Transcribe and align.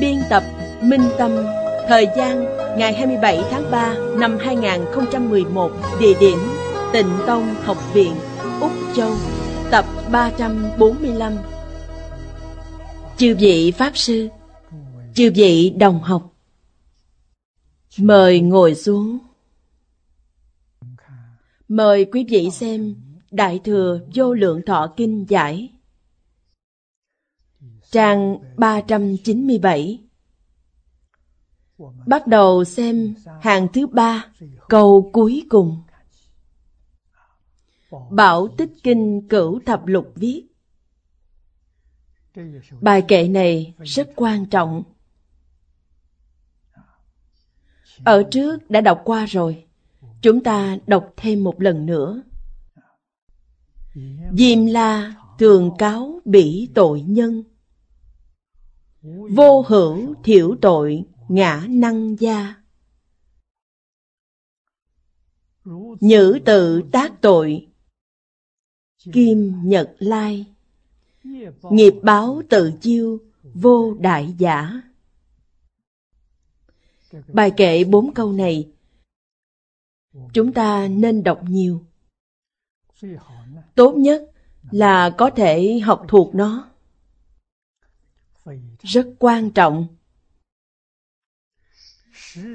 Biên 0.00 0.20
tập 0.30 0.42
Minh 0.82 1.08
Tâm, 1.18 1.30
Thời 1.88 2.06
gian 2.16 2.44
ngày 2.78 2.92
27 2.94 3.42
tháng 3.50 3.70
3 3.70 3.96
năm 4.18 4.38
2011 4.40 5.72
Địa 6.00 6.14
điểm 6.20 6.38
Tịnh 6.92 7.08
Tông 7.26 7.54
Học 7.64 7.94
viện, 7.94 8.14
Úc 8.60 8.72
Châu, 8.96 9.12
Tập 9.70 9.84
345 10.12 11.32
Chư 13.16 13.36
vị 13.38 13.70
Pháp 13.70 13.96
Sư, 13.96 14.28
Chư 15.14 15.30
vị 15.34 15.70
đồng 15.70 16.02
học, 16.02 16.32
Mời 17.98 18.40
ngồi 18.40 18.74
xuống. 18.74 19.18
Mời 21.68 22.04
quý 22.04 22.26
vị 22.28 22.50
xem 22.50 22.94
Đại 23.30 23.60
Thừa 23.64 24.00
Vô 24.14 24.34
Lượng 24.34 24.60
Thọ 24.66 24.92
Kinh 24.96 25.26
Giải. 25.28 25.70
Trang 27.90 28.38
397 28.56 30.00
Bắt 32.06 32.26
đầu 32.26 32.64
xem 32.64 33.14
hàng 33.40 33.68
thứ 33.72 33.86
ba, 33.86 34.26
câu 34.68 35.10
cuối 35.12 35.42
cùng. 35.48 35.82
Bảo 38.10 38.48
Tích 38.48 38.70
Kinh 38.82 39.28
Cửu 39.28 39.60
Thập 39.66 39.86
Lục 39.86 40.12
viết 40.14 40.44
Bài 42.80 43.02
kệ 43.08 43.28
này 43.28 43.74
rất 43.84 44.10
quan 44.16 44.46
trọng. 44.46 44.82
Ở 48.04 48.22
trước 48.30 48.70
đã 48.70 48.80
đọc 48.80 49.00
qua 49.04 49.26
rồi, 49.26 49.64
chúng 50.22 50.42
ta 50.42 50.78
đọc 50.86 51.12
thêm 51.16 51.44
một 51.44 51.62
lần 51.62 51.86
nữa. 51.86 52.22
Diêm 54.32 54.66
la 54.66 55.14
thường 55.38 55.70
cáo 55.78 56.20
bỉ 56.24 56.68
tội 56.74 57.00
nhân 57.00 57.44
Vô 59.36 59.64
hữu 59.68 60.14
thiểu 60.24 60.56
tội 60.60 61.04
ngã 61.28 61.66
năng 61.68 62.16
gia. 62.20 62.54
Nhữ 66.00 66.38
tự 66.44 66.82
tác 66.92 67.20
tội 67.20 67.68
Kim 69.12 69.60
nhật 69.64 69.96
lai. 69.98 70.46
Nghiệp 71.70 71.94
báo 72.02 72.42
tự 72.48 72.72
chiêu 72.80 73.18
Vô 73.42 73.94
đại 74.00 74.34
giả. 74.38 74.82
Bài 77.28 77.52
kệ 77.56 77.84
bốn 77.84 78.14
câu 78.14 78.32
này. 78.32 78.72
Chúng 80.32 80.52
ta 80.52 80.88
nên 80.88 81.22
đọc 81.22 81.40
nhiều. 81.48 81.86
Tốt 83.74 83.94
nhất 83.96 84.30
là 84.70 85.10
có 85.18 85.30
thể 85.30 85.78
học 85.78 86.04
thuộc 86.08 86.34
nó 86.34 86.67
rất 88.82 89.06
quan 89.18 89.50
trọng. 89.50 89.86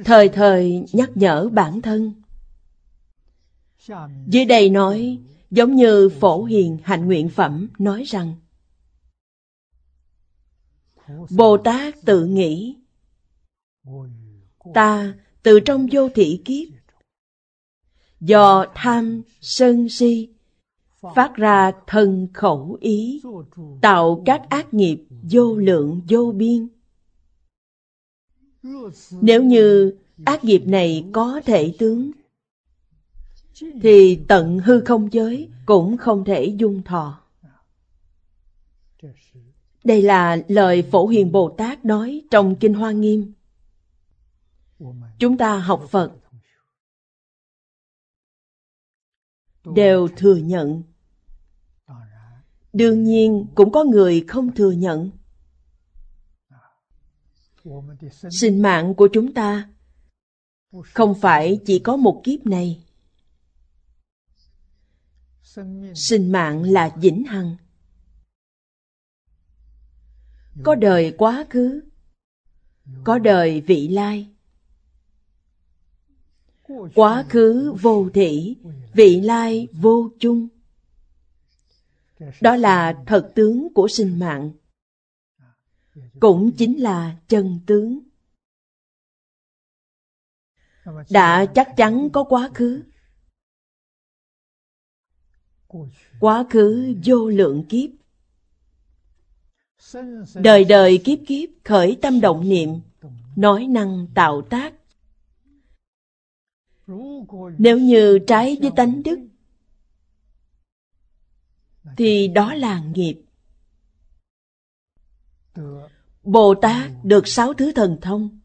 Thời 0.05 0.29
thời 0.29 0.85
nhắc 0.93 1.09
nhở 1.15 1.49
bản 1.49 1.81
thân. 1.81 2.13
Dưới 4.27 4.45
đây 4.45 4.69
nói, 4.69 5.19
giống 5.51 5.75
như 5.75 6.09
phổ 6.09 6.43
hiền 6.43 6.77
hạnh 6.83 7.05
nguyện 7.05 7.29
phẩm 7.29 7.69
nói 7.79 8.03
rằng 8.03 8.35
bồ 11.29 11.57
tát 11.57 11.95
tự 12.05 12.25
nghĩ, 12.25 12.77
ta 14.73 15.13
từ 15.43 15.59
trong 15.59 15.87
vô 15.91 16.09
thị 16.15 16.41
kiếp, 16.45 16.67
do 18.19 18.65
tham 18.75 19.21
sân 19.41 19.89
si 19.89 20.32
phát 21.15 21.35
ra 21.35 21.71
thân 21.87 22.27
khẩu 22.33 22.77
ý, 22.81 23.21
tạo 23.81 24.23
các 24.25 24.49
ác 24.49 24.73
nghiệp 24.73 25.05
vô 25.31 25.55
lượng 25.55 26.01
vô 26.09 26.31
biên. 26.35 26.67
Nếu 29.11 29.43
như 29.43 29.95
ác 30.25 30.43
nghiệp 30.43 30.63
này 30.65 31.05
có 31.13 31.41
thể 31.45 31.73
tướng, 31.79 32.11
thì 33.81 34.19
tận 34.27 34.59
hư 34.59 34.79
không 34.79 35.13
giới 35.13 35.49
cũng 35.65 35.97
không 35.97 36.25
thể 36.25 36.45
dung 36.45 36.83
thọ. 36.83 37.19
Đây 39.83 40.01
là 40.01 40.37
lời 40.47 40.81
phổ 40.81 41.07
hiền 41.07 41.31
bồ 41.31 41.55
tát 41.57 41.85
nói 41.85 42.21
trong 42.31 42.55
kinh 42.55 42.73
hoa 42.73 42.91
nghiêm. 42.91 43.33
Chúng 45.19 45.37
ta 45.37 45.57
học 45.59 45.87
phật. 45.89 46.11
Đều 49.75 50.07
thừa 50.17 50.35
nhận 50.35 50.83
đương 52.73 53.03
nhiên, 53.03 53.45
cũng 53.55 53.71
có 53.71 53.83
người 53.83 54.25
không 54.27 54.55
thừa 54.55 54.71
nhận. 54.71 55.11
Sinh 58.31 58.61
mạng 58.61 58.93
của 58.95 59.09
chúng 59.13 59.33
ta 59.33 59.69
không 60.83 61.15
phải 61.21 61.59
chỉ 61.65 61.79
có 61.79 61.97
một 61.97 62.21
kiếp 62.23 62.45
này. 62.45 62.83
Sinh 65.95 66.31
mạng 66.31 66.63
là 66.63 66.95
vĩnh 66.95 67.23
hằng. 67.23 67.55
Có 70.63 70.75
đời 70.75 71.15
quá 71.17 71.45
khứ, 71.49 71.81
có 73.03 73.19
đời 73.19 73.61
vị 73.61 73.87
lai. 73.87 74.29
Quá 76.95 77.25
khứ 77.29 77.73
vô 77.81 78.09
thị 78.13 78.55
vị 78.93 79.21
lai 79.21 79.67
vô 79.71 80.09
chung 80.19 80.47
đó 82.41 82.55
là 82.55 83.03
thật 83.05 83.31
tướng 83.35 83.73
của 83.73 83.87
sinh 83.87 84.19
mạng. 84.19 84.51
Cũng 86.19 86.51
chính 86.57 86.81
là 86.81 87.15
chân 87.27 87.59
tướng. 87.65 87.99
Đã 91.09 91.45
chắc 91.45 91.73
chắn 91.77 92.09
có 92.13 92.23
quá 92.23 92.49
khứ. 92.53 92.83
Quá 96.19 96.45
khứ 96.49 96.95
vô 97.05 97.29
lượng 97.29 97.65
kiếp. 97.69 97.89
Đời 100.35 100.63
đời 100.65 101.01
kiếp 101.03 101.19
kiếp 101.27 101.49
khởi 101.63 101.97
tâm 102.01 102.21
động 102.21 102.49
niệm, 102.49 102.69
nói 103.35 103.67
năng 103.67 104.07
tạo 104.15 104.41
tác. 104.41 104.73
Nếu 107.57 107.79
như 107.79 108.19
trái 108.27 108.57
với 108.61 108.71
tánh 108.75 109.03
đức 109.03 109.19
thì 111.97 112.27
đó 112.27 112.53
là 112.53 112.83
nghiệp. 112.93 113.21
Bồ 116.23 116.55
tát 116.61 116.91
được 117.03 117.27
sáu 117.27 117.53
thứ 117.53 117.71
thần 117.71 117.97
thông. 118.01 118.39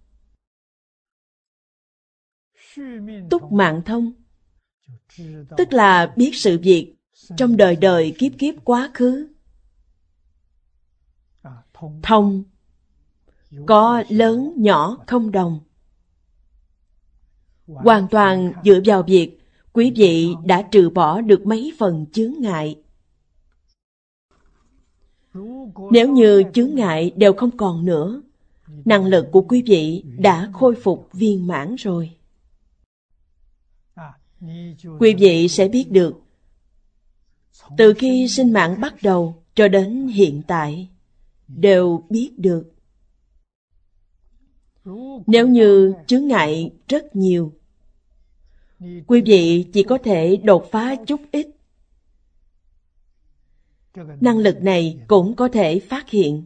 Túc 3.31 3.53
mạng 3.53 3.83
thông. 3.87 4.13
Tức 5.57 5.73
là 5.73 6.15
biết 6.17 6.31
sự 6.35 6.59
việc 6.63 6.95
trong 7.37 7.57
đời 7.57 7.77
đời 7.77 8.15
kiếp 8.19 8.33
kiếp 8.39 8.55
quá 8.65 8.91
khứ. 8.95 9.29
Thông. 12.03 12.45
Có 13.67 14.03
lớn, 14.09 14.53
nhỏ, 14.57 15.05
không 15.07 15.31
đồng. 15.31 15.61
Hoàn 17.67 18.09
toàn 18.11 18.53
dựa 18.65 18.81
vào 18.85 19.03
việc 19.03 19.39
quý 19.73 19.93
vị 19.97 20.29
đã 20.45 20.63
trừ 20.63 20.91
bỏ 20.91 21.21
được 21.21 21.47
mấy 21.47 21.73
phần 21.79 22.07
chướng 22.13 22.33
ngại 22.41 22.83
nếu 25.91 26.13
như 26.13 26.43
chướng 26.55 26.75
ngại 26.75 27.13
đều 27.17 27.33
không 27.33 27.57
còn 27.57 27.85
nữa, 27.85 28.23
năng 28.85 29.05
lực 29.05 29.29
của 29.33 29.43
quý 29.43 29.63
vị 29.67 30.05
đã 30.19 30.51
khôi 30.53 30.75
phục 30.75 31.09
viên 31.13 31.47
mãn 31.47 31.75
rồi. 31.75 32.11
quý 34.99 35.15
vị 35.19 35.49
sẽ 35.49 35.69
biết 35.69 35.91
được 35.91 36.21
từ 37.77 37.95
khi 37.95 38.29
sinh 38.29 38.53
mạng 38.53 38.81
bắt 38.81 38.95
đầu 39.03 39.43
cho 39.55 39.69
đến 39.69 40.07
hiện 40.07 40.43
tại 40.47 40.89
đều 41.49 42.03
biết 42.11 42.31
được 42.37 42.73
nếu 45.27 45.49
như 45.49 45.95
chướng 46.07 46.27
ngại 46.27 46.71
rất 46.89 47.17
nhiều 47.17 47.53
quý 49.07 49.23
vị 49.27 49.67
chỉ 49.73 49.83
có 49.83 49.99
thể 49.99 50.37
đột 50.37 50.67
phá 50.71 50.97
chút 51.07 51.21
ít 51.33 51.47
năng 53.95 54.39
lực 54.39 54.63
này 54.63 55.01
cũng 55.09 55.37
có 55.37 55.49
thể 55.49 55.81
phát 55.81 56.11
hiện 56.11 56.45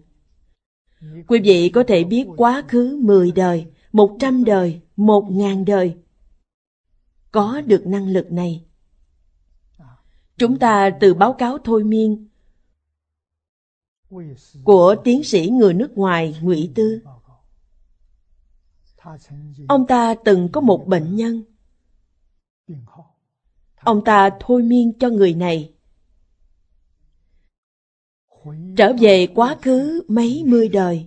quý 1.29 1.41
vị 1.45 1.69
có 1.69 1.85
thể 1.89 2.05
biết 2.05 2.27
quá 2.37 2.63
khứ 2.69 2.99
10 3.03 3.33
đời, 3.33 3.67
100 3.93 4.45
đời, 4.45 4.81
1.000 4.97 5.65
đời. 5.65 5.97
Có 7.33 7.61
được 7.61 7.87
năng 7.87 8.09
lực 8.09 8.33
này. 8.33 8.65
Chúng 10.37 10.59
ta 10.59 10.91
từ 11.01 11.15
báo 11.15 11.33
cáo 11.33 11.59
thôi 11.59 11.85
miên 11.85 12.29
của 14.65 14.97
tiến 15.05 15.25
sĩ 15.25 15.49
người 15.49 15.75
nước 15.75 15.99
ngoài 15.99 16.37
Ngụy 16.43 16.73
Tư. 16.75 17.03
Ông 19.69 19.87
ta 19.87 20.15
từng 20.25 20.49
có 20.53 20.61
một 20.61 20.87
bệnh 20.87 21.17
nhân. 21.17 21.43
Ông 23.81 24.05
ta 24.05 24.31
thôi 24.41 24.63
miên 24.63 24.93
cho 24.99 25.09
người 25.09 25.35
này 25.35 25.72
trở 28.77 28.93
về 29.01 29.27
quá 29.27 29.57
khứ 29.63 30.03
mấy 30.09 30.43
mươi 30.47 30.69
đời. 30.69 31.07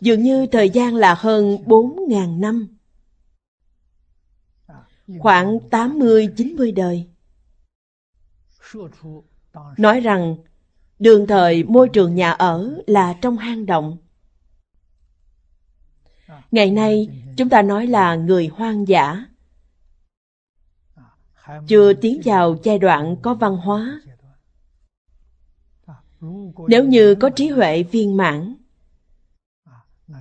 Dường 0.00 0.22
như 0.22 0.46
thời 0.46 0.70
gian 0.70 0.94
là 0.94 1.14
hơn 1.14 1.58
bốn 1.66 1.96
ngàn 2.08 2.40
năm. 2.40 2.68
Khoảng 5.18 5.58
tám 5.70 5.98
mươi, 5.98 6.28
chín 6.36 6.56
mươi 6.56 6.72
đời. 6.72 7.06
Nói 9.76 10.00
rằng, 10.00 10.36
đường 10.98 11.26
thời 11.26 11.64
môi 11.64 11.88
trường 11.88 12.14
nhà 12.14 12.30
ở 12.32 12.82
là 12.86 13.18
trong 13.22 13.36
hang 13.36 13.66
động. 13.66 13.96
Ngày 16.50 16.70
nay, 16.70 17.08
chúng 17.36 17.48
ta 17.48 17.62
nói 17.62 17.86
là 17.86 18.14
người 18.14 18.46
hoang 18.46 18.88
dã. 18.88 19.24
Chưa 21.66 21.92
tiến 21.92 22.20
vào 22.24 22.56
giai 22.62 22.78
đoạn 22.78 23.16
có 23.22 23.34
văn 23.34 23.56
hóa 23.56 24.00
nếu 26.68 26.84
như 26.84 27.14
có 27.14 27.30
trí 27.30 27.48
huệ 27.48 27.82
viên 27.82 28.16
mãn, 28.16 28.54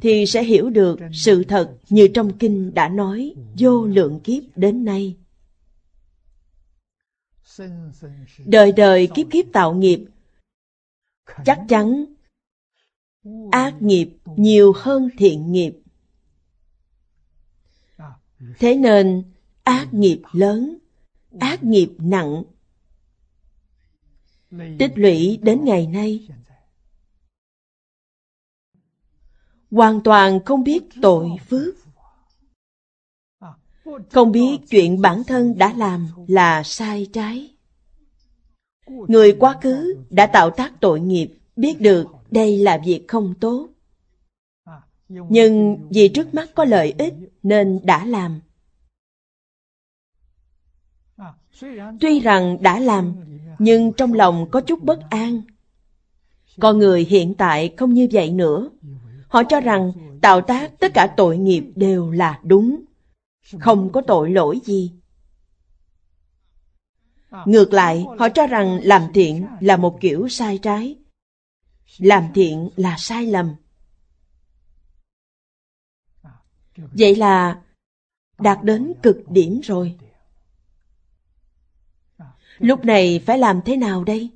thì 0.01 0.25
sẽ 0.25 0.43
hiểu 0.43 0.69
được 0.69 0.99
sự 1.13 1.43
thật 1.43 1.77
như 1.89 2.07
trong 2.13 2.37
kinh 2.37 2.73
đã 2.73 2.89
nói, 2.89 3.33
vô 3.59 3.85
lượng 3.85 4.19
kiếp 4.19 4.43
đến 4.55 4.85
nay. 4.85 5.17
Đời 8.45 8.71
đời 8.71 9.07
kiếp 9.15 9.27
kiếp 9.31 9.45
tạo 9.53 9.73
nghiệp, 9.73 10.05
chắc 11.45 11.59
chắn 11.69 12.05
ác 13.51 13.81
nghiệp 13.81 14.09
nhiều 14.35 14.73
hơn 14.75 15.09
thiện 15.17 15.51
nghiệp. 15.51 15.73
Thế 18.59 18.75
nên 18.75 19.23
ác 19.63 19.93
nghiệp 19.93 20.21
lớn, 20.31 20.77
ác 21.39 21.63
nghiệp 21.63 21.89
nặng 21.97 22.43
tích 24.79 24.91
lũy 24.95 25.39
đến 25.41 25.65
ngày 25.65 25.87
nay. 25.87 26.27
Hoàn 29.71 30.01
toàn 30.03 30.39
không 30.45 30.63
biết 30.63 30.83
tội 31.01 31.29
phước. 31.49 31.75
Không 34.11 34.31
biết 34.31 34.57
chuyện 34.69 35.01
bản 35.01 35.23
thân 35.23 35.57
đã 35.57 35.73
làm 35.73 36.07
là 36.27 36.63
sai 36.63 37.07
trái. 37.13 37.55
Người 38.87 39.35
quá 39.39 39.57
khứ 39.61 39.95
đã 40.09 40.27
tạo 40.27 40.49
tác 40.49 40.73
tội 40.81 40.99
nghiệp, 40.99 41.37
biết 41.55 41.81
được 41.81 42.07
đây 42.31 42.57
là 42.57 42.81
việc 42.85 43.05
không 43.07 43.33
tốt. 43.39 43.69
Nhưng 45.09 45.87
vì 45.89 46.09
trước 46.09 46.33
mắt 46.33 46.49
có 46.55 46.65
lợi 46.65 46.93
ích 46.97 47.13
nên 47.43 47.79
đã 47.83 48.05
làm. 48.05 48.41
Tuy 51.99 52.19
rằng 52.19 52.57
đã 52.61 52.79
làm 52.79 53.15
nhưng 53.59 53.93
trong 53.93 54.13
lòng 54.13 54.49
có 54.51 54.61
chút 54.61 54.83
bất 54.83 54.99
an. 55.09 55.41
Con 56.59 56.77
người 56.77 57.05
hiện 57.09 57.33
tại 57.33 57.73
không 57.77 57.93
như 57.93 58.07
vậy 58.11 58.31
nữa. 58.31 58.69
Họ 59.27 59.43
cho 59.43 59.59
rằng 59.59 59.91
tạo 60.21 60.41
tác 60.41 60.79
tất 60.79 60.93
cả 60.93 61.13
tội 61.17 61.37
nghiệp 61.37 61.63
đều 61.75 62.11
là 62.11 62.39
đúng, 62.43 62.83
không 63.59 63.91
có 63.91 64.01
tội 64.01 64.31
lỗi 64.31 64.59
gì. 64.65 64.91
Ngược 67.45 67.73
lại, 67.73 68.05
họ 68.19 68.29
cho 68.29 68.47
rằng 68.47 68.79
làm 68.83 69.01
thiện 69.13 69.47
là 69.59 69.77
một 69.77 69.97
kiểu 70.01 70.27
sai 70.29 70.57
trái. 70.57 70.95
Làm 71.97 72.23
thiện 72.33 72.69
là 72.75 72.95
sai 72.97 73.25
lầm. 73.25 73.55
Vậy 76.77 77.15
là 77.15 77.61
đạt 78.39 78.63
đến 78.63 78.93
cực 79.03 79.17
điểm 79.29 79.59
rồi. 79.63 79.95
Lúc 82.59 82.85
này 82.85 83.19
phải 83.25 83.37
làm 83.37 83.61
thế 83.65 83.77
nào 83.77 84.03
đây? 84.03 84.29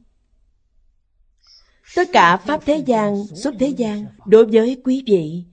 Tất 1.96 2.08
cả 2.14 2.38
Pháp 2.38 2.62
thế 2.66 2.78
gian, 2.78 3.24
xuất 3.28 3.56
thế 3.60 3.68
gian 3.68 4.06
đối 4.26 4.46
với 4.46 4.82
quý 4.84 5.04
vị 5.06 5.44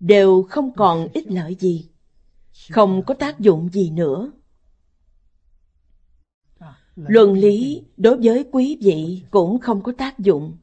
đều 0.00 0.42
không 0.42 0.74
còn 0.74 1.08
ích 1.12 1.26
lợi 1.26 1.54
gì, 1.54 1.88
không 2.70 3.02
có 3.06 3.14
tác 3.14 3.40
dụng 3.40 3.68
gì 3.68 3.90
nữa. 3.90 4.32
Luận 6.96 7.32
lý 7.32 7.82
đối 7.96 8.16
với 8.16 8.44
quý 8.52 8.78
vị 8.80 9.22
cũng 9.30 9.58
không 9.58 9.82
có 9.82 9.92
tác 9.98 10.18
dụng. 10.18 10.56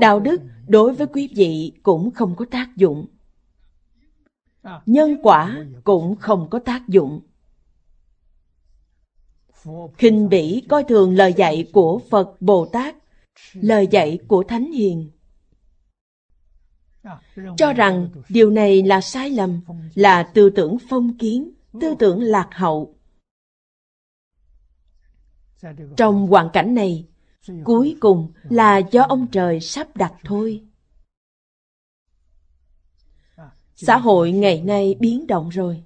Đạo 0.00 0.20
đức 0.20 0.40
đối 0.68 0.94
với 0.94 1.06
quý 1.06 1.28
vị 1.36 1.72
cũng 1.82 2.10
không 2.10 2.36
có 2.36 2.44
tác 2.50 2.76
dụng. 2.76 3.06
Nhân 4.86 5.16
quả 5.22 5.64
cũng 5.84 6.16
không 6.16 6.50
có 6.50 6.58
tác 6.58 6.88
dụng 6.88 7.20
khinh 9.98 10.28
bỉ 10.28 10.62
coi 10.68 10.84
thường 10.84 11.14
lời 11.14 11.34
dạy 11.36 11.70
của 11.72 12.00
Phật 12.10 12.36
Bồ 12.40 12.66
Tát, 12.66 12.96
lời 13.52 13.86
dạy 13.90 14.18
của 14.28 14.44
Thánh 14.48 14.72
Hiền. 14.72 15.10
Cho 17.56 17.72
rằng 17.72 18.08
điều 18.28 18.50
này 18.50 18.82
là 18.82 19.00
sai 19.00 19.30
lầm, 19.30 19.60
là 19.94 20.22
tư 20.22 20.50
tưởng 20.50 20.76
phong 20.88 21.18
kiến, 21.18 21.50
tư 21.80 21.94
tưởng 21.98 22.20
lạc 22.22 22.48
hậu. 22.52 22.94
Trong 25.96 26.26
hoàn 26.26 26.50
cảnh 26.52 26.74
này, 26.74 27.06
cuối 27.64 27.96
cùng 28.00 28.32
là 28.42 28.78
do 28.78 29.02
ông 29.02 29.26
trời 29.32 29.60
sắp 29.60 29.96
đặt 29.96 30.14
thôi. 30.24 30.62
Xã 33.74 33.96
hội 33.96 34.32
ngày 34.32 34.62
nay 34.62 34.94
biến 35.00 35.26
động 35.26 35.48
rồi 35.48 35.84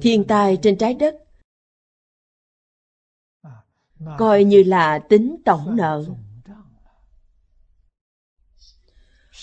thiên 0.00 0.24
tai 0.24 0.58
trên 0.62 0.78
trái 0.78 0.94
đất. 0.94 1.16
Coi 4.18 4.44
như 4.44 4.62
là 4.62 4.98
tính 4.98 5.36
tổng 5.44 5.76
nợ. 5.76 6.04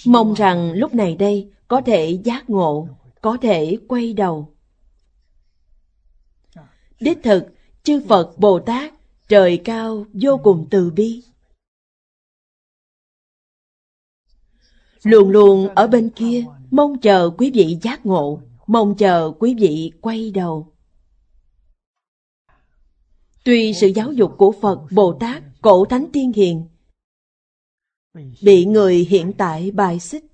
Mong 0.06 0.34
rằng 0.34 0.72
lúc 0.72 0.94
này 0.94 1.16
đây 1.16 1.52
có 1.68 1.82
thể 1.86 2.20
giác 2.24 2.50
ngộ, 2.50 2.88
có 3.22 3.38
thể 3.42 3.78
quay 3.88 4.14
đầu. 4.14 4.56
Đích 7.00 7.18
thực, 7.24 7.46
chư 7.84 8.02
phật 8.08 8.34
bồ 8.38 8.60
tát, 8.60 8.94
trời 9.28 9.62
cao 9.66 10.06
vô 10.14 10.40
cùng 10.44 10.68
từ 10.72 10.92
bi. 10.92 11.24
Luôn 15.04 15.30
luôn 15.30 15.76
ở 15.76 15.88
bên 15.88 16.10
kia, 16.10 16.46
mong 16.72 17.02
chờ 17.02 17.30
quý 17.38 17.52
vị 17.52 17.78
giác 17.82 18.06
ngộ. 18.06 18.42
Mong 18.70 18.96
chờ 18.98 19.32
quý 19.40 19.56
vị 19.60 19.92
quay 20.02 20.32
đầu. 20.32 20.74
Tuy 23.44 23.74
sự 23.74 23.88
giáo 23.88 24.12
dục 24.12 24.32
của 24.38 24.54
Phật, 24.62 24.88
Bồ 24.92 25.18
Tát, 25.20 25.44
Cổ 25.62 25.86
Thánh 25.86 26.08
Tiên 26.14 26.32
Hiền 26.36 26.68
bị 28.42 28.66
người 28.66 28.96
hiện 28.96 29.34
tại 29.38 29.72
bài 29.72 30.00
xích. 30.00 30.26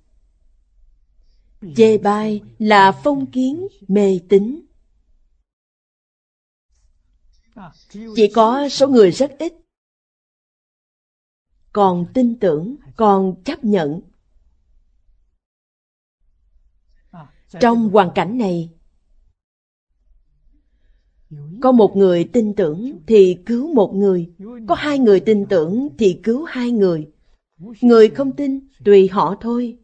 Chê 1.76 1.98
bai 1.98 2.42
là 2.58 2.92
phong 3.04 3.26
kiến, 3.26 3.68
mê 3.88 4.20
tín. 4.28 4.60
Chỉ 8.16 8.32
có 8.34 8.68
số 8.68 8.88
người 8.88 9.10
rất 9.10 9.30
ít 9.38 9.52
còn 11.72 12.06
tin 12.14 12.38
tưởng, 12.38 12.76
còn 12.96 13.42
chấp 13.44 13.64
nhận 13.64 14.00
trong 17.60 17.88
hoàn 17.88 18.10
cảnh 18.14 18.38
này 18.38 18.70
có 21.62 21.72
một 21.72 21.96
người 21.96 22.24
tin 22.24 22.54
tưởng 22.54 22.98
thì 23.06 23.38
cứu 23.46 23.74
một 23.74 23.94
người 23.94 24.30
có 24.68 24.74
hai 24.74 24.98
người 24.98 25.20
tin 25.20 25.46
tưởng 25.46 25.88
thì 25.98 26.20
cứu 26.22 26.44
hai 26.44 26.70
người 26.70 27.10
người 27.80 28.08
không 28.08 28.32
tin 28.32 28.68
tùy 28.84 29.08
họ 29.08 29.36
thôi 29.40 29.78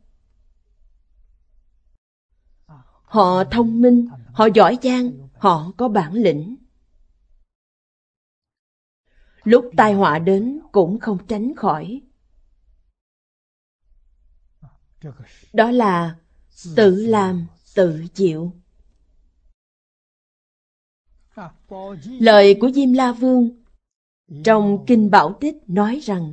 Họ 3.12 3.45
thông 3.45 3.81
minh, 3.81 4.09
họ 4.33 4.49
giỏi 4.54 4.78
giang, 4.83 5.11
họ 5.35 5.73
có 5.76 5.88
bản 5.88 6.12
lĩnh. 6.12 6.57
Lúc 9.45 9.71
tai 9.76 9.95
họa 9.95 10.19
đến 10.19 10.61
cũng 10.73 11.00
không 11.00 11.26
tránh 11.26 11.54
khỏi. 11.57 12.02
Đó 15.52 15.71
là 15.71 16.16
tự 16.76 17.07
làm, 17.07 17.47
tự 17.75 18.05
chịu. 18.14 18.52
Lời 22.05 22.57
của 22.61 22.71
Diêm 22.75 22.93
La 22.93 23.12
Vương 23.12 23.50
trong 24.45 24.85
Kinh 24.87 25.11
Bảo 25.11 25.37
Tích 25.41 25.57
nói 25.67 26.00
rằng, 26.02 26.33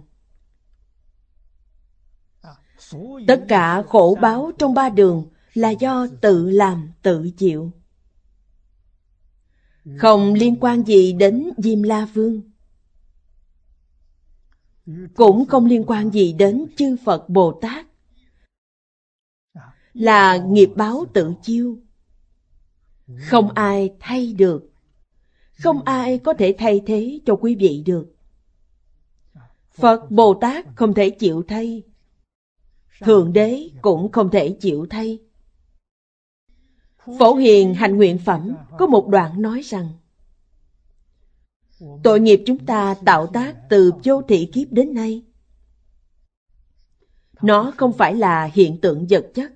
Tất 3.28 3.46
cả 3.48 3.84
khổ 3.88 4.18
báo 4.22 4.52
trong 4.58 4.74
ba 4.74 4.90
đường 4.90 5.28
là 5.54 5.70
do 5.70 6.08
tự 6.22 6.50
làm, 6.50 6.92
tự 7.02 7.32
chịu. 7.38 7.72
Không 9.98 10.34
liên 10.34 10.56
quan 10.60 10.84
gì 10.84 11.14
đến 11.14 11.50
Diêm 11.58 11.84
La 11.84 12.06
Vương. 12.06 12.42
Cũng 15.16 15.46
không 15.46 15.66
liên 15.66 15.84
quan 15.88 16.10
gì 16.10 16.34
đến 16.34 16.66
chư 16.78 16.96
Phật 17.06 17.30
Bồ 17.30 17.60
Tát. 17.62 17.86
Là 19.94 20.38
nghiệp 20.38 20.70
báo 20.76 21.06
tự 21.14 21.34
chiêu. 21.42 21.78
Không 23.20 23.52
ai 23.52 23.94
thay 24.00 24.34
được. 24.34 24.72
Không 25.64 25.82
ai 25.82 26.18
có 26.18 26.34
thể 26.34 26.56
thay 26.58 26.82
thế 26.86 27.20
cho 27.26 27.36
quý 27.36 27.56
vị 27.56 27.84
được. 27.86 28.16
Phật 29.72 30.12
Bồ 30.12 30.34
Tát 30.34 30.66
không 30.76 30.94
thể 30.94 31.10
chịu 31.10 31.44
thay. 31.48 31.84
Thượng 33.02 33.34
Đế 33.34 33.70
cũng 33.82 34.12
không 34.12 34.30
thể 34.30 34.58
chịu 34.60 34.88
thay. 34.90 35.20
Phổ 37.20 37.36
Hiền 37.36 37.74
Hành 37.74 37.98
Nguyện 37.98 38.18
Phẩm 38.26 38.56
có 38.78 38.88
một 38.88 39.08
đoạn 39.08 39.42
nói 39.42 39.62
rằng, 39.62 39.90
Tội 42.04 42.20
nghiệp 42.20 42.44
chúng 42.46 42.66
ta 42.66 42.96
tạo 43.06 43.28
tác 43.28 43.70
từ 43.70 43.92
vô 44.04 44.22
thị 44.22 44.50
kiếp 44.54 44.72
đến 44.72 44.94
nay. 44.94 45.24
Nó 47.42 47.74
không 47.78 47.94
phải 47.94 48.16
là 48.16 48.50
hiện 48.54 48.82
tượng 48.82 49.08
vật 49.10 49.32
chất. 49.34 49.54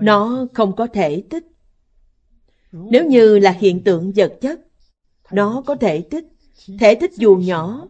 Nó 0.00 0.46
không 0.54 0.76
có 0.76 0.86
thể 0.86 1.24
tích. 1.30 1.44
Nếu 2.72 3.06
như 3.06 3.38
là 3.38 3.50
hiện 3.50 3.84
tượng 3.84 4.12
vật 4.16 4.38
chất, 4.40 4.60
nó 5.30 5.62
có 5.66 5.76
thể 5.76 6.02
tích. 6.10 6.24
Thể 6.80 6.94
tích 6.94 7.12
dù 7.16 7.36
nhỏ 7.36 7.86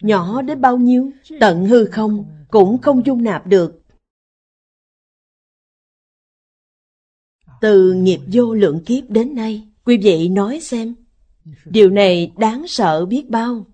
Nhỏ 0.00 0.42
đến 0.42 0.60
bao 0.60 0.76
nhiêu? 0.76 1.10
Tận 1.40 1.66
hư 1.66 1.84
không, 1.84 2.24
cũng 2.48 2.78
không 2.82 3.06
dung 3.06 3.24
nạp 3.24 3.46
được. 3.46 3.82
Từ 7.60 7.92
nghiệp 7.92 8.20
vô 8.32 8.54
lượng 8.54 8.84
kiếp 8.86 9.10
đến 9.10 9.34
nay, 9.34 9.68
quý 9.84 9.98
vị 10.02 10.28
nói 10.28 10.60
xem, 10.60 10.94
điều 11.64 11.90
này 11.90 12.32
đáng 12.38 12.64
sợ 12.68 13.06
biết 13.06 13.30
bao. 13.30 13.66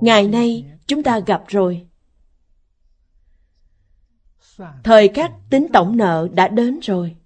Ngày 0.00 0.28
nay, 0.28 0.77
chúng 0.88 1.02
ta 1.02 1.18
gặp 1.18 1.44
rồi. 1.48 1.86
Thời 4.84 5.08
khắc 5.08 5.32
tính 5.50 5.66
tổng 5.72 5.96
nợ 5.96 6.28
đã 6.32 6.48
đến 6.48 6.78
rồi. 6.82 7.16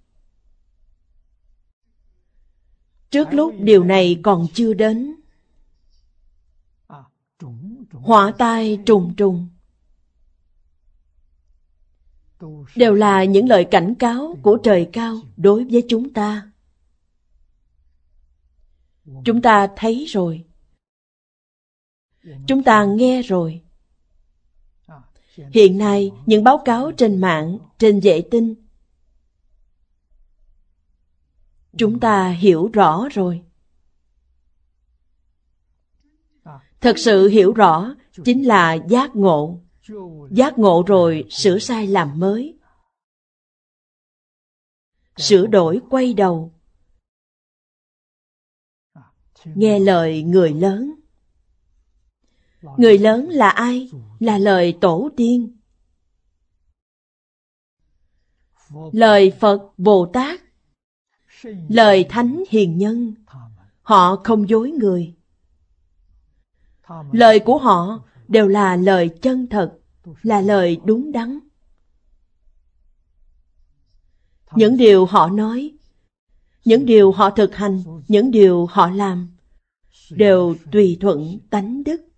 Trước 3.10 3.28
lúc 3.32 3.54
điều 3.58 3.84
này 3.84 4.20
còn 4.22 4.46
chưa 4.54 4.74
đến, 4.74 5.14
họa 7.92 8.32
tai 8.38 8.78
trùng 8.86 9.14
trùng. 9.16 9.48
Đều 12.76 12.94
là 12.94 13.24
những 13.24 13.48
lời 13.48 13.64
cảnh 13.70 13.94
cáo 13.94 14.38
của 14.42 14.58
trời 14.62 14.90
cao 14.92 15.16
đối 15.36 15.64
với 15.64 15.84
chúng 15.88 16.12
ta. 16.12 16.50
Chúng 19.24 19.42
ta 19.42 19.68
thấy 19.76 20.06
rồi 20.08 20.44
chúng 22.46 22.62
ta 22.62 22.84
nghe 22.84 23.22
rồi 23.22 23.62
hiện 25.52 25.78
nay, 25.78 26.10
những 26.26 26.44
báo 26.44 26.62
cáo 26.64 26.92
trên 26.92 27.20
mạng, 27.20 27.58
trên 27.78 28.00
vệ 28.00 28.22
tinh, 28.30 28.54
chúng 31.76 32.00
ta 32.00 32.28
hiểu 32.28 32.70
rõ 32.72 33.08
rồi 33.12 33.42
Thật 36.82 36.98
sự 36.98 37.28
hiểu 37.28 37.52
rõ 37.52 37.94
chính 38.24 38.46
là 38.46 38.74
giác 38.88 39.16
ngộ. 39.16 39.60
Giác 40.30 40.58
ngộ 40.58 40.84
rồi, 40.86 41.24
sửa 41.30 41.58
sai 41.58 41.86
làm 41.86 42.20
mới. 42.20 42.58
Sửa 45.16 45.46
đổi, 45.46 45.80
quay 45.90 46.14
đầu. 46.14 46.52
Nghe 49.44 49.78
lời 49.78 50.22
người 50.22 50.52
lớn. 50.52 51.01
Người 52.76 52.98
lớn 52.98 53.28
là 53.28 53.48
ai? 53.48 53.90
Là 54.20 54.38
lời 54.38 54.78
tổ 54.80 55.10
tiên. 55.16 55.56
Lời 58.92 59.32
Phật 59.40 59.72
Bồ 59.78 60.06
Tát. 60.12 60.40
Lời 61.68 62.04
Thánh 62.08 62.42
Hiền 62.50 62.78
Nhân. 62.78 63.14
Họ 63.82 64.16
không 64.24 64.48
dối 64.48 64.70
người. 64.70 65.14
Lời 67.12 67.38
của 67.38 67.58
họ 67.58 68.04
đều 68.28 68.48
là 68.48 68.76
lời 68.76 69.10
chân 69.22 69.46
thật, 69.46 69.78
là 70.22 70.40
lời 70.40 70.80
đúng 70.84 71.12
đắn. 71.12 71.38
Những 74.54 74.76
điều 74.76 75.06
họ 75.06 75.28
nói, 75.28 75.72
những 76.64 76.86
điều 76.86 77.12
họ 77.12 77.30
thực 77.30 77.54
hành, 77.54 77.82
những 78.08 78.30
điều 78.30 78.66
họ 78.66 78.90
làm 78.90 79.28
đều 80.10 80.54
tùy 80.72 80.96
thuận 81.00 81.38
tánh 81.50 81.84
đức. 81.84 82.11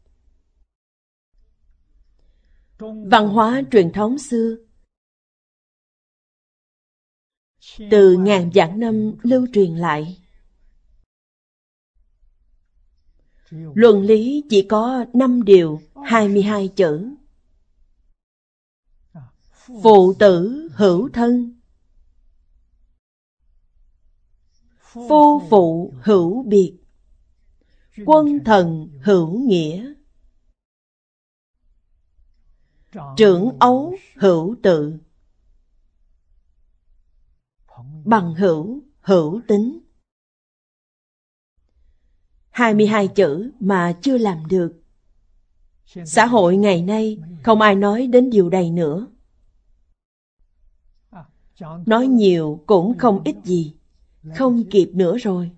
Văn 3.10 3.28
hóa 3.28 3.62
truyền 3.70 3.92
thống 3.92 4.18
xưa. 4.18 4.56
Từ 7.90 8.16
ngàn 8.16 8.50
vạn 8.54 8.80
năm 8.80 9.12
lưu 9.22 9.46
truyền 9.52 9.76
lại. 9.76 10.18
Luận 13.50 14.02
lý 14.02 14.42
chỉ 14.50 14.66
có 14.68 15.04
5 15.14 15.42
điều 15.44 15.80
22 16.04 16.68
chữ. 16.68 17.14
Phụ 19.82 20.14
tử 20.18 20.68
hữu 20.74 21.08
thân. 21.12 21.60
Phu 24.80 25.42
phụ 25.50 25.94
hữu 26.02 26.42
biệt. 26.42 26.76
Quân 28.06 28.44
thần 28.44 28.88
hữu 29.02 29.38
nghĩa. 29.38 29.94
Trưởng 33.16 33.58
ấu 33.58 33.94
hữu 34.16 34.56
tự 34.62 34.98
Bằng 38.04 38.34
hữu 38.34 38.80
hữu 39.00 39.40
tính 39.48 39.80
22 42.50 43.08
chữ 43.08 43.50
mà 43.60 43.94
chưa 44.02 44.18
làm 44.18 44.46
được. 44.48 44.82
Xã 46.06 46.26
hội 46.26 46.56
ngày 46.56 46.82
nay 46.82 47.18
không 47.42 47.60
ai 47.60 47.74
nói 47.74 48.06
đến 48.06 48.30
điều 48.30 48.50
này 48.50 48.70
nữa. 48.70 49.06
Nói 51.86 52.06
nhiều 52.06 52.62
cũng 52.66 52.98
không 52.98 53.22
ít 53.24 53.36
gì, 53.44 53.74
không 54.34 54.64
kịp 54.70 54.90
nữa 54.94 55.18
rồi. 55.18 55.50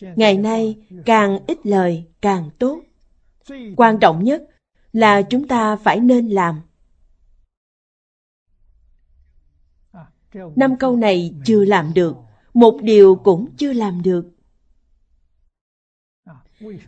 Ngày 0.00 0.38
nay 0.38 0.76
càng 1.04 1.38
ít 1.46 1.66
lời 1.66 2.04
càng 2.20 2.50
tốt. 2.58 2.80
Quan 3.76 3.98
trọng 4.00 4.24
nhất 4.24 4.51
là 4.92 5.22
chúng 5.22 5.48
ta 5.48 5.76
phải 5.76 6.00
nên 6.00 6.28
làm. 6.28 6.60
Năm 10.56 10.76
câu 10.78 10.96
này 10.96 11.34
chưa 11.44 11.64
làm 11.64 11.94
được, 11.94 12.16
một 12.54 12.78
điều 12.82 13.14
cũng 13.14 13.48
chưa 13.56 13.72
làm 13.72 14.02
được. 14.02 14.26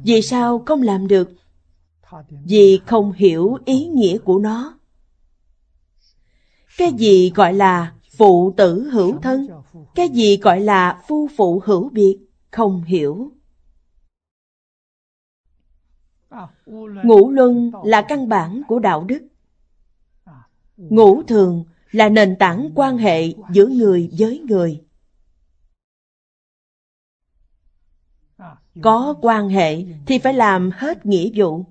Vì 0.04 0.22
sao 0.22 0.62
không 0.66 0.82
làm 0.82 1.08
được? 1.08 1.30
Vì 2.44 2.80
không 2.86 3.12
hiểu 3.12 3.58
ý 3.64 3.86
nghĩa 3.86 4.18
của 4.18 4.38
nó. 4.38 4.78
Cái 6.76 6.92
gì 6.92 7.30
gọi 7.34 7.52
là 7.54 7.94
phụ 8.16 8.54
tử 8.56 8.90
hữu 8.90 9.18
thân? 9.20 9.48
Cái 9.94 10.08
gì 10.08 10.36
gọi 10.36 10.60
là 10.60 11.02
phu 11.08 11.28
phụ 11.36 11.62
hữu 11.64 11.88
biệt? 11.88 12.18
Không 12.50 12.84
hiểu. 12.84 13.30
Ngũ 16.66 17.30
luân 17.30 17.70
là 17.84 18.04
căn 18.08 18.28
bản 18.28 18.62
của 18.68 18.78
đạo 18.78 19.04
đức. 19.04 19.28
Ngũ 20.76 21.22
thường 21.22 21.64
là 21.90 22.08
nền 22.08 22.36
tảng 22.38 22.70
quan 22.74 22.98
hệ 22.98 23.32
giữa 23.52 23.66
người 23.66 24.10
với 24.18 24.38
người. 24.38 24.84
Có 28.82 29.14
quan 29.22 29.48
hệ 29.48 29.84
thì 30.06 30.18
phải 30.18 30.34
làm 30.34 30.70
hết 30.70 31.06
nghĩa 31.06 31.30
vụ. 31.34 31.64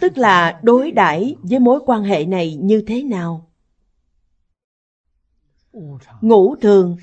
Tức 0.00 0.18
là 0.18 0.60
đối 0.62 0.90
đãi 0.90 1.36
với 1.42 1.58
mối 1.58 1.80
quan 1.86 2.02
hệ 2.02 2.26
này 2.26 2.54
như 2.54 2.84
thế 2.86 3.02
nào? 3.02 3.50
Ngũ 6.20 6.56
thường 6.56 6.96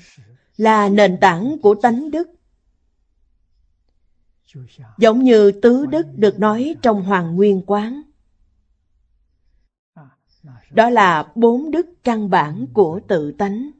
là 0.56 0.88
nền 0.88 1.18
tảng 1.20 1.56
của 1.62 1.74
tánh 1.82 2.10
đức. 2.10 2.33
Giống 4.98 5.22
như 5.22 5.52
tứ 5.52 5.86
đức 5.86 6.06
được 6.16 6.38
nói 6.38 6.74
trong 6.82 7.02
Hoàng 7.02 7.36
Nguyên 7.36 7.62
Quán. 7.66 8.02
Đó 10.70 10.90
là 10.90 11.32
bốn 11.34 11.70
đức 11.70 11.86
căn 12.04 12.30
bản 12.30 12.66
của 12.72 13.00
tự 13.08 13.32
tánh. 13.32 13.70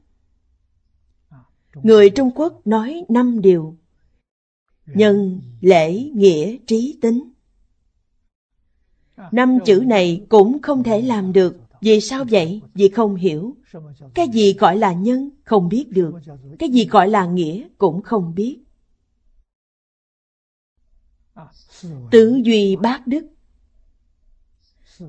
Người 1.83 2.11
Trung 2.11 2.31
Quốc 2.35 2.66
nói 2.66 3.04
năm 3.09 3.40
điều. 3.40 3.76
Nhân, 4.87 5.40
lễ, 5.61 6.11
nghĩa, 6.14 6.57
trí, 6.66 6.99
tính. 7.02 7.33
Năm 9.33 9.59
chữ 9.64 9.83
này 9.87 10.26
cũng 10.28 10.62
không 10.62 10.83
thể 10.83 11.02
làm 11.02 11.33
được. 11.33 11.57
Vì 11.81 12.00
sao 12.00 12.25
vậy? 12.31 12.61
Vì 12.75 12.88
không 12.88 13.14
hiểu. 13.14 13.57
Cái 14.14 14.28
gì 14.28 14.54
gọi 14.54 14.76
là 14.76 14.93
nhân 14.93 15.31
không 15.45 15.69
biết 15.69 15.85
được. 15.90 16.14
Cái 16.59 16.69
gì 16.69 16.87
gọi 16.87 17.09
là 17.09 17.26
nghĩa 17.26 17.69
cũng 17.78 18.02
không 18.02 18.35
biết. 18.35 18.59
Tứ 22.11 22.41
duy 22.45 22.76
bát 22.76 23.07
đức 23.07 23.26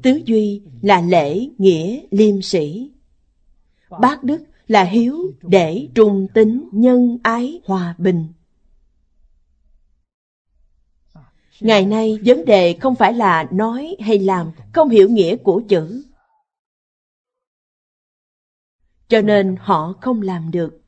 Tứ 0.04 0.22
duy 0.26 0.62
là 0.82 1.02
lễ, 1.02 1.48
nghĩa, 1.58 2.02
liêm 2.12 2.42
sĩ. 2.42 2.92
Bát 4.02 4.24
đức 4.24 4.44
là 4.68 4.84
hiếu, 4.84 5.34
để, 5.42 5.88
trung 5.96 6.28
tính, 6.34 6.70
nhân, 6.72 7.18
ái, 7.24 7.62
hòa 7.66 7.96
bình. 7.98 8.28
Ngày 11.60 11.86
nay, 11.86 12.20
vấn 12.26 12.46
đề 12.46 12.78
không 12.82 12.96
phải 12.96 13.14
là 13.14 13.48
nói 13.52 13.96
hay 14.00 14.20
làm, 14.20 14.52
không 14.74 14.90
hiểu 14.90 15.10
nghĩa 15.10 15.36
của 15.36 15.62
chữ. 15.70 16.04
Cho 19.08 19.22
nên 19.22 19.56
họ 19.60 19.94
không 20.02 20.22
làm 20.22 20.52
được. 20.52 20.85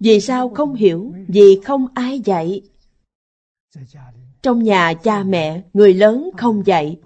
Vì 0.00 0.20
sao 0.20 0.48
không 0.48 0.74
hiểu? 0.74 1.14
Vì 1.28 1.60
không 1.64 1.86
ai 1.94 2.20
dạy. 2.20 2.62
Trong 4.42 4.62
nhà 4.62 4.94
cha 4.94 5.22
mẹ, 5.22 5.62
người 5.72 5.94
lớn 5.94 6.30
không 6.36 6.66
dạy. 6.66 7.00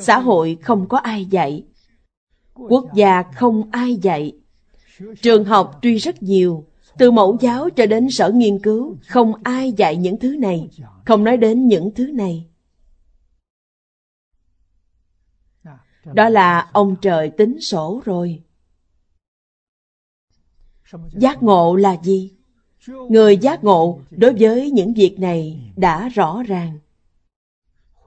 Xã 0.00 0.18
hội 0.18 0.58
không 0.62 0.88
có 0.88 0.98
ai 0.98 1.24
dạy. 1.24 1.64
Quốc 2.54 2.84
gia 2.94 3.22
không 3.22 3.70
ai 3.70 3.96
dạy. 3.96 4.32
Trường 5.22 5.44
học 5.44 5.78
tuy 5.82 5.96
rất 5.96 6.22
nhiều, 6.22 6.66
từ 6.98 7.10
mẫu 7.10 7.36
giáo 7.40 7.70
cho 7.70 7.86
đến 7.86 8.10
sở 8.10 8.30
nghiên 8.30 8.58
cứu, 8.58 8.96
không 9.06 9.32
ai 9.44 9.72
dạy 9.72 9.96
những 9.96 10.18
thứ 10.18 10.36
này, 10.36 10.68
không 11.04 11.24
nói 11.24 11.36
đến 11.36 11.68
những 11.68 11.94
thứ 11.94 12.06
này. 12.06 12.46
Đó 16.04 16.28
là 16.28 16.70
ông 16.72 16.96
trời 17.00 17.30
tính 17.30 17.60
sổ 17.60 18.02
rồi. 18.04 18.42
Giác 21.12 21.42
ngộ 21.42 21.76
là 21.76 21.96
gì? 22.02 22.32
Người 22.86 23.36
giác 23.36 23.64
ngộ 23.64 24.00
đối 24.10 24.34
với 24.38 24.70
những 24.70 24.94
việc 24.94 25.18
này 25.18 25.72
đã 25.76 26.08
rõ 26.08 26.42
ràng. 26.42 26.78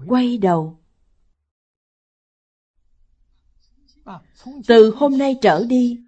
Quay 0.07 0.37
đầu. 0.37 0.77
Từ 4.67 4.95
hôm 4.95 5.17
nay 5.17 5.35
trở 5.41 5.65
đi, 5.65 5.99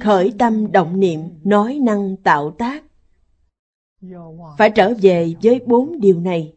khởi 0.00 0.32
tâm 0.38 0.72
động 0.72 1.00
niệm, 1.00 1.20
nói 1.44 1.78
năng 1.82 2.16
tạo 2.16 2.56
tác. 2.58 2.84
Phải 4.58 4.70
trở 4.74 4.94
về 5.02 5.34
với 5.42 5.60
bốn 5.66 6.00
điều 6.00 6.20
này. 6.20 6.54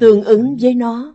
Tương 0.00 0.24
ứng 0.24 0.56
với 0.60 0.74
nó. 0.74 1.14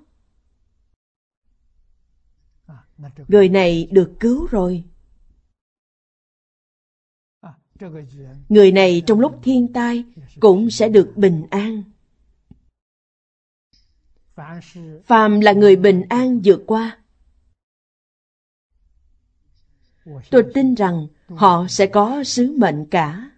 Người 3.27 3.49
này 3.49 3.87
được 3.91 4.13
cứu 4.19 4.47
rồi. 4.47 4.83
Người 8.49 8.71
này 8.71 9.01
trong 9.05 9.19
lúc 9.19 9.39
thiên 9.43 9.73
tai 9.73 10.03
cũng 10.39 10.71
sẽ 10.71 10.89
được 10.89 11.11
bình 11.15 11.45
an. 11.49 11.83
Phàm 15.05 15.39
là 15.39 15.51
người 15.51 15.75
bình 15.75 16.01
an 16.09 16.41
vượt 16.43 16.63
qua. 16.67 16.97
Tôi 20.31 20.43
tin 20.53 20.73
rằng 20.73 21.07
họ 21.27 21.65
sẽ 21.69 21.85
có 21.85 22.23
sứ 22.23 22.55
mệnh 22.57 22.85
cả. 22.85 23.31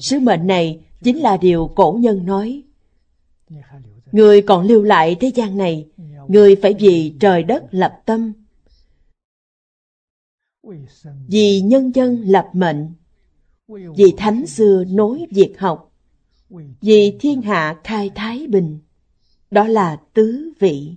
Sứ 0.00 0.20
mệnh 0.20 0.46
này 0.46 0.80
chính 1.02 1.18
là 1.18 1.36
điều 1.36 1.72
cổ 1.76 1.98
nhân 2.00 2.26
nói. 2.26 2.62
Người 4.12 4.42
còn 4.42 4.66
lưu 4.66 4.82
lại 4.82 5.16
thế 5.20 5.32
gian 5.34 5.56
này, 5.56 5.86
người 6.28 6.56
phải 6.62 6.74
vì 6.78 7.14
trời 7.20 7.42
đất 7.42 7.64
lập 7.70 8.02
tâm, 8.04 8.32
vì 11.28 11.60
nhân 11.60 11.94
dân 11.94 12.22
lập 12.22 12.50
mệnh, 12.52 12.92
vì 13.68 14.14
thánh 14.16 14.46
xưa 14.46 14.84
nối 14.84 15.26
việc 15.30 15.54
học, 15.58 15.92
vì 16.80 17.16
thiên 17.20 17.42
hạ 17.42 17.80
khai 17.84 18.10
thái 18.14 18.46
bình. 18.46 18.78
Đó 19.50 19.66
là 19.66 20.00
tứ 20.14 20.52
vị. 20.58 20.96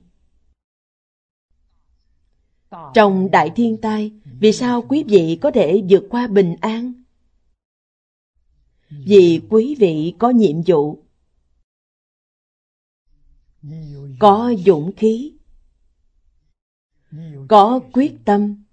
Trong 2.94 3.32
đại 3.32 3.52
thiên 3.56 3.78
tai, 3.82 4.12
vì 4.40 4.52
sao 4.52 4.82
quý 4.82 5.04
vị 5.08 5.38
có 5.42 5.52
thể 5.52 5.82
vượt 5.90 6.04
qua 6.10 6.28
bình 6.28 6.56
an? 6.62 6.94
Vì 8.90 9.42
quý 9.50 9.76
vị 9.80 10.14
có 10.20 10.30
nhiệm 10.30 10.62
vụ, 10.68 11.04
có 14.20 14.54
dũng 14.66 14.92
khí, 14.98 15.34
có 17.48 17.80
quyết 17.94 18.14
tâm, 18.26 18.64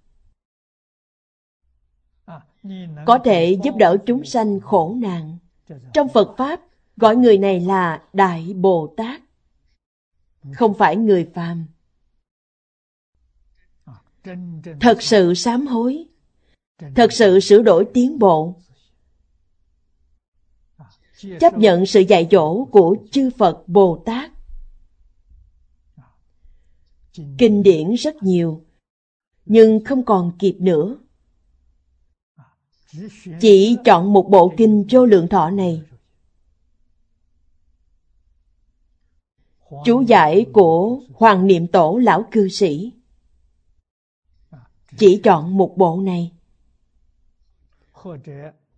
có 3.05 3.19
thể 3.23 3.57
giúp 3.63 3.75
đỡ 3.77 3.97
chúng 4.05 4.25
sanh 4.25 4.59
khổ 4.59 4.95
nạn. 4.97 5.37
Trong 5.93 6.09
Phật 6.09 6.35
Pháp, 6.37 6.61
gọi 6.97 7.15
người 7.15 7.37
này 7.37 7.59
là 7.59 8.03
Đại 8.13 8.53
Bồ 8.53 8.93
Tát, 8.97 9.21
không 10.53 10.73
phải 10.73 10.95
người 10.95 11.29
phàm. 11.33 11.65
Thật 14.79 15.01
sự 15.01 15.33
sám 15.33 15.67
hối, 15.67 16.05
thật 16.95 17.11
sự 17.11 17.39
sửa 17.39 17.61
đổi 17.61 17.85
tiến 17.93 18.19
bộ, 18.19 18.55
chấp 21.39 21.57
nhận 21.57 21.85
sự 21.85 21.99
dạy 21.99 22.27
dỗ 22.31 22.65
của 22.65 22.95
chư 23.11 23.29
Phật 23.37 23.63
Bồ 23.67 24.03
Tát. 24.05 24.31
Kinh 27.37 27.63
điển 27.63 27.93
rất 27.93 28.23
nhiều, 28.23 28.63
nhưng 29.45 29.83
không 29.85 30.05
còn 30.05 30.31
kịp 30.39 30.55
nữa. 30.59 30.97
Chỉ 33.39 33.77
chọn 33.85 34.13
một 34.13 34.29
bộ 34.29 34.53
kinh 34.57 34.85
vô 34.89 35.05
lượng 35.05 35.27
thọ 35.27 35.49
này. 35.49 35.83
Chú 39.85 40.01
giải 40.01 40.45
của 40.53 40.99
Hoàng 41.13 41.47
Niệm 41.47 41.67
Tổ 41.67 41.97
Lão 41.97 42.25
Cư 42.31 42.49
Sĩ. 42.49 42.91
Chỉ 44.97 45.21
chọn 45.23 45.57
một 45.57 45.73
bộ 45.77 46.01
này. 46.01 46.31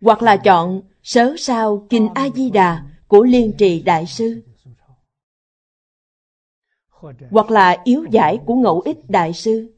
Hoặc 0.02 0.22
là 0.22 0.38
chọn 0.38 0.82
Sớ 1.04 1.36
Sao 1.38 1.88
Kinh 1.90 2.10
A-di-đà 2.16 2.86
của 3.08 3.24
Liên 3.24 3.54
Trì 3.58 3.82
Đại 3.82 4.06
Sư. 4.06 4.42
Hoặc 7.32 7.52
là 7.52 7.78
yếu 7.84 8.06
giải 8.12 8.40
của 8.46 8.56
Ngẫu 8.56 8.80
Ích 8.80 9.10
Đại 9.10 9.34
Sư. 9.34 9.74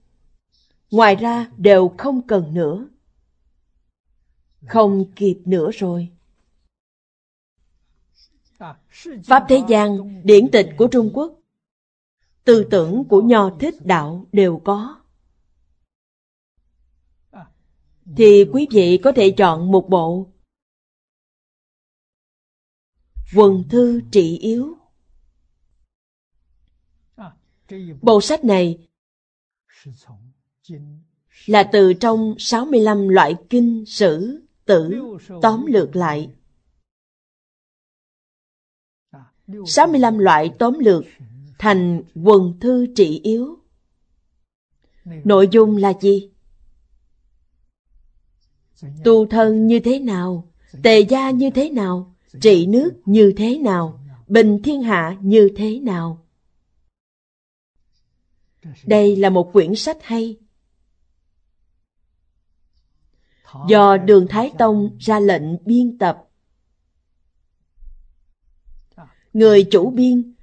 Ngoài 0.91 1.15
ra 1.15 1.51
đều 1.57 1.91
không 1.97 2.27
cần 2.27 2.53
nữa. 2.53 2.87
Không 4.67 5.05
kịp 5.15 5.41
nữa 5.45 5.71
rồi. 5.71 6.09
Pháp 9.23 9.45
thế 9.49 9.61
gian, 9.69 10.21
điển 10.23 10.51
tịch 10.51 10.69
của 10.77 10.87
Trung 10.87 11.11
Quốc, 11.13 11.39
tư 12.43 12.67
tưởng 12.71 13.03
của 13.09 13.21
Nho 13.21 13.49
Thích 13.59 13.75
Đạo 13.85 14.25
đều 14.31 14.61
có. 14.65 15.01
Thì 18.17 18.45
quý 18.53 18.67
vị 18.71 18.99
có 19.03 19.11
thể 19.15 19.33
chọn 19.37 19.71
một 19.71 19.89
bộ 19.89 20.27
Quần 23.35 23.63
thư 23.69 24.01
trị 24.11 24.37
yếu. 24.37 24.77
Bộ 28.01 28.21
sách 28.21 28.43
này 28.43 28.87
là 31.45 31.69
từ 31.71 31.93
trong 31.93 32.35
65 32.37 33.07
loại 33.07 33.35
kinh 33.49 33.85
sử 33.87 34.42
tử, 34.65 35.01
tóm 35.41 35.65
lược 35.65 35.95
lại. 35.95 36.29
65 39.65 40.17
loại 40.17 40.51
tóm 40.59 40.79
lược 40.79 41.03
thành 41.59 42.01
quần 42.23 42.59
thư 42.59 42.87
trị 42.95 43.19
yếu. 43.23 43.57
Nội 45.05 45.47
dung 45.51 45.77
là 45.77 45.93
gì? 46.01 46.29
Tu 49.03 49.25
thân 49.25 49.67
như 49.67 49.79
thế 49.79 49.99
nào? 49.99 50.51
Tề 50.83 50.99
gia 50.99 51.31
như 51.31 51.49
thế 51.49 51.69
nào? 51.69 52.15
Trị 52.41 52.65
nước 52.65 52.91
như 53.05 53.33
thế 53.37 53.57
nào? 53.57 53.99
Bình 54.27 54.61
thiên 54.63 54.81
hạ 54.81 55.17
như 55.21 55.49
thế 55.55 55.79
nào? 55.79 56.25
Đây 58.85 59.15
là 59.15 59.29
một 59.29 59.53
quyển 59.53 59.75
sách 59.75 59.97
hay. 60.01 60.37
Do 63.67 63.97
Đường 63.97 64.27
Thái 64.29 64.51
Tông 64.57 64.97
ra 64.99 65.19
lệnh 65.19 65.65
biên 65.65 65.97
tập. 65.97 66.29
Người 69.33 69.67
chủ 69.71 69.89
biên 69.89 70.33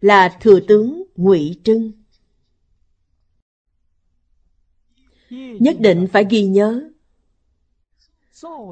là 0.00 0.36
Thừa 0.40 0.60
tướng 0.60 1.02
Ngụy 1.16 1.60
Trưng. 1.64 1.92
Nhất 5.60 5.76
định 5.80 6.08
phải 6.12 6.26
ghi 6.30 6.42
nhớ 6.42 6.90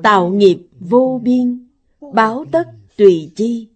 Tạo 0.02 0.28
nghiệp 0.28 0.68
vô 0.80 1.20
biên 1.22 1.68
Báo 2.12 2.44
tất 2.52 2.64
tùy 2.96 3.32
chi 3.36 3.68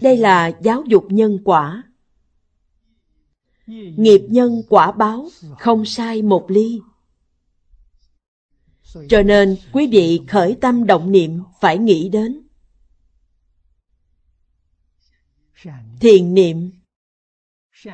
Đây 0.00 0.16
là 0.16 0.52
giáo 0.62 0.82
dục 0.86 1.06
nhân 1.10 1.38
quả. 1.44 1.89
Nghiệp 3.96 4.20
nhân 4.28 4.62
quả 4.68 4.92
báo, 4.92 5.28
không 5.58 5.84
sai 5.84 6.22
một 6.22 6.46
ly. 6.48 6.80
Cho 9.08 9.22
nên 9.22 9.56
quý 9.72 9.88
vị 9.92 10.20
khởi 10.28 10.56
tâm 10.60 10.86
động 10.86 11.12
niệm 11.12 11.42
phải 11.60 11.78
nghĩ 11.78 12.08
đến. 12.08 12.42
Thiện 16.00 16.34
niệm. 16.34 16.70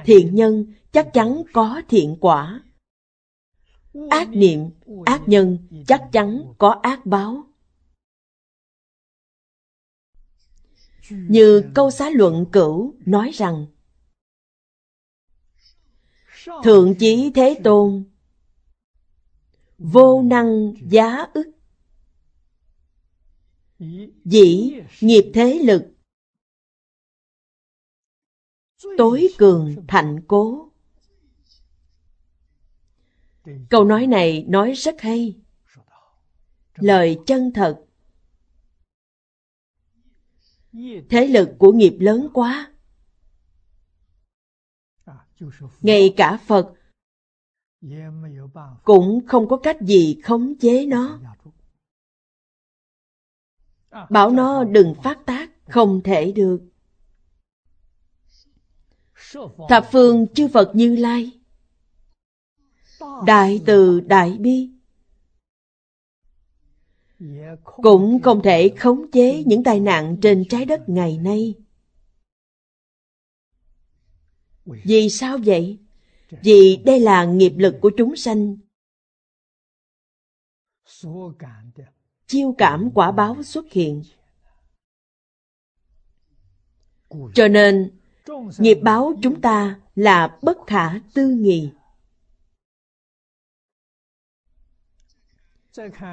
Thiện 0.04 0.34
nhân 0.34 0.74
chắc 0.92 1.10
chắn 1.12 1.42
có 1.52 1.82
thiện 1.88 2.16
quả. 2.20 2.62
Ác 4.10 4.28
niệm, 4.28 4.70
ác 5.04 5.22
nhân 5.26 5.58
chắc 5.86 6.08
chắn 6.12 6.52
có 6.58 6.70
ác 6.82 7.06
báo. 7.06 7.44
Như 11.10 11.70
câu 11.74 11.90
xá 11.90 12.10
luận 12.10 12.46
cửu 12.52 12.94
nói 13.06 13.30
rằng 13.34 13.66
thượng 16.64 16.94
chí 16.98 17.30
thế 17.34 17.60
tôn. 17.64 18.04
Vô 19.78 20.22
năng 20.22 20.74
giá 20.90 21.26
ức. 21.34 21.50
Dĩ 24.24 24.72
nghiệp 25.00 25.30
thế 25.34 25.60
lực. 25.64 25.82
Tối 28.98 29.28
cường 29.38 29.86
thạnh 29.88 30.20
cố. 30.28 30.72
Câu 33.70 33.84
nói 33.84 34.06
này 34.06 34.44
nói 34.48 34.72
rất 34.72 35.00
hay. 35.00 35.36
Lời 36.74 37.18
chân 37.26 37.52
thật. 37.54 37.84
Thế 41.10 41.26
lực 41.28 41.48
của 41.58 41.72
nghiệp 41.72 41.96
lớn 42.00 42.28
quá 42.34 42.75
ngay 45.82 46.14
cả 46.16 46.38
phật 46.46 46.72
cũng 48.84 49.26
không 49.26 49.48
có 49.48 49.56
cách 49.56 49.80
gì 49.80 50.20
khống 50.24 50.54
chế 50.60 50.86
nó. 50.86 51.20
Bảo 54.10 54.30
nó 54.30 54.64
đừng 54.64 54.94
phát 55.02 55.18
tác, 55.26 55.50
không 55.68 56.00
thể 56.04 56.32
được. 56.32 56.60
Thập 59.68 59.88
phương 59.92 60.26
chư 60.34 60.48
phật 60.48 60.70
như 60.74 60.96
lai, 60.96 61.40
đại 63.26 63.60
từ 63.66 64.00
đại 64.00 64.38
bi, 64.38 64.70
cũng 67.64 68.22
không 68.22 68.42
thể 68.42 68.68
khống 68.78 69.10
chế 69.10 69.42
những 69.46 69.62
tai 69.62 69.80
nạn 69.80 70.16
trên 70.22 70.44
trái 70.48 70.64
đất 70.64 70.88
ngày 70.88 71.18
nay 71.18 71.54
vì 74.66 75.08
sao 75.10 75.38
vậy? 75.44 75.78
Vì 76.42 76.82
đây 76.84 77.00
là 77.00 77.24
nghiệp 77.24 77.52
lực 77.56 77.74
của 77.80 77.90
chúng 77.96 78.16
sanh. 78.16 78.56
Chiêu 82.26 82.54
cảm 82.58 82.90
quả 82.94 83.12
báo 83.12 83.42
xuất 83.42 83.72
hiện. 83.72 84.02
cho 87.34 87.48
nên 87.48 87.90
nghiệp 88.58 88.78
báo 88.82 89.12
chúng 89.22 89.40
ta 89.40 89.80
là 89.94 90.38
bất 90.42 90.58
khả 90.66 91.00
tư 91.14 91.28
nghị. 91.28 91.70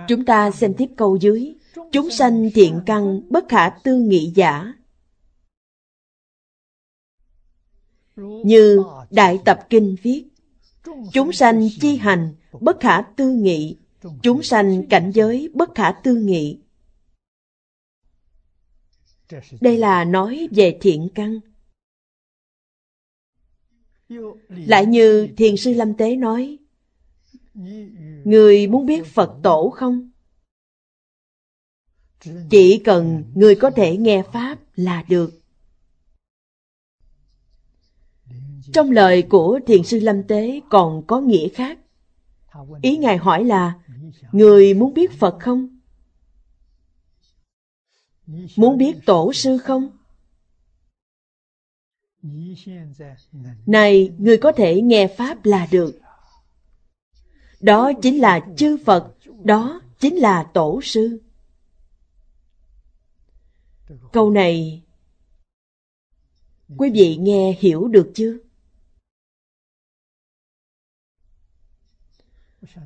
Chúng 0.08 0.26
ta 0.26 0.52
xem 0.52 0.74
tiếp 0.78 0.88
câu 0.98 1.16
dưới. 1.16 1.56
Chúng 1.92 2.10
sanh 2.12 2.50
thiện 2.56 2.82
căn 2.86 3.22
bất 3.30 3.50
khả 3.50 3.70
tư 3.70 3.96
nghị 3.96 4.32
giả. 4.36 4.74
Như 8.16 8.84
Đại 9.10 9.40
Tập 9.46 9.60
Kinh 9.70 9.96
viết, 10.02 10.26
Chúng 11.14 11.32
sanh 11.32 11.70
chi 11.82 11.98
hành 11.98 12.34
bất 12.62 12.80
khả 12.80 13.02
tư 13.02 13.30
nghị, 13.30 13.78
chúng 14.24 14.44
sanh 14.44 14.88
cảnh 14.90 15.12
giới 15.16 15.50
bất 15.54 15.76
khả 15.76 15.92
tư 16.04 16.16
nghị. 16.16 16.60
Đây 19.62 19.78
là 19.78 20.04
nói 20.04 20.48
về 20.52 20.78
thiện 20.82 21.10
căn. 21.16 21.40
Lại 24.50 24.86
như 24.86 25.28
Thiền 25.38 25.58
sư 25.58 25.74
Lâm 25.74 25.94
Tế 25.94 26.16
nói, 26.16 26.58
Người 28.24 28.68
muốn 28.68 28.86
biết 28.86 29.06
Phật 29.06 29.40
tổ 29.44 29.70
không? 29.70 30.12
Chỉ 32.50 32.82
cần 32.86 33.24
người 33.36 33.56
có 33.56 33.70
thể 33.70 33.98
nghe 33.98 34.24
Pháp 34.34 34.60
là 34.76 35.04
được. 35.10 35.43
Trong 38.74 38.92
lời 38.92 39.22
của 39.22 39.60
Thiền 39.68 39.84
sư 39.84 40.00
Lâm 40.00 40.24
Tế 40.24 40.60
còn 40.70 41.08
có 41.08 41.22
nghĩa 41.22 41.50
khác. 41.50 41.80
Ý 42.82 42.98
Ngài 42.98 43.18
hỏi 43.18 43.44
là, 43.44 43.74
người 44.32 44.74
muốn 44.74 44.94
biết 44.94 45.12
Phật 45.20 45.38
không? 45.40 45.80
Muốn 48.56 48.78
biết 48.78 48.96
Tổ 49.06 49.34
sư 49.34 49.58
không? 49.58 49.98
Này, 53.66 54.12
người 54.18 54.38
có 54.38 54.52
thể 54.52 54.82
nghe 54.82 55.08
Pháp 55.18 55.46
là 55.46 55.68
được. 55.72 56.00
Đó 57.60 57.92
chính 58.02 58.22
là 58.22 58.48
chư 58.58 58.78
Phật, 58.86 59.14
đó 59.44 59.82
chính 60.00 60.16
là 60.16 60.44
Tổ 60.54 60.82
sư. 60.84 61.22
Câu 64.12 64.30
này 64.30 64.82
quý 66.78 66.90
vị 66.94 67.16
nghe 67.16 67.58
hiểu 67.60 67.88
được 67.88 68.12
chưa? 68.16 68.38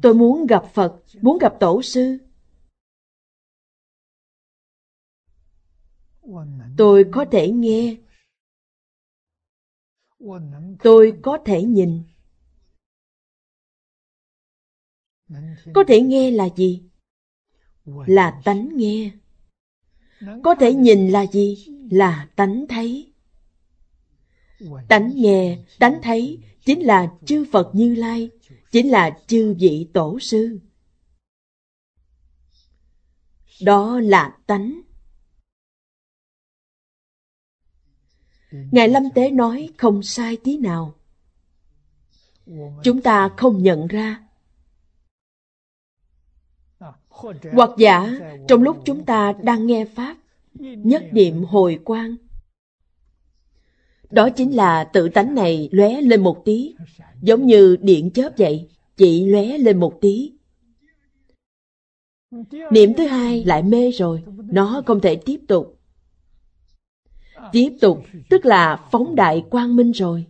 Tôi 0.02 0.14
muốn 0.14 0.48
gặp 0.48 0.64
Phật, 0.74 1.02
muốn 1.22 1.38
gặp 1.38 1.54
Tổ 1.60 1.82
sư. 1.82 2.18
Tôi 6.78 7.06
có 7.12 7.26
thể 7.32 7.52
nghe. 7.52 7.98
Tôi 10.84 11.20
có 11.22 11.38
thể 11.46 11.64
nhìn. 11.64 12.04
Có 15.74 15.84
thể 15.88 16.02
nghe 16.02 16.32
là 16.32 16.50
gì? 16.56 16.84
Là 17.86 18.42
tánh 18.46 18.70
nghe. 18.76 19.12
Có 20.44 20.56
thể 20.56 20.74
nhìn 20.74 21.10
là 21.10 21.26
gì? 21.26 21.68
Là 21.92 22.30
tánh 22.36 22.66
thấy. 22.70 23.14
Tánh 24.88 25.12
nghe, 25.16 25.60
tánh 25.80 26.00
thấy 26.04 26.40
chính 26.66 26.80
là 26.80 27.14
chư 27.26 27.46
Phật 27.52 27.70
Như 27.74 27.96
Lai, 27.96 28.30
chính 28.72 28.90
là 28.90 29.20
chư 29.28 29.56
vị 29.60 29.88
tổ 29.94 30.20
sư. 30.20 30.60
Đó 33.62 34.00
là 34.00 34.38
tánh. 34.48 34.82
Ngài 38.52 38.88
Lâm 38.88 39.04
Tế 39.16 39.32
nói 39.32 39.70
không 39.78 40.04
sai 40.04 40.38
tí 40.44 40.58
nào. 40.58 40.96
Chúng 42.84 43.02
ta 43.02 43.30
không 43.38 43.64
nhận 43.64 43.88
ra 43.88 44.28
hoặc 47.52 47.70
giả 47.78 48.20
trong 48.48 48.64
lúc 48.64 48.82
chúng 48.86 49.06
ta 49.06 49.34
đang 49.44 49.68
nghe 49.68 49.86
Pháp, 49.86 50.18
nhất 50.60 51.04
niệm 51.12 51.44
hồi 51.44 51.80
quang. 51.84 52.16
Đó 54.10 54.30
chính 54.30 54.56
là 54.56 54.84
tự 54.84 55.10
tánh 55.10 55.36
này 55.36 55.70
lóe 55.72 56.02
lên 56.02 56.24
một 56.24 56.42
tí, 56.46 56.76
giống 57.22 57.46
như 57.46 57.78
điện 57.82 58.12
chớp 58.12 58.34
vậy, 58.38 58.70
chỉ 58.98 59.26
lóe 59.26 59.58
lên 59.58 59.80
một 59.80 59.98
tí. 60.02 60.34
Niệm 62.72 62.94
thứ 62.98 63.08
hai 63.08 63.44
lại 63.44 63.64
mê 63.64 63.92
rồi, 63.92 64.24
nó 64.38 64.84
không 64.86 65.00
thể 65.00 65.16
tiếp 65.16 65.40
tục. 65.48 65.80
Tiếp 67.52 67.70
tục, 67.82 68.04
tức 68.30 68.46
là 68.46 68.88
phóng 68.92 69.16
đại 69.16 69.44
quang 69.50 69.76
minh 69.76 69.92
rồi. 69.92 70.26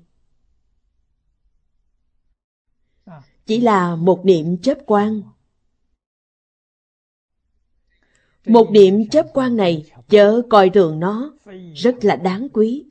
Chỉ 3.46 3.62
là 3.62 3.96
một 3.96 4.26
niệm 4.26 4.58
chớp 4.58 4.78
quang. 4.86 5.22
Một 8.46 8.72
niệm 8.72 9.10
chớp 9.10 9.28
quang 9.34 9.56
này, 9.56 9.86
chớ 10.10 10.42
coi 10.50 10.70
thường 10.70 11.00
nó, 11.00 11.34
rất 11.76 11.96
là 12.02 12.16
đáng 12.16 12.48
quý. 12.54 12.86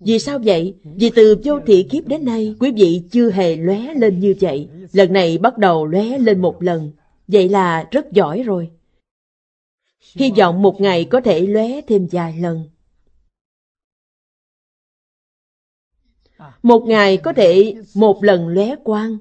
Vì 0.00 0.18
sao 0.18 0.38
vậy? 0.44 0.76
Vì 0.84 1.10
từ 1.14 1.40
vô 1.44 1.60
thị 1.66 1.86
kiếp 1.90 2.06
đến 2.06 2.24
nay, 2.24 2.54
quý 2.60 2.72
vị 2.72 3.02
chưa 3.10 3.30
hề 3.30 3.56
lóe 3.56 3.94
lên 3.94 4.20
như 4.20 4.34
vậy. 4.40 4.68
Lần 4.92 5.12
này 5.12 5.38
bắt 5.38 5.58
đầu 5.58 5.86
lóe 5.86 6.18
lên 6.18 6.40
một 6.40 6.62
lần. 6.62 6.92
Vậy 7.28 7.48
là 7.48 7.88
rất 7.90 8.12
giỏi 8.12 8.42
rồi. 8.42 8.70
Hy 10.14 10.30
vọng 10.30 10.62
một 10.62 10.80
ngày 10.80 11.04
có 11.04 11.20
thể 11.20 11.40
lóe 11.40 11.80
thêm 11.80 12.06
vài 12.10 12.38
lần. 12.38 12.64
Một 16.62 16.84
ngày 16.86 17.16
có 17.16 17.32
thể 17.32 17.74
một 17.94 18.24
lần 18.24 18.48
lóe 18.48 18.76
quang. 18.84 19.18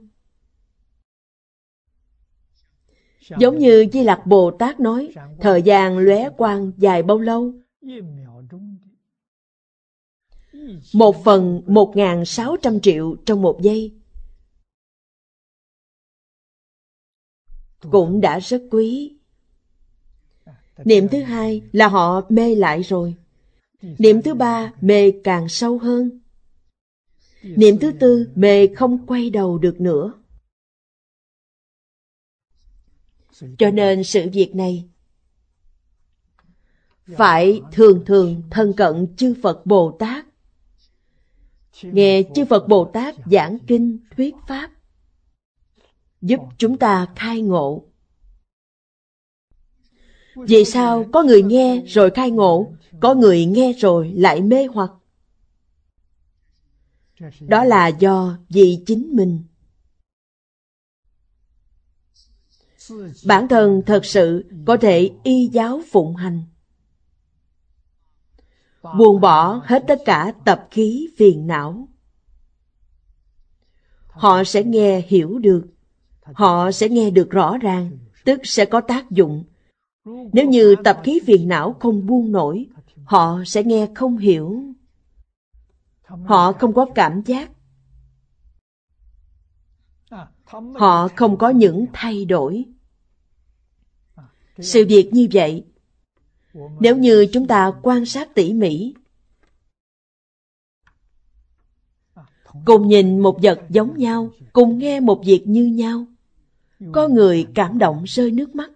Giống 3.37 3.57
như 3.57 3.85
Di 3.93 4.03
Lặc 4.03 4.25
Bồ 4.25 4.51
Tát 4.51 4.79
nói, 4.79 5.13
thời 5.39 5.61
gian 5.61 5.97
lóe 5.97 6.29
quang 6.37 6.71
dài 6.77 7.03
bao 7.03 7.19
lâu? 7.19 7.53
Một 10.93 11.23
phần 11.23 11.61
một 11.67 11.93
ngàn 11.95 12.25
sáu 12.25 12.57
trăm 12.61 12.79
triệu 12.79 13.15
trong 13.25 13.41
một 13.41 13.59
giây. 13.61 13.93
Cũng 17.91 18.21
đã 18.21 18.39
rất 18.39 18.61
quý. 18.71 19.15
Niệm 20.85 21.07
thứ 21.11 21.21
hai 21.21 21.61
là 21.71 21.87
họ 21.87 22.21
mê 22.29 22.55
lại 22.55 22.81
rồi. 22.81 23.15
Niệm 23.81 24.21
thứ 24.21 24.33
ba, 24.33 24.73
mê 24.81 25.11
càng 25.23 25.49
sâu 25.49 25.77
hơn. 25.77 26.19
Niệm 27.43 27.77
thứ 27.77 27.91
tư, 27.99 28.29
mê 28.35 28.67
không 28.75 29.05
quay 29.07 29.29
đầu 29.29 29.57
được 29.57 29.81
nữa. 29.81 30.13
Cho 33.57 33.71
nên 33.71 34.03
sự 34.03 34.29
việc 34.33 34.55
này 34.55 34.85
phải 37.17 37.61
thường 37.71 38.03
thường 38.05 38.41
thân 38.51 38.73
cận 38.77 39.15
chư 39.17 39.35
Phật 39.41 39.65
Bồ 39.65 39.97
Tát. 39.99 40.25
Nghe 41.83 42.23
chư 42.35 42.45
Phật 42.45 42.67
Bồ 42.67 42.85
Tát 42.93 43.15
giảng 43.31 43.57
kinh 43.67 43.99
thuyết 44.17 44.35
pháp, 44.47 44.71
giúp 46.21 46.39
chúng 46.57 46.77
ta 46.77 47.07
khai 47.15 47.41
ngộ. 47.41 47.85
Vì 50.35 50.65
sao 50.65 51.05
có 51.13 51.23
người 51.23 51.43
nghe 51.43 51.83
rồi 51.87 52.11
khai 52.15 52.31
ngộ, 52.31 52.73
có 52.99 53.13
người 53.13 53.45
nghe 53.45 53.73
rồi 53.73 54.11
lại 54.15 54.41
mê 54.41 54.65
hoặc? 54.65 54.91
Đó 57.39 57.63
là 57.63 57.87
do 57.87 58.37
vì 58.49 58.79
chính 58.85 59.15
mình. 59.15 59.43
Bản 63.25 63.47
thân 63.47 63.81
thật 63.85 64.05
sự 64.05 64.45
có 64.65 64.77
thể 64.77 65.11
y 65.23 65.49
giáo 65.53 65.81
phụng 65.91 66.15
hành. 66.15 66.43
Buông 68.83 69.21
bỏ 69.21 69.61
hết 69.65 69.83
tất 69.87 70.01
cả 70.05 70.33
tập 70.45 70.67
khí 70.71 71.09
phiền 71.17 71.47
não. 71.47 71.87
Họ 74.07 74.43
sẽ 74.43 74.63
nghe 74.63 75.01
hiểu 75.07 75.39
được. 75.39 75.67
Họ 76.23 76.71
sẽ 76.71 76.89
nghe 76.89 77.09
được 77.09 77.29
rõ 77.29 77.57
ràng, 77.57 77.97
tức 78.25 78.39
sẽ 78.43 78.65
có 78.65 78.81
tác 78.81 79.11
dụng. 79.11 79.43
Nếu 80.05 80.49
như 80.49 80.75
tập 80.83 81.01
khí 81.03 81.19
phiền 81.25 81.47
não 81.47 81.75
không 81.79 82.05
buông 82.05 82.31
nổi, 82.31 82.67
họ 83.03 83.43
sẽ 83.45 83.63
nghe 83.63 83.87
không 83.95 84.17
hiểu. 84.17 84.63
Họ 86.03 86.51
không 86.51 86.73
có 86.73 86.85
cảm 86.95 87.21
giác. 87.25 87.51
Họ 90.75 91.07
không 91.15 91.37
có 91.37 91.49
những 91.49 91.85
thay 91.93 92.25
đổi. 92.25 92.65
Sự 94.59 94.85
việc 94.89 95.09
như 95.13 95.27
vậy, 95.31 95.65
nếu 96.79 96.97
như 96.97 97.27
chúng 97.33 97.47
ta 97.47 97.71
quan 97.81 98.05
sát 98.05 98.33
tỉ 98.33 98.53
mỉ, 98.53 98.93
cùng 102.65 102.87
nhìn 102.87 103.19
một 103.19 103.39
vật 103.41 103.61
giống 103.69 103.97
nhau, 103.97 104.29
cùng 104.53 104.77
nghe 104.77 104.99
một 104.99 105.21
việc 105.25 105.43
như 105.45 105.65
nhau, 105.65 106.05
có 106.91 107.07
người 107.07 107.47
cảm 107.55 107.77
động 107.77 108.03
rơi 108.03 108.31
nước 108.31 108.55
mắt. 108.55 108.71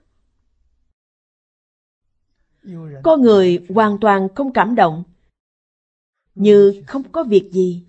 Có 3.04 3.18
người 3.18 3.66
hoàn 3.70 3.98
toàn 4.02 4.28
không 4.36 4.54
cảm 4.54 4.76
động, 4.76 5.04
như 6.36 6.84
không 6.88 7.04
có 7.12 7.24
việc 7.24 7.50
gì. 7.52 7.84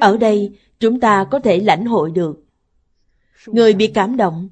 Ở 0.00 0.16
đây, 0.16 0.58
chúng 0.78 1.00
ta 1.00 1.26
có 1.30 1.40
thể 1.40 1.60
lãnh 1.60 1.86
hội 1.86 2.10
được. 2.10 2.44
Người 3.46 3.74
bị 3.74 3.86
cảm 3.86 4.16
động 4.16 4.48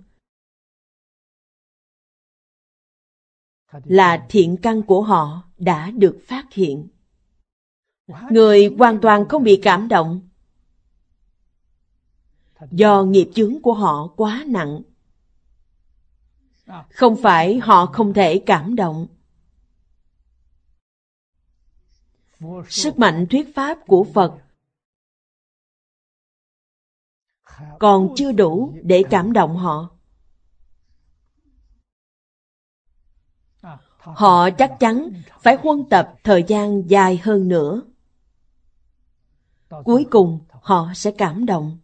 là 3.84 4.26
thiện 4.28 4.56
căn 4.56 4.82
của 4.82 5.02
họ 5.02 5.42
đã 5.58 5.90
được 5.90 6.18
phát 6.26 6.52
hiện. 6.52 6.88
Người 8.30 8.74
hoàn 8.78 9.00
toàn 9.00 9.28
không 9.28 9.42
bị 9.42 9.60
cảm 9.62 9.88
động 9.88 10.28
do 12.70 13.02
nghiệp 13.02 13.30
chướng 13.34 13.62
của 13.62 13.74
họ 13.74 14.08
quá 14.16 14.44
nặng. 14.46 14.80
Không 16.90 17.16
phải 17.22 17.58
họ 17.58 17.86
không 17.86 18.12
thể 18.12 18.42
cảm 18.46 18.76
động. 18.76 19.06
Sức 22.68 22.98
mạnh 22.98 23.26
thuyết 23.30 23.54
pháp 23.54 23.78
của 23.86 24.06
Phật 24.14 24.34
còn 27.78 28.14
chưa 28.16 28.32
đủ 28.32 28.74
để 28.82 29.02
cảm 29.10 29.32
động 29.32 29.56
họ. 29.56 29.90
Họ 34.00 34.50
chắc 34.50 34.72
chắn 34.80 35.22
phải 35.42 35.56
huân 35.62 35.84
tập 35.90 36.14
thời 36.24 36.44
gian 36.48 36.90
dài 36.90 37.20
hơn 37.22 37.48
nữa. 37.48 37.82
Cuối 39.84 40.06
cùng 40.10 40.40
họ 40.50 40.92
sẽ 40.94 41.10
cảm 41.18 41.46
động. 41.46 41.78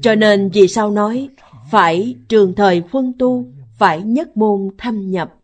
Cho 0.00 0.14
nên 0.14 0.50
vì 0.50 0.68
sao 0.68 0.90
nói 0.90 1.28
phải 1.70 2.16
trường 2.28 2.54
thời 2.54 2.82
huân 2.92 3.12
tu, 3.18 3.46
phải 3.78 4.02
nhất 4.02 4.36
môn 4.36 4.70
thâm 4.78 5.10
nhập. 5.10 5.34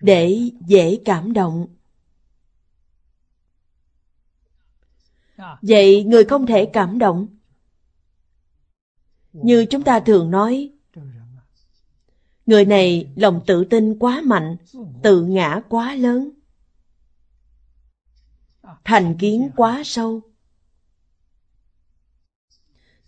Để 0.00 0.50
dễ 0.66 0.98
cảm 1.04 1.32
động. 1.32 1.66
Vậy 5.62 6.04
người 6.04 6.24
không 6.24 6.46
thể 6.46 6.70
cảm 6.72 6.98
động. 6.98 7.26
Như 9.32 9.66
chúng 9.70 9.82
ta 9.82 10.00
thường 10.00 10.30
nói, 10.30 10.75
Người 12.46 12.64
này 12.64 13.12
lòng 13.16 13.40
tự 13.46 13.64
tin 13.64 13.98
quá 13.98 14.22
mạnh, 14.24 14.56
tự 15.02 15.24
ngã 15.24 15.60
quá 15.68 15.94
lớn. 15.94 16.30
Thành 18.84 19.16
kiến 19.18 19.50
quá 19.56 19.82
sâu. 19.84 20.20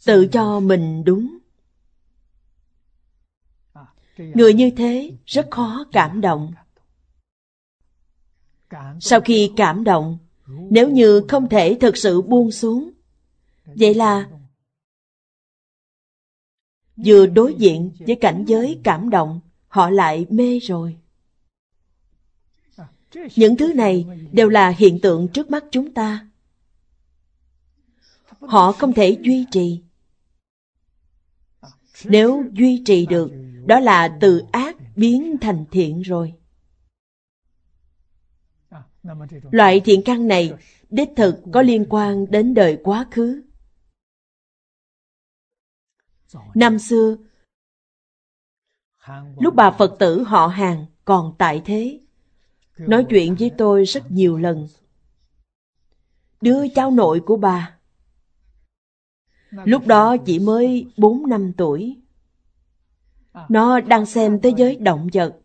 Tự 0.04 0.26
cho 0.26 0.60
mình 0.60 1.04
đúng. 1.04 1.38
Người 4.16 4.54
như 4.54 4.70
thế 4.76 5.12
rất 5.26 5.46
khó 5.50 5.84
cảm 5.92 6.20
động. 6.20 6.52
Sau 9.00 9.20
khi 9.20 9.52
cảm 9.56 9.84
động, 9.84 10.18
nếu 10.46 10.90
như 10.90 11.22
không 11.28 11.48
thể 11.48 11.76
thực 11.80 11.96
sự 11.96 12.22
buông 12.22 12.50
xuống, 12.50 12.90
vậy 13.64 13.94
là 13.94 14.28
vừa 17.04 17.26
đối 17.26 17.54
diện 17.54 17.90
với 17.98 18.16
cảnh 18.16 18.44
giới 18.46 18.80
cảm 18.84 19.10
động, 19.10 19.40
họ 19.68 19.90
lại 19.90 20.26
mê 20.30 20.58
rồi. 20.58 20.96
Những 23.36 23.56
thứ 23.56 23.72
này 23.74 24.06
đều 24.32 24.48
là 24.48 24.68
hiện 24.68 25.00
tượng 25.00 25.28
trước 25.28 25.50
mắt 25.50 25.64
chúng 25.70 25.94
ta. 25.94 26.28
Họ 28.40 28.72
không 28.72 28.92
thể 28.92 29.18
duy 29.22 29.46
trì. 29.50 29.80
Nếu 32.04 32.44
duy 32.52 32.82
trì 32.86 33.06
được, 33.06 33.30
đó 33.66 33.80
là 33.80 34.16
từ 34.20 34.42
ác 34.52 34.76
biến 34.96 35.36
thành 35.40 35.64
thiện 35.70 36.02
rồi. 36.02 36.32
Loại 39.50 39.80
thiện 39.80 40.02
căn 40.04 40.28
này 40.28 40.52
đích 40.90 41.08
thực 41.16 41.36
có 41.52 41.62
liên 41.62 41.86
quan 41.88 42.30
đến 42.30 42.54
đời 42.54 42.78
quá 42.84 43.06
khứ. 43.10 43.42
Năm 46.54 46.78
xưa, 46.78 47.16
lúc 49.38 49.54
bà 49.54 49.70
Phật 49.70 49.96
tử 49.98 50.22
họ 50.22 50.46
hàng 50.46 50.86
còn 51.04 51.34
tại 51.38 51.62
thế, 51.64 52.00
nói 52.78 53.06
chuyện 53.10 53.34
với 53.34 53.50
tôi 53.58 53.84
rất 53.84 54.10
nhiều 54.10 54.38
lần. 54.38 54.68
Đứa 56.40 56.68
cháu 56.74 56.90
nội 56.90 57.20
của 57.26 57.36
bà, 57.36 57.76
lúc 59.50 59.86
đó 59.86 60.16
chỉ 60.16 60.38
mới 60.38 60.86
4 60.96 61.28
năm 61.28 61.52
tuổi. 61.56 61.96
Nó 63.48 63.80
đang 63.80 64.06
xem 64.06 64.40
thế 64.40 64.52
giới 64.56 64.76
động 64.76 65.08
vật. 65.12 65.40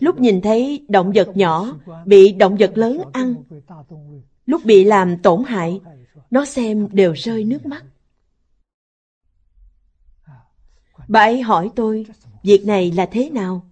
Lúc 0.00 0.20
nhìn 0.20 0.40
thấy 0.40 0.86
động 0.88 1.12
vật 1.14 1.36
nhỏ 1.36 1.76
bị 2.06 2.32
động 2.32 2.56
vật 2.58 2.72
lớn 2.74 3.00
ăn, 3.12 3.34
lúc 4.46 4.62
bị 4.64 4.84
làm 4.84 5.18
tổn 5.22 5.44
hại, 5.46 5.80
nó 6.30 6.44
xem 6.44 6.88
đều 6.92 7.12
rơi 7.12 7.44
nước 7.44 7.66
mắt. 7.66 7.84
Bà 11.12 11.20
ấy 11.20 11.42
hỏi 11.42 11.70
tôi, 11.76 12.06
việc 12.42 12.66
này 12.66 12.92
là 12.92 13.06
thế 13.06 13.30
nào? 13.30 13.66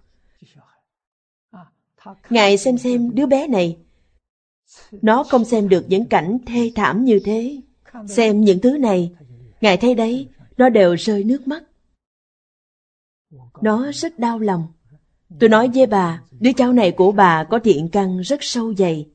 Ngài 2.30 2.58
xem 2.58 2.78
xem 2.78 3.14
đứa 3.14 3.26
bé 3.26 3.46
này. 3.46 3.78
Nó 5.02 5.24
không 5.24 5.44
xem 5.44 5.68
được 5.68 5.84
những 5.88 6.04
cảnh 6.04 6.38
thê 6.46 6.72
thảm 6.74 7.04
như 7.04 7.20
thế. 7.24 7.60
Xem 8.08 8.40
những 8.40 8.60
thứ 8.60 8.78
này, 8.78 9.12
Ngài 9.60 9.76
thấy 9.76 9.94
đấy, 9.94 10.28
nó 10.56 10.68
đều 10.68 10.94
rơi 10.94 11.24
nước 11.24 11.48
mắt. 11.48 11.62
Nó 13.62 13.92
rất 13.92 14.18
đau 14.18 14.38
lòng. 14.38 14.66
Tôi 15.40 15.48
nói 15.48 15.68
với 15.74 15.86
bà, 15.86 16.22
đứa 16.40 16.52
cháu 16.52 16.72
này 16.72 16.90
của 16.92 17.12
bà 17.12 17.44
có 17.44 17.58
thiện 17.58 17.88
căn 17.88 18.20
rất 18.20 18.38
sâu 18.42 18.74
dày. 18.74 19.08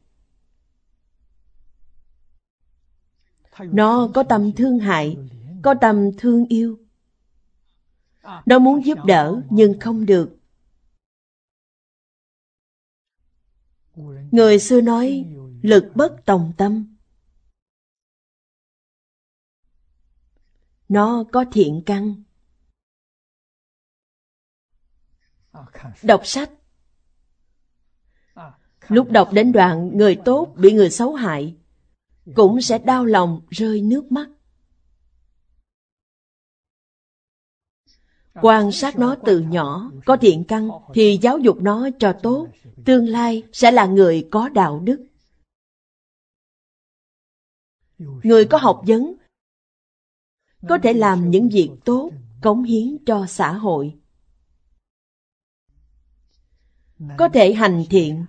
Nó 3.60 4.10
có 4.14 4.24
tâm 4.24 4.52
thương 4.52 4.80
hại, 4.80 5.18
có 5.62 5.74
tâm 5.82 6.12
thương 6.18 6.46
yêu. 6.46 6.78
Nó 8.46 8.60
muốn 8.60 8.86
giúp 8.86 8.98
đỡ 9.06 9.42
nhưng 9.50 9.80
không 9.80 10.06
được. 10.06 10.38
Người 14.32 14.60
xưa 14.60 14.82
nói, 14.82 15.26
lực 15.62 15.92
bất 15.96 16.16
tòng 16.26 16.54
tâm. 16.58 16.96
Nó 20.90 21.24
có 21.32 21.46
thiện 21.52 21.84
căn. 21.86 22.24
Đọc 26.04 26.22
sách 26.24 26.50
Lúc 28.88 29.12
đọc 29.12 29.30
đến 29.34 29.52
đoạn 29.52 29.98
người 29.98 30.18
tốt 30.26 30.54
bị 30.58 30.74
người 30.74 30.90
xấu 30.90 31.14
hại, 31.14 31.56
cũng 32.36 32.62
sẽ 32.62 32.78
đau 32.80 33.06
lòng 33.06 33.42
rơi 33.50 33.82
nước 33.82 34.12
mắt. 34.12 34.30
Quan 38.42 38.72
sát 38.72 39.00
nó 39.00 39.16
từ 39.26 39.40
nhỏ, 39.40 39.92
có 40.06 40.18
thiện 40.18 40.44
căn 40.48 40.70
thì 40.94 41.20
giáo 41.22 41.38
dục 41.38 41.58
nó 41.62 41.90
cho 42.00 42.20
tốt, 42.24 42.48
tương 42.86 43.08
lai 43.08 43.44
sẽ 43.54 43.72
là 43.72 43.86
người 43.86 44.28
có 44.32 44.50
đạo 44.50 44.80
đức. 44.80 45.06
Người 47.98 48.46
có 48.46 48.58
học 48.58 48.82
vấn 48.88 49.16
có 50.70 50.78
thể 50.84 50.94
làm 50.94 51.30
những 51.30 51.50
việc 51.50 51.70
tốt, 51.86 52.12
cống 52.42 52.64
hiến 52.64 52.98
cho 53.06 53.26
xã 53.30 53.54
hội. 53.54 54.00
Có 57.18 57.30
thể 57.34 57.54
hành 57.54 57.86
thiện 57.90 58.26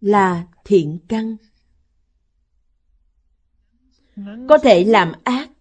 là 0.00 0.48
thiện 0.64 0.98
căn. 1.08 1.36
Có 4.48 4.58
thể 4.62 4.84
làm 4.84 5.12
ác 5.24 5.51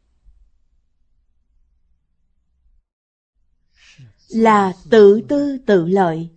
là 4.34 4.74
tự 4.89 5.22
tư 5.30 5.58
tự 5.65 5.88
lợi, 5.88 6.30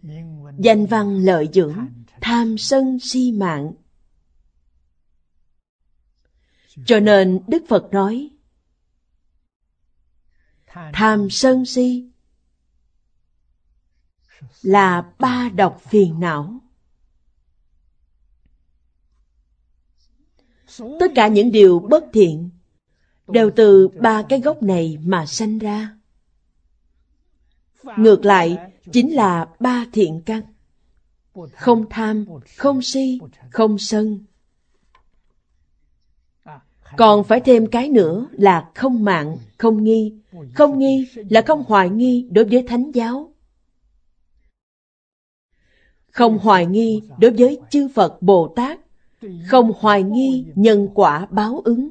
danh 0.59 0.87
văn 0.87 1.19
lợi 1.19 1.49
dưỡng, 1.53 1.87
tham 2.21 2.59
sân 2.59 2.99
si 3.01 3.33
mạng. 3.33 3.73
Cho 6.87 7.01
nên 7.01 7.41
Đức 7.49 7.65
Phật 7.69 7.89
nói, 7.93 8.31
tham 10.93 11.31
sân 11.31 11.65
si 11.65 12.11
là 14.63 15.13
ba 15.19 15.49
độc 15.55 15.83
phiền 15.85 16.21
não. 16.21 16.61
Tất 20.79 21.13
cả 21.15 21.29
những 21.29 21.53
điều 21.53 21.79
bất 21.79 22.05
thiện 22.13 22.51
đều 23.29 23.51
từ 23.57 23.89
ba 23.89 24.23
cái 24.29 24.41
gốc 24.41 24.63
này 24.63 24.99
mà 25.05 25.27
sanh 25.27 25.59
ra. 25.59 25.94
Ngược 27.99 28.25
lại, 28.25 28.59
chính 28.93 29.15
là 29.15 29.49
ba 29.61 29.87
thiện 29.93 30.23
căn. 30.27 30.43
Không 31.53 31.85
tham, 31.91 32.27
không 32.57 32.83
si, 32.83 33.21
không 33.51 33.79
sân. 33.79 34.25
Còn 36.97 37.25
phải 37.25 37.41
thêm 37.41 37.67
cái 37.67 37.89
nữa 37.89 38.27
là 38.33 38.71
không 38.75 39.05
mạng, 39.05 39.37
không 39.59 39.85
nghi. 39.85 40.15
Không 40.55 40.79
nghi 40.79 41.09
là 41.31 41.43
không 41.47 41.65
hoài 41.67 41.91
nghi 41.91 42.29
đối 42.31 42.45
với 42.45 42.63
thánh 42.69 42.91
giáo. 42.91 43.35
Không 46.11 46.39
hoài 46.39 46.67
nghi 46.67 47.03
đối 47.19 47.31
với 47.31 47.61
chư 47.71 47.89
Phật 47.89 48.23
Bồ 48.23 48.53
Tát. 48.57 48.81
Không 49.49 49.73
hoài 49.79 50.03
nghi 50.03 50.47
nhân 50.55 50.89
quả 50.95 51.27
báo 51.27 51.61
ứng. 51.65 51.91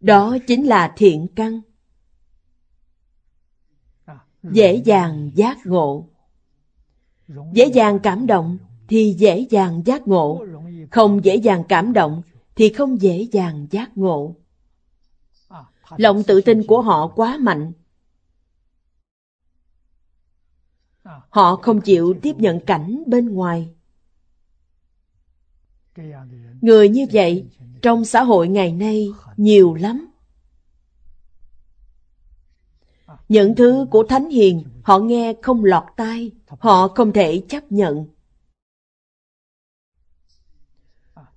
Đó 0.00 0.36
chính 0.46 0.66
là 0.66 0.92
thiện 0.96 1.26
căn 1.36 1.60
dễ 4.52 4.74
dàng 4.74 5.30
giác 5.34 5.66
ngộ. 5.66 6.08
Dễ 7.52 7.66
dàng 7.66 7.98
cảm 7.98 8.26
động 8.26 8.58
thì 8.88 9.14
dễ 9.18 9.46
dàng 9.50 9.82
giác 9.86 10.08
ngộ. 10.08 10.46
Không 10.90 11.24
dễ 11.24 11.36
dàng 11.36 11.64
cảm 11.68 11.92
động 11.92 12.22
thì 12.56 12.68
không 12.68 13.00
dễ 13.00 13.28
dàng 13.32 13.66
giác 13.70 13.98
ngộ. 13.98 14.34
Lòng 15.96 16.22
tự 16.22 16.40
tin 16.40 16.66
của 16.66 16.82
họ 16.82 17.08
quá 17.08 17.38
mạnh. 17.40 17.72
Họ 21.30 21.56
không 21.56 21.80
chịu 21.80 22.14
tiếp 22.22 22.36
nhận 22.38 22.60
cảnh 22.60 23.02
bên 23.06 23.28
ngoài. 23.28 23.68
Người 26.60 26.88
như 26.88 27.06
vậy 27.12 27.46
trong 27.82 28.04
xã 28.04 28.22
hội 28.22 28.48
ngày 28.48 28.72
nay 28.72 29.08
nhiều 29.36 29.74
lắm. 29.74 30.13
Những 33.28 33.54
thứ 33.54 33.86
của 33.90 34.04
Thánh 34.08 34.30
Hiền 34.30 34.64
họ 34.82 34.98
nghe 34.98 35.34
không 35.42 35.64
lọt 35.64 35.84
tai, 35.96 36.30
họ 36.46 36.88
không 36.88 37.12
thể 37.12 37.42
chấp 37.48 37.72
nhận. 37.72 38.06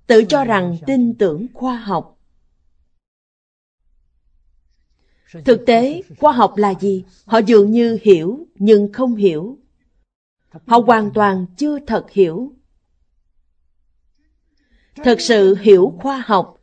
Tự 0.06 0.24
cho 0.28 0.44
rằng 0.44 0.76
tin 0.86 1.14
tưởng 1.14 1.46
khoa 1.54 1.76
học. 1.76 2.18
Thực 5.44 5.66
tế, 5.66 6.02
khoa 6.18 6.32
học 6.32 6.56
là 6.56 6.74
gì? 6.80 7.04
Họ 7.24 7.38
dường 7.38 7.70
như 7.70 7.98
hiểu 8.02 8.46
nhưng 8.54 8.92
không 8.92 9.14
hiểu. 9.14 9.58
Họ 10.66 10.78
hoàn 10.86 11.10
toàn 11.10 11.46
chưa 11.56 11.78
thật 11.86 12.10
hiểu. 12.10 12.52
Thật 14.94 15.20
sự 15.20 15.54
hiểu 15.60 15.94
khoa 15.98 16.22
học, 16.26 16.60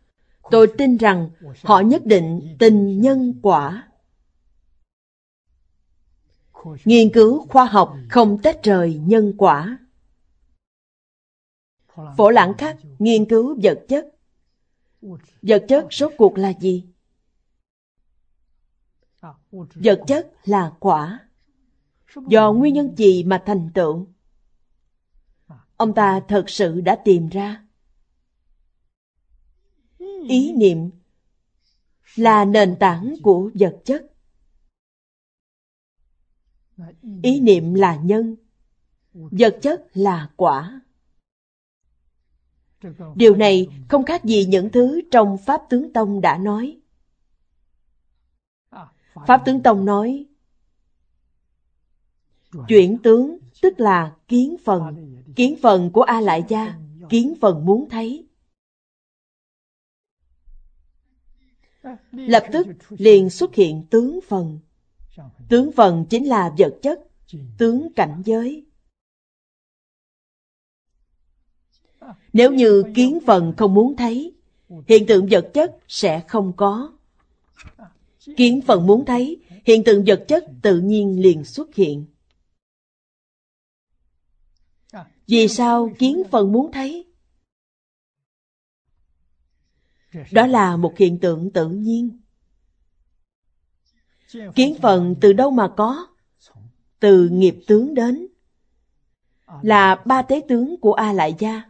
tôi 0.52 0.68
tin 0.78 0.98
rằng 0.98 1.30
họ 1.64 1.80
nhất 1.80 2.06
định 2.06 2.56
tin 2.60 3.02
nhân 3.02 3.40
quả. 3.42 3.88
Nghiên 6.86 7.12
cứu 7.14 7.48
khoa 7.48 7.66
học 7.66 7.98
không 8.10 8.38
tách 8.44 8.64
rời 8.64 9.02
nhân 9.06 9.34
quả. 9.38 9.78
Phổ 12.18 12.30
lãng 12.30 12.54
khắc, 12.58 12.78
nghiên 13.00 13.26
cứu 13.26 13.60
vật 13.64 13.86
chất. 13.88 14.08
Vật 15.42 15.66
chất 15.68 15.88
rốt 15.92 16.12
cuộc 16.18 16.38
là 16.38 16.54
gì? 16.60 16.86
Vật 19.76 20.02
chất 20.08 20.32
là 20.44 20.72
quả. 20.80 21.20
Do 22.28 22.54
nguyên 22.54 22.74
nhân 22.74 22.96
gì 22.98 23.24
mà 23.24 23.44
thành 23.46 23.70
tựu? 23.74 24.08
Ông 25.78 25.94
ta 25.94 26.22
thật 26.28 26.50
sự 26.50 26.82
đã 26.82 26.96
tìm 27.06 27.30
ra. 27.30 27.66
Ý 30.30 30.54
niệm 30.54 30.92
là 32.16 32.46
nền 32.46 32.76
tảng 32.80 33.16
của 33.24 33.52
vật 33.54 33.82
chất. 33.86 34.15
Ừ. 36.78 36.84
Ý 37.24 37.40
niệm 37.40 37.74
là 37.74 37.96
nhân, 37.96 38.36
vật 39.14 39.60
chất 39.62 39.88
là 39.94 40.30
quả. 40.36 40.82
Điều 43.16 43.36
này 43.36 43.68
không 43.88 44.06
khác 44.06 44.24
gì 44.24 44.46
những 44.46 44.70
thứ 44.70 45.02
trong 45.12 45.38
Pháp 45.38 45.62
Tướng 45.70 45.94
Tông 45.94 46.22
đã 46.22 46.38
nói. 46.38 46.78
Pháp 49.28 49.42
Tướng 49.46 49.64
Tông 49.64 49.86
nói, 49.86 50.26
Chuyển 52.68 52.98
tướng 53.04 53.38
tức 53.62 53.80
là 53.80 54.16
kiến 54.28 54.56
phần, 54.64 55.16
kiến 55.36 55.56
phần 55.62 55.92
của 55.92 56.02
A 56.02 56.22
Lại 56.22 56.44
Gia, 56.48 56.80
kiến 57.10 57.34
phần 57.42 57.66
muốn 57.66 57.90
thấy. 57.90 58.28
Lập 62.12 62.44
tức 62.52 62.68
liền 62.90 63.30
xuất 63.30 63.56
hiện 63.56 63.86
tướng 63.90 64.20
phần. 64.28 64.60
Tướng 65.50 65.72
phần 65.72 66.06
chính 66.10 66.28
là 66.28 66.54
vật 66.58 66.80
chất, 66.82 67.00
tướng 67.58 67.94
cảnh 67.96 68.22
giới. 68.26 68.66
Nếu 72.34 72.54
như 72.54 72.84
kiến 72.96 73.20
phần 73.26 73.54
không 73.58 73.74
muốn 73.74 73.96
thấy, 73.96 74.34
hiện 74.88 75.06
tượng 75.08 75.28
vật 75.32 75.52
chất 75.54 75.78
sẽ 75.88 76.24
không 76.28 76.54
có. 76.58 76.94
Kiến 78.38 78.62
phần 78.68 78.88
muốn 78.88 79.06
thấy, 79.06 79.42
hiện 79.66 79.84
tượng 79.84 80.04
vật 80.08 80.26
chất 80.28 80.46
tự 80.62 80.80
nhiên 80.80 81.22
liền 81.22 81.44
xuất 81.44 81.76
hiện. 81.76 82.06
Vì 85.28 85.48
sao 85.48 85.90
kiến 86.00 86.24
phần 86.32 86.52
muốn 86.52 86.72
thấy? 86.72 87.06
Đó 90.32 90.48
là 90.48 90.78
một 90.78 90.94
hiện 90.98 91.20
tượng 91.20 91.52
tự 91.52 91.70
nhiên. 91.70 92.22
Kiến 94.56 94.76
phần 94.82 95.16
từ 95.22 95.34
đâu 95.34 95.52
mà 95.52 95.68
có? 95.68 96.08
Từ 97.00 97.30
nghiệp 97.30 97.56
tướng 97.68 97.94
đến. 97.94 98.28
Là 99.62 99.96
ba 100.06 100.22
tế 100.22 100.42
tướng 100.48 100.80
của 100.80 100.94
A 100.94 101.14
Lại 101.14 101.36
Gia. 101.40 101.64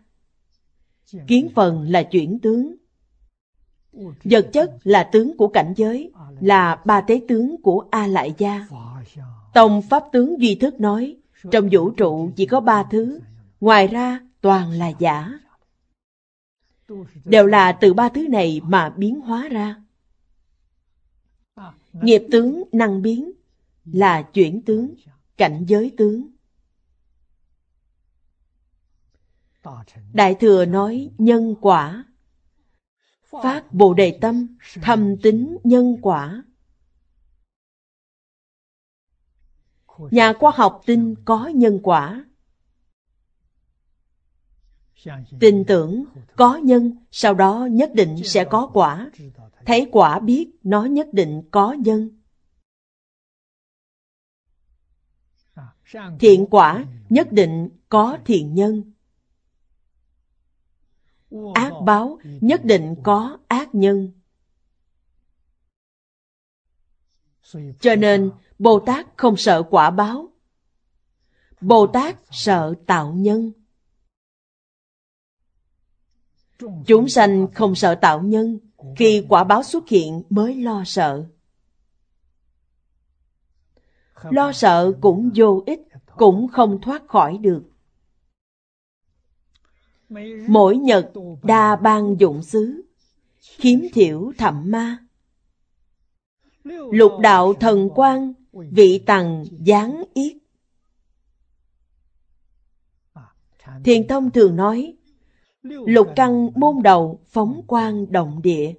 Kiến 1.27 1.49
phần 1.55 1.91
là 1.91 2.03
chuyển 2.03 2.39
tướng. 2.39 2.75
Vật 4.23 4.49
chất 4.53 4.71
là 4.83 5.03
tướng 5.03 5.37
của 5.37 5.47
cảnh 5.47 5.73
giới, 5.77 6.11
là 6.41 6.81
ba 6.85 7.01
tế 7.01 7.21
tướng 7.27 7.61
của 7.61 7.85
A 7.91 8.07
Lại 8.07 8.33
Gia. 8.37 8.67
Tông 9.53 9.81
Pháp 9.81 10.03
tướng 10.11 10.41
Duy 10.41 10.55
Thức 10.55 10.79
nói, 10.79 11.15
trong 11.51 11.69
vũ 11.71 11.89
trụ 11.89 12.31
chỉ 12.35 12.45
có 12.45 12.59
ba 12.59 12.83
thứ, 12.83 13.19
ngoài 13.61 13.87
ra 13.87 14.19
toàn 14.41 14.71
là 14.71 14.91
giả. 14.99 15.31
Đều 17.25 17.45
là 17.45 17.71
từ 17.71 17.93
ba 17.93 18.09
thứ 18.09 18.27
này 18.27 18.61
mà 18.63 18.89
biến 18.89 19.21
hóa 19.21 19.47
ra. 19.47 19.75
Nghiệp 21.93 22.21
tướng 22.31 22.63
năng 22.71 23.01
biến 23.01 23.31
là 23.85 24.21
chuyển 24.21 24.61
tướng, 24.61 24.95
cảnh 25.37 25.65
giới 25.67 25.93
tướng. 25.97 26.27
Đại 30.13 30.35
Thừa 30.39 30.65
nói 30.65 31.11
nhân 31.17 31.55
quả. 31.61 32.05
Phát 33.43 33.73
Bồ 33.73 33.93
Đề 33.93 34.17
Tâm, 34.21 34.57
thầm 34.81 35.15
tính 35.23 35.57
nhân 35.63 35.97
quả. 36.01 36.43
Nhà 40.11 40.33
khoa 40.33 40.51
học 40.55 40.81
tin 40.85 41.15
có 41.25 41.47
nhân 41.47 41.79
quả. 41.83 42.25
Tin 45.39 45.63
tưởng 45.67 46.05
có 46.35 46.55
nhân, 46.55 46.97
sau 47.11 47.33
đó 47.33 47.67
nhất 47.71 47.91
định 47.93 48.23
sẽ 48.23 48.43
có 48.43 48.69
quả. 48.73 49.11
Thấy 49.65 49.87
quả 49.91 50.19
biết 50.19 50.51
nó 50.63 50.85
nhất 50.85 51.07
định 51.13 51.43
có 51.51 51.73
nhân. 51.73 52.09
Thiện 56.19 56.45
quả 56.51 56.85
nhất 57.09 57.31
định 57.31 57.69
có 57.89 58.17
thiện 58.25 58.53
nhân. 58.53 58.91
Ác 61.53 61.71
báo 61.85 62.19
nhất 62.23 62.65
định 62.65 62.95
có 63.03 63.37
ác 63.47 63.75
nhân. 63.75 64.11
Cho 67.79 67.95
nên 67.95 68.31
Bồ 68.59 68.79
Tát 68.79 69.07
không 69.17 69.37
sợ 69.37 69.63
quả 69.69 69.89
báo. 69.89 70.29
Bồ 71.61 71.87
Tát 71.87 72.15
sợ 72.31 72.73
tạo 72.85 73.13
nhân. 73.13 73.51
Chúng 76.85 77.09
sanh 77.09 77.47
không 77.53 77.75
sợ 77.75 77.95
tạo 77.95 78.21
nhân, 78.21 78.59
khi 78.95 79.25
quả 79.29 79.43
báo 79.43 79.63
xuất 79.63 79.89
hiện 79.89 80.23
mới 80.29 80.55
lo 80.55 80.83
sợ. 80.85 81.25
Lo 84.29 84.51
sợ 84.51 84.91
cũng 85.01 85.31
vô 85.35 85.63
ích, 85.65 85.81
cũng 86.17 86.47
không 86.47 86.81
thoát 86.81 87.07
khỏi 87.07 87.37
được. 87.37 87.63
Mỗi 90.47 90.77
nhật 90.77 91.11
đa 91.43 91.75
ban 91.75 92.19
dụng 92.19 92.43
xứ, 92.43 92.81
khiếm 93.41 93.79
thiểu 93.93 94.31
thậm 94.37 94.71
ma. 94.71 94.97
Lục 96.91 97.11
đạo 97.21 97.53
thần 97.53 97.89
quan, 97.95 98.33
vị 98.51 99.03
tầng 99.05 99.45
gián 99.51 100.03
yết. 100.13 100.37
Thiền 103.83 104.07
Tông 104.07 104.31
thường 104.31 104.55
nói, 104.55 104.95
lục 105.65 106.07
căn 106.15 106.49
môn 106.55 106.75
đầu 106.83 107.19
phóng 107.27 107.61
quang 107.67 108.11
động 108.11 108.41
địa. 108.41 108.73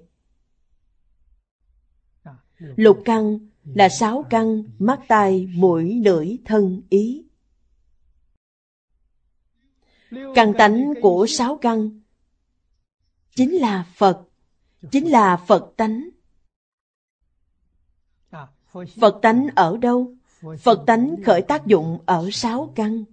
Lục 2.59 3.01
căn 3.05 3.39
là 3.63 3.89
sáu 3.89 4.25
căn 4.29 4.63
mắt 4.79 4.99
tai 5.07 5.49
mũi 5.55 6.01
lưỡi 6.05 6.37
thân 6.45 6.81
ý. 6.89 7.23
Căn 10.35 10.53
tánh 10.57 10.93
của 11.01 11.25
sáu 11.29 11.57
căn 11.57 12.01
chính 13.35 13.55
là 13.55 13.85
Phật, 13.95 14.21
chính 14.91 15.11
là 15.11 15.37
Phật 15.37 15.73
tánh. 15.77 16.09
Phật 18.99 19.19
tánh 19.21 19.47
ở 19.55 19.77
đâu? 19.77 20.15
Phật 20.59 20.83
tánh 20.87 21.15
khởi 21.25 21.41
tác 21.41 21.65
dụng 21.65 21.99
ở 22.05 22.29
sáu 22.31 22.71
căn. 22.75 23.03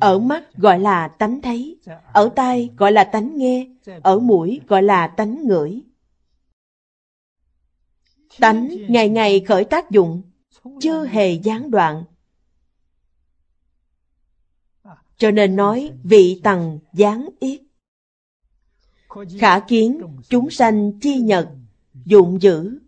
Ở 0.00 0.18
mắt 0.18 0.54
gọi 0.56 0.80
là 0.80 1.08
tánh 1.08 1.42
thấy, 1.42 1.78
ở 2.12 2.30
tai 2.36 2.70
gọi 2.76 2.92
là 2.92 3.04
tánh 3.04 3.36
nghe, 3.36 3.66
ở 4.02 4.18
mũi 4.18 4.60
gọi 4.68 4.82
là 4.82 5.06
tánh 5.06 5.46
ngửi. 5.46 5.82
Tánh 8.40 8.68
ngày 8.88 9.08
ngày 9.08 9.44
khởi 9.48 9.64
tác 9.64 9.90
dụng, 9.90 10.22
chưa 10.80 11.06
hề 11.06 11.32
gián 11.32 11.70
đoạn. 11.70 12.04
Cho 15.16 15.30
nên 15.30 15.56
nói 15.56 15.90
vị 16.04 16.40
tầng 16.44 16.78
gián 16.92 17.28
yết. 17.40 17.60
Khả 19.38 19.60
kiến 19.60 20.00
chúng 20.28 20.50
sanh 20.50 20.92
chi 21.00 21.20
nhật, 21.20 21.48
dụng 22.04 22.42
dữ. 22.42 22.78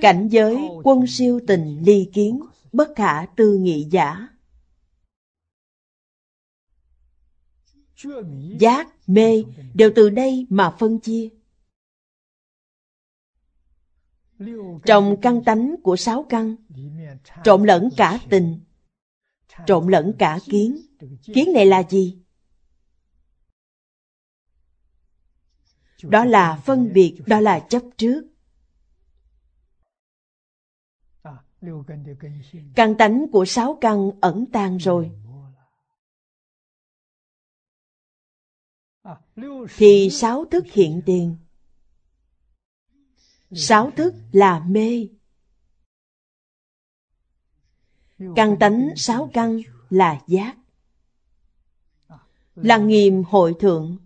Cảnh 0.00 0.28
giới 0.28 0.58
quân 0.84 1.06
siêu 1.06 1.40
tình 1.46 1.82
ly 1.82 2.10
kiến, 2.12 2.40
bất 2.72 2.88
khả 2.96 3.26
tư 3.36 3.58
nghị 3.58 3.86
giả. 3.90 4.28
Giác, 8.58 8.88
mê 9.06 9.44
đều 9.74 9.90
từ 9.96 10.10
đây 10.10 10.46
mà 10.50 10.76
phân 10.78 11.00
chia. 11.00 11.28
Trong 14.84 15.16
căn 15.22 15.44
tánh 15.44 15.74
của 15.82 15.96
sáu 15.96 16.26
căn, 16.28 16.56
trộn 17.44 17.64
lẫn 17.64 17.88
cả 17.96 18.18
tình, 18.30 18.60
trộn 19.66 19.88
lẫn 19.88 20.12
cả 20.18 20.38
kiến. 20.44 20.76
Kiến 21.22 21.52
này 21.54 21.66
là 21.66 21.82
gì? 21.82 22.18
Đó 26.02 26.24
là 26.24 26.62
phân 26.64 26.92
biệt, 26.92 27.18
đó 27.26 27.40
là 27.40 27.60
chấp 27.68 27.82
trước. 27.96 28.22
Căn 32.74 32.94
tánh 32.98 33.26
của 33.32 33.44
sáu 33.44 33.78
căn 33.80 34.10
ẩn 34.20 34.46
tàng 34.52 34.76
rồi. 34.76 35.10
Thì 39.76 40.08
sáu 40.10 40.44
thức 40.50 40.64
hiện 40.72 41.02
tiền. 41.06 41.36
Sáu 43.52 43.90
thức 43.96 44.14
là 44.32 44.64
mê. 44.68 45.08
Căn 48.36 48.56
tánh 48.60 48.88
sáu 48.96 49.30
căn 49.32 49.60
là 49.90 50.22
giác. 50.26 50.56
Lăng 52.54 52.88
nghiêm 52.88 53.24
hội 53.24 53.54
thượng, 53.60 53.96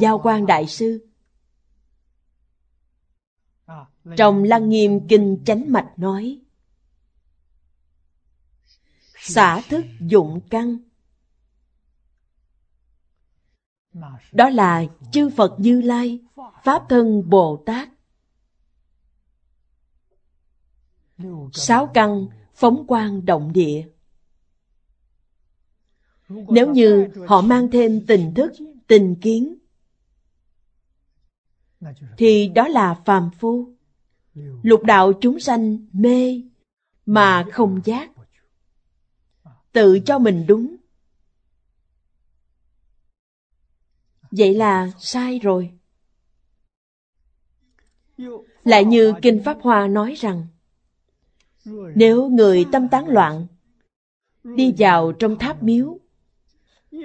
Giao 0.00 0.20
quan 0.22 0.46
Đại 0.46 0.66
Sư. 0.66 1.06
Trong 4.16 4.44
Lăng 4.44 4.68
nghiêm 4.68 5.00
kinh 5.08 5.42
chánh 5.46 5.72
mạch 5.72 5.92
nói, 5.96 6.40
xả 9.18 9.60
thức 9.68 9.84
dụng 10.00 10.40
căn. 10.50 10.78
Đó 14.32 14.48
là 14.48 14.84
chư 15.12 15.30
Phật 15.30 15.54
Như 15.58 15.80
Lai, 15.80 16.20
Pháp 16.64 16.82
thân 16.88 17.30
Bồ 17.30 17.62
Tát. 17.66 17.88
Sáu 21.52 21.86
căn 21.94 22.26
phóng 22.54 22.86
quang 22.86 23.24
động 23.24 23.52
địa. 23.52 23.86
Nếu 26.28 26.72
như 26.72 27.08
họ 27.26 27.40
mang 27.40 27.70
thêm 27.70 28.06
tình 28.06 28.34
thức, 28.34 28.52
tình 28.86 29.16
kiến, 29.20 29.54
thì 32.18 32.48
đó 32.48 32.68
là 32.68 32.94
phàm 32.94 33.30
phu. 33.38 33.68
Lục 34.62 34.82
đạo 34.82 35.12
chúng 35.20 35.40
sanh 35.40 35.86
mê 35.92 36.42
mà 37.06 37.44
không 37.52 37.80
giác. 37.84 38.10
Tự 39.72 40.00
cho 40.06 40.18
mình 40.18 40.44
đúng. 40.48 40.76
Vậy 44.32 44.54
là 44.54 44.90
sai 44.98 45.38
rồi. 45.38 45.70
Lại 48.64 48.84
như 48.84 49.14
Kinh 49.22 49.42
Pháp 49.44 49.58
Hoa 49.60 49.86
nói 49.86 50.14
rằng, 50.14 50.46
nếu 51.94 52.28
người 52.28 52.64
tâm 52.72 52.88
tán 52.88 53.08
loạn, 53.08 53.46
đi 54.44 54.74
vào 54.78 55.12
trong 55.12 55.38
tháp 55.38 55.62
miếu, 55.62 55.98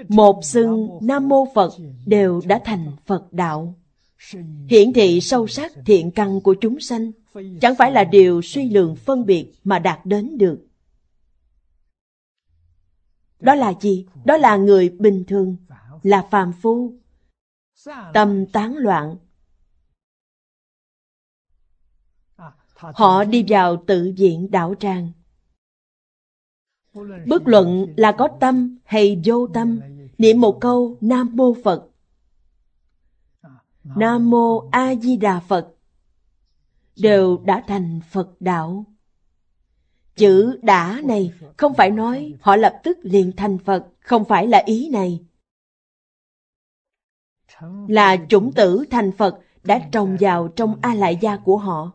một 0.07 0.39
xưng 0.43 0.89
Nam 1.01 1.27
Mô 1.27 1.47
Phật 1.55 1.73
đều 2.05 2.41
đã 2.45 2.61
thành 2.65 2.91
Phật 3.05 3.33
đạo. 3.33 3.75
hiển 4.69 4.93
thị 4.93 5.21
sâu 5.21 5.47
sắc 5.47 5.71
thiện 5.85 6.11
căn 6.11 6.41
của 6.41 6.55
chúng 6.61 6.79
sanh, 6.79 7.11
chẳng 7.61 7.75
phải 7.75 7.91
là 7.91 8.03
điều 8.03 8.41
suy 8.41 8.69
lượng 8.69 8.95
phân 8.95 9.25
biệt 9.25 9.53
mà 9.63 9.79
đạt 9.79 10.05
đến 10.05 10.37
được. 10.37 10.67
Đó 13.39 13.55
là 13.55 13.73
gì? 13.81 14.05
Đó 14.25 14.37
là 14.37 14.55
người 14.57 14.89
bình 14.89 15.23
thường, 15.27 15.55
là 16.03 16.27
phàm 16.31 16.53
phu, 16.61 16.93
tâm 18.13 18.45
tán 18.45 18.75
loạn. 18.77 19.15
Họ 22.75 23.23
đi 23.23 23.45
vào 23.47 23.83
tự 23.87 24.13
viện 24.17 24.51
đạo 24.51 24.75
tràng. 24.79 25.11
Bất 27.27 27.47
luận 27.47 27.93
là 27.97 28.11
có 28.11 28.27
tâm 28.39 28.77
hay 28.83 29.21
vô 29.25 29.47
tâm, 29.47 29.79
niệm 30.17 30.41
một 30.41 30.57
câu 30.61 30.97
Nam 31.01 31.29
Mô 31.33 31.53
Phật. 31.63 31.89
Nam 33.83 34.29
Mô 34.29 34.69
A 34.71 34.95
Di 34.95 35.17
Đà 35.17 35.39
Phật 35.39 35.67
đều 37.01 37.37
đã 37.45 37.63
thành 37.67 37.99
Phật 38.11 38.41
đạo. 38.41 38.85
Chữ 40.15 40.59
đã 40.61 41.01
này 41.03 41.33
không 41.57 41.73
phải 41.73 41.91
nói 41.91 42.33
họ 42.41 42.55
lập 42.55 42.79
tức 42.83 42.97
liền 43.01 43.31
thành 43.37 43.57
Phật, 43.57 43.87
không 43.99 44.25
phải 44.25 44.47
là 44.47 44.63
ý 44.65 44.89
này. 44.89 45.25
Là 47.87 48.17
chủng 48.29 48.53
tử 48.53 48.85
thành 48.91 49.11
Phật 49.17 49.39
đã 49.63 49.89
trồng 49.91 50.17
vào 50.19 50.47
trong 50.47 50.79
A 50.81 50.93
Lại 50.93 51.17
Gia 51.21 51.37
của 51.37 51.57
họ. 51.57 51.91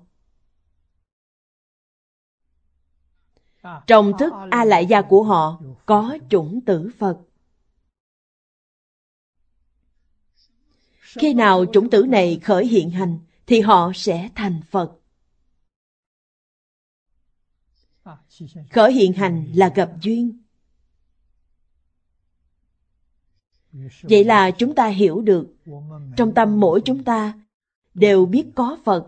Trong 3.86 4.12
thức 4.18 4.32
A 4.50 4.64
Lại 4.64 4.86
Gia 4.86 5.03
của 5.03 5.22
họ 5.22 5.62
có 5.86 6.18
chủng 6.30 6.61
tử 6.66 6.90
Phật. 6.98 7.20
Khi 11.00 11.34
nào 11.34 11.64
chủng 11.72 11.90
tử 11.90 12.07
này 12.09 12.40
khởi 12.42 12.66
hiện 12.66 12.90
hành, 12.90 13.18
thì 13.46 13.61
họ 13.61 13.92
sẽ 13.94 14.30
thành 14.34 14.61
Phật. 14.70 14.92
Khởi 18.70 18.92
hiện 18.92 19.12
hành 19.12 19.53
là 19.55 19.72
gặp 19.74 19.90
duyên. 20.00 20.41
Vậy 24.02 24.24
là 24.24 24.50
chúng 24.50 24.74
ta 24.74 24.86
hiểu 24.86 25.20
được, 25.20 25.54
trong 26.16 26.34
tâm 26.34 26.60
mỗi 26.60 26.80
chúng 26.84 27.04
ta 27.04 27.40
đều 27.94 28.26
biết 28.26 28.46
có 28.54 28.78
Phật. 28.84 29.06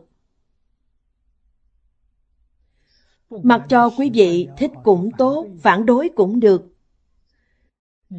Mặc 3.30 3.66
cho 3.68 3.90
quý 3.98 4.10
vị 4.14 4.48
thích 4.58 4.70
cũng 4.84 5.10
tốt, 5.18 5.46
phản 5.62 5.86
đối 5.86 6.10
cũng 6.16 6.40
được. 6.40 6.62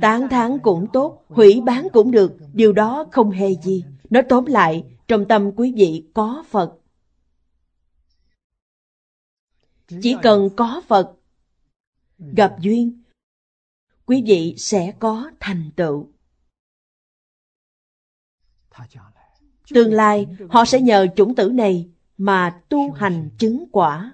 Tán 0.01 0.29
thán 0.29 0.59
cũng 0.59 0.87
tốt, 0.93 1.25
hủy 1.27 1.61
bán 1.65 1.87
cũng 1.93 2.11
được, 2.11 2.33
điều 2.53 2.73
đó 2.73 3.05
không 3.11 3.31
hề 3.31 3.55
gì. 3.55 3.83
Nói 4.09 4.23
tóm 4.29 4.45
lại, 4.45 4.85
trong 5.07 5.25
tâm 5.27 5.51
quý 5.55 5.73
vị 5.77 6.05
có 6.13 6.43
Phật. 6.49 6.77
Chỉ 10.01 10.15
cần 10.21 10.49
có 10.55 10.81
Phật, 10.87 11.13
gặp 12.17 12.55
duyên, 12.59 13.03
quý 14.05 14.23
vị 14.25 14.55
sẽ 14.57 14.93
có 14.99 15.31
thành 15.39 15.69
tựu. 15.75 16.09
Tương 19.73 19.93
lai, 19.93 20.27
họ 20.49 20.65
sẽ 20.65 20.81
nhờ 20.81 21.07
chủng 21.15 21.35
tử 21.35 21.49
này 21.49 21.89
mà 22.17 22.61
tu 22.69 22.91
hành 22.91 23.29
chứng 23.37 23.65
quả. 23.71 24.13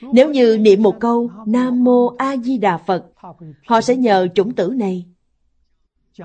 Nếu 0.00 0.30
như 0.30 0.58
niệm 0.58 0.82
một 0.82 0.96
câu 1.00 1.30
Nam 1.46 1.84
Mô 1.84 2.06
A 2.06 2.36
Di 2.36 2.58
Đà 2.58 2.78
Phật, 2.78 3.12
họ 3.66 3.80
sẽ 3.80 3.96
nhờ 3.96 4.28
chủng 4.34 4.54
tử 4.54 4.72
này. 4.76 5.06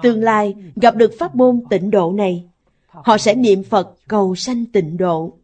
Tương 0.03 0.24
lai 0.24 0.55
gặp 0.76 0.95
được 0.95 1.11
pháp 1.20 1.36
môn 1.36 1.63
tịnh 1.70 1.91
độ 1.91 2.11
này, 2.11 2.49
họ 2.88 3.18
sẽ 3.18 3.36
niệm 3.36 3.63
Phật 3.63 3.95
cầu 4.07 4.36
sanh 4.36 4.65
tịnh 4.65 4.97
độ. 4.97 5.38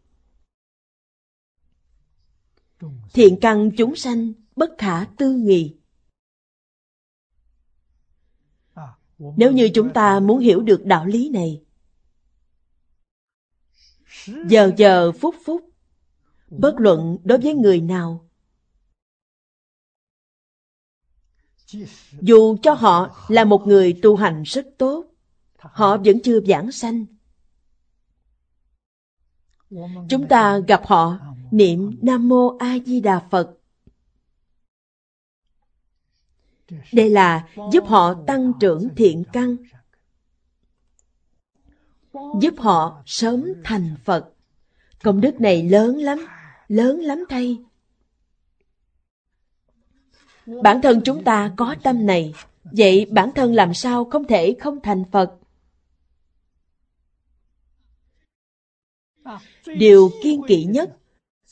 Thiện 3.13 3.37
căn 3.41 3.71
chúng 3.77 3.95
sanh 3.95 4.33
bất 4.55 4.69
khả 4.77 5.05
tư 5.17 5.33
nghị. 5.33 5.75
Nếu 9.17 9.51
như 9.51 9.69
chúng 9.73 9.93
ta 9.93 10.19
muốn 10.19 10.39
hiểu 10.39 10.61
được 10.61 10.85
đạo 10.85 11.05
lý 11.05 11.29
này, 11.29 11.61
giờ 14.47 14.71
giờ 14.77 15.11
phút 15.11 15.35
phút, 15.45 15.69
bất 16.49 16.75
luận 16.77 17.17
đối 17.23 17.37
với 17.37 17.53
người 17.53 17.81
nào, 17.81 18.29
dù 22.21 22.57
cho 22.61 22.73
họ 22.73 23.25
là 23.27 23.45
một 23.45 23.67
người 23.67 23.99
tu 24.01 24.15
hành 24.15 24.43
rất 24.43 24.67
tốt, 24.77 25.05
họ 25.57 25.97
vẫn 25.97 26.19
chưa 26.23 26.39
giảng 26.41 26.71
sanh. 26.71 27.05
Chúng 30.09 30.27
ta 30.29 30.59
gặp 30.67 30.81
họ 30.85 31.17
niệm 31.51 31.99
Nam 32.01 32.29
Mô 32.29 32.57
A 32.57 32.77
Di 32.85 33.01
Đà 33.01 33.19
Phật. 33.31 33.57
Đây 36.93 37.09
là 37.09 37.47
giúp 37.71 37.83
họ 37.87 38.13
tăng 38.27 38.53
trưởng 38.59 38.89
thiện 38.95 39.23
căn, 39.33 39.55
giúp 42.13 42.53
họ 42.57 43.03
sớm 43.05 43.53
thành 43.63 43.95
Phật. 44.03 44.29
Công 45.03 45.21
đức 45.21 45.41
này 45.41 45.63
lớn 45.63 45.97
lắm, 45.97 46.25
lớn 46.67 46.99
lắm 46.99 47.23
thay. 47.29 47.57
Bản 50.45 50.81
thân 50.81 51.01
chúng 51.05 51.23
ta 51.23 51.53
có 51.57 51.75
tâm 51.83 52.05
này, 52.05 52.33
vậy 52.63 53.05
bản 53.05 53.31
thân 53.35 53.53
làm 53.53 53.73
sao 53.73 54.05
không 54.05 54.27
thể 54.27 54.55
không 54.59 54.79
thành 54.83 55.03
Phật? 55.11 55.35
Điều 59.65 60.11
kiên 60.23 60.41
kỵ 60.47 60.63
nhất 60.63 60.97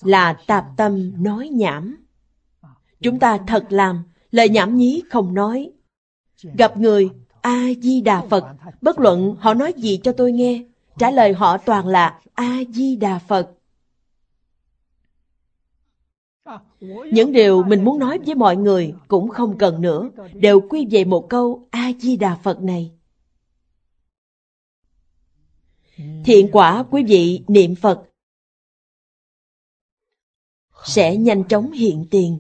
là 0.02 0.34
tạp 0.48 0.66
tâm 0.78 1.24
nói 1.24 1.50
nhảm. 1.50 2.06
Chúng 3.02 3.20
ta 3.20 3.40
thật 3.48 3.66
làm, 3.70 4.04
lời 4.32 4.50
nhảm 4.50 4.78
nhí 4.78 5.04
không 5.10 5.34
nói. 5.34 5.72
Gặp 6.58 6.78
người, 6.78 7.10
A-di-đà 7.42 8.22
Phật, 8.22 8.46
bất 8.82 9.00
luận 9.00 9.36
họ 9.40 9.54
nói 9.54 9.74
gì 9.78 10.00
cho 10.04 10.12
tôi 10.12 10.32
nghe, 10.32 10.64
trả 10.98 11.12
lời 11.12 11.34
họ 11.34 11.58
toàn 11.58 11.88
là 11.88 12.22
A-di-đà 12.34 13.20
Phật. 13.20 13.52
Những 17.12 17.32
điều 17.32 17.64
mình 17.64 17.84
muốn 17.84 18.00
nói 18.00 18.20
với 18.26 18.36
mọi 18.36 18.58
người 18.58 18.94
cũng 19.08 19.30
không 19.30 19.58
cần 19.58 19.82
nữa, 19.82 20.10
đều 20.34 20.62
quy 20.70 20.88
về 20.92 21.06
một 21.06 21.28
câu 21.30 21.68
A-di-đà 21.70 22.36
Phật 22.36 22.62
này. 22.62 22.92
Thiện 26.26 26.50
quả 26.52 26.84
quý 26.92 27.04
vị 27.04 27.44
niệm 27.48 27.76
Phật 27.76 28.04
sẽ 30.86 31.18
nhanh 31.18 31.44
chóng 31.48 31.72
hiện 31.72 32.06
tiền. 32.12 32.40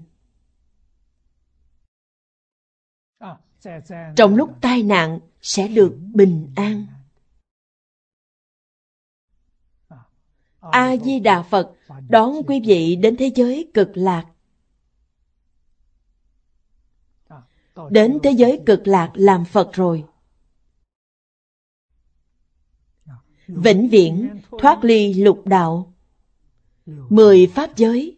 Trong 4.15 4.35
lúc 4.35 4.57
tai 4.61 4.83
nạn 4.83 5.19
sẽ 5.41 5.67
được 5.67 5.97
bình 6.13 6.53
an. 6.55 6.87
A 10.59 10.97
Di 10.97 11.19
Đà 11.19 11.43
Phật 11.43 11.73
đón 12.09 12.33
quý 12.47 12.61
vị 12.65 12.95
đến 12.95 13.15
thế 13.17 13.31
giới 13.35 13.71
cực 13.73 13.91
lạc. 13.93 14.25
Đến 17.89 18.19
thế 18.23 18.31
giới 18.31 18.59
cực 18.65 18.87
lạc 18.87 19.11
làm 19.13 19.45
Phật 19.45 19.69
rồi. 19.73 20.05
Vĩnh 23.47 23.89
viễn 23.89 24.41
thoát 24.59 24.83
ly 24.83 25.13
lục 25.13 25.41
đạo. 25.45 25.93
Mười 26.85 27.47
pháp 27.55 27.77
giới. 27.77 28.17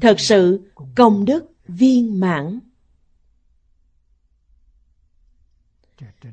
Thật 0.00 0.20
sự 0.20 0.70
công 0.96 1.24
đức 1.24 1.49
viên 1.76 2.20
mãn. 2.20 2.60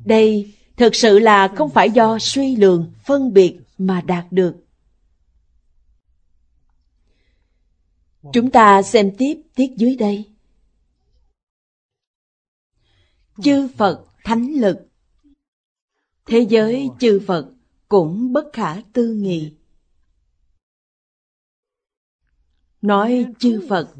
Đây 0.05 0.53
thực 0.77 0.95
sự 0.95 1.19
là 1.19 1.53
không 1.57 1.69
phải 1.69 1.91
do 1.91 2.19
suy 2.19 2.55
lường, 2.55 2.93
phân 3.05 3.33
biệt 3.33 3.59
mà 3.77 4.01
đạt 4.01 4.25
được. 4.31 4.55
Chúng 8.33 8.51
ta 8.51 8.81
xem 8.81 9.11
tiếp 9.17 9.41
tiết 9.55 9.71
dưới 9.77 9.95
đây. 9.95 10.25
Chư 13.43 13.67
Phật 13.77 14.05
Thánh 14.23 14.53
Lực 14.53 14.87
Thế 16.27 16.45
giới 16.49 16.89
chư 16.99 17.19
Phật 17.27 17.53
cũng 17.87 18.33
bất 18.33 18.45
khả 18.53 18.81
tư 18.93 19.13
nghị. 19.13 19.53
Nói 22.81 23.25
chư 23.39 23.65
Phật 23.69 23.95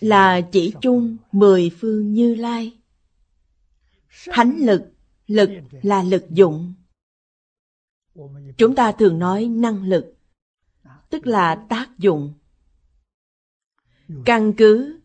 là 0.00 0.40
chỉ 0.40 0.72
chung 0.80 1.16
mười 1.32 1.70
phương 1.80 2.12
như 2.12 2.34
lai. 2.34 2.78
Thánh 4.26 4.56
lực, 4.58 4.82
lực 5.26 5.50
là 5.82 6.02
lực 6.02 6.30
dụng. 6.30 6.74
Chúng 8.58 8.74
ta 8.74 8.92
thường 8.92 9.18
nói 9.18 9.48
năng 9.48 9.82
lực, 9.82 10.16
tức 11.10 11.26
là 11.26 11.66
tác 11.68 11.98
dụng. 11.98 12.34
Căn 14.24 14.52
cứ 14.56 15.00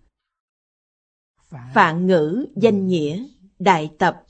Phạn 1.73 2.07
ngữ 2.07 2.45
danh 2.55 2.87
nghĩa 2.87 3.25
Đại 3.59 3.91
tập 3.99 4.23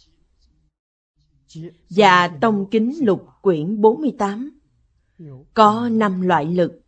và 1.90 2.28
Tông 2.42 2.70
Kính 2.72 2.94
Lục 3.06 3.26
quyển 3.42 3.82
48 3.82 4.60
có 5.54 5.90
năm 5.90 6.22
loại 6.22 6.46
lực. 6.46 6.83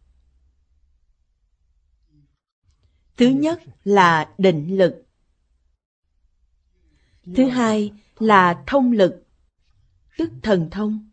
Thứ 3.17 3.27
nhất 3.29 3.59
là 3.83 4.33
định 4.37 4.77
lực. 4.77 5.05
Thứ 7.35 7.49
hai 7.49 7.91
là 8.19 8.63
thông 8.67 8.91
lực, 8.91 9.23
tức 10.17 10.29
thần 10.43 10.69
thông. 10.71 11.09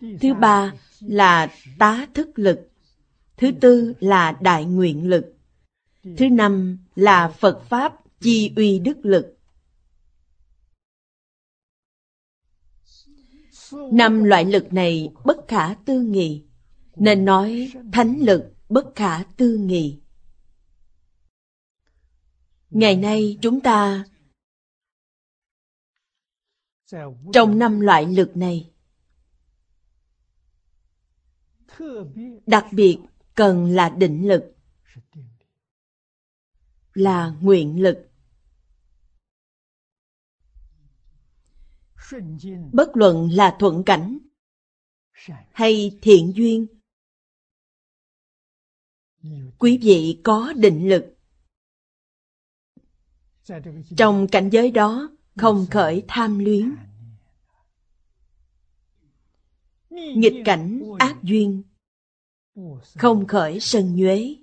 Thứ 0.00 0.34
ba 0.40 0.72
là 1.00 1.54
tá 1.78 2.06
thức 2.14 2.30
lực. 2.34 2.70
Thứ 3.36 3.50
tư 3.60 3.94
là 4.00 4.32
đại 4.40 4.64
nguyện 4.64 5.08
lực. 5.08 5.34
Thứ 6.02 6.28
năm 6.30 6.78
là 6.94 7.28
Phật 7.28 7.62
Pháp 7.68 7.94
chi 8.20 8.52
uy 8.56 8.78
đức 8.78 8.96
lực. 9.02 9.38
Năm 13.92 14.24
loại 14.24 14.44
lực 14.44 14.72
này 14.72 15.12
bất 15.24 15.36
khả 15.48 15.74
tư 15.74 16.00
nghị, 16.00 16.44
nên 16.96 17.24
nói, 17.24 17.72
thánh 17.92 18.18
lực 18.20 18.52
bất 18.68 18.84
khả 18.94 19.22
tư 19.36 19.56
nghị. 19.56 20.00
Ngày 22.70 22.96
nay 22.96 23.38
chúng 23.42 23.60
ta 23.60 24.04
trong 27.32 27.58
năm 27.58 27.80
loại 27.80 28.06
lực 28.06 28.36
này 28.36 28.70
đặc 32.46 32.66
biệt 32.72 32.98
cần 33.34 33.66
là 33.66 33.88
định 33.88 34.28
lực, 34.28 34.54
là 36.94 37.34
nguyện 37.40 37.82
lực 37.82 38.10
bất 42.72 42.96
luận 42.96 43.28
là 43.32 43.56
thuận 43.58 43.84
cảnh 43.84 44.18
hay 45.52 45.98
thiện 46.02 46.32
duyên 46.36 46.66
quý 49.58 49.78
vị 49.82 50.20
có 50.24 50.52
định 50.56 50.88
lực. 50.88 51.16
Trong 53.96 54.26
cảnh 54.28 54.50
giới 54.50 54.70
đó, 54.70 55.10
không 55.36 55.66
khởi 55.70 56.04
tham 56.08 56.38
luyến. 56.38 56.74
Nghịch 59.90 60.42
cảnh 60.44 60.82
ác 60.98 61.16
duyên. 61.22 61.62
Không 62.94 63.26
khởi 63.26 63.60
sân 63.60 63.96
nhuế. 63.96 64.36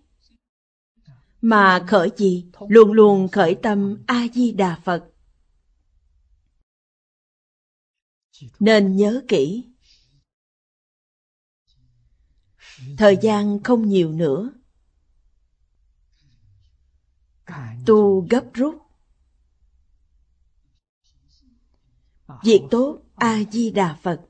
Mà 1.41 1.85
khởi 1.87 2.09
gì? 2.17 2.45
Luôn 2.69 2.91
luôn 2.91 3.27
khởi 3.27 3.55
tâm 3.63 4.03
a 4.07 4.27
di 4.33 4.51
đà 4.51 4.81
phật. 4.83 5.11
Nên 8.59 8.95
nhớ 8.95 9.21
kỹ. 9.27 9.63
Thời 12.97 13.17
gian 13.21 13.63
không 13.63 13.89
nhiều 13.89 14.11
nữa 14.11 14.51
tu 17.85 18.27
gấp 18.29 18.43
rút. 18.53 18.81
Việc 22.43 22.61
tốt 22.71 23.01
a 23.15 23.39
di 23.51 23.71
đà 23.71 23.97
phật. 24.03 24.21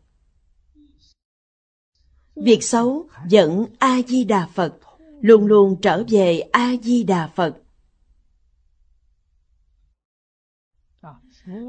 Việc 2.36 2.64
xấu 2.64 3.10
dẫn 3.28 3.66
a 3.80 4.02
di 4.08 4.24
đà 4.24 4.48
phật 4.48 4.78
luôn 5.22 5.46
luôn 5.46 5.82
trở 5.82 6.04
về 6.10 6.40
a 6.40 6.72
di 6.84 7.04
đà 7.04 7.28
phật. 7.28 7.58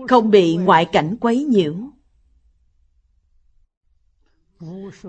Không 0.09 0.31
bị 0.31 0.57
ngoại 0.57 0.87
cảnh 0.93 1.17
quấy 1.21 1.45
nhiễu. 1.45 1.77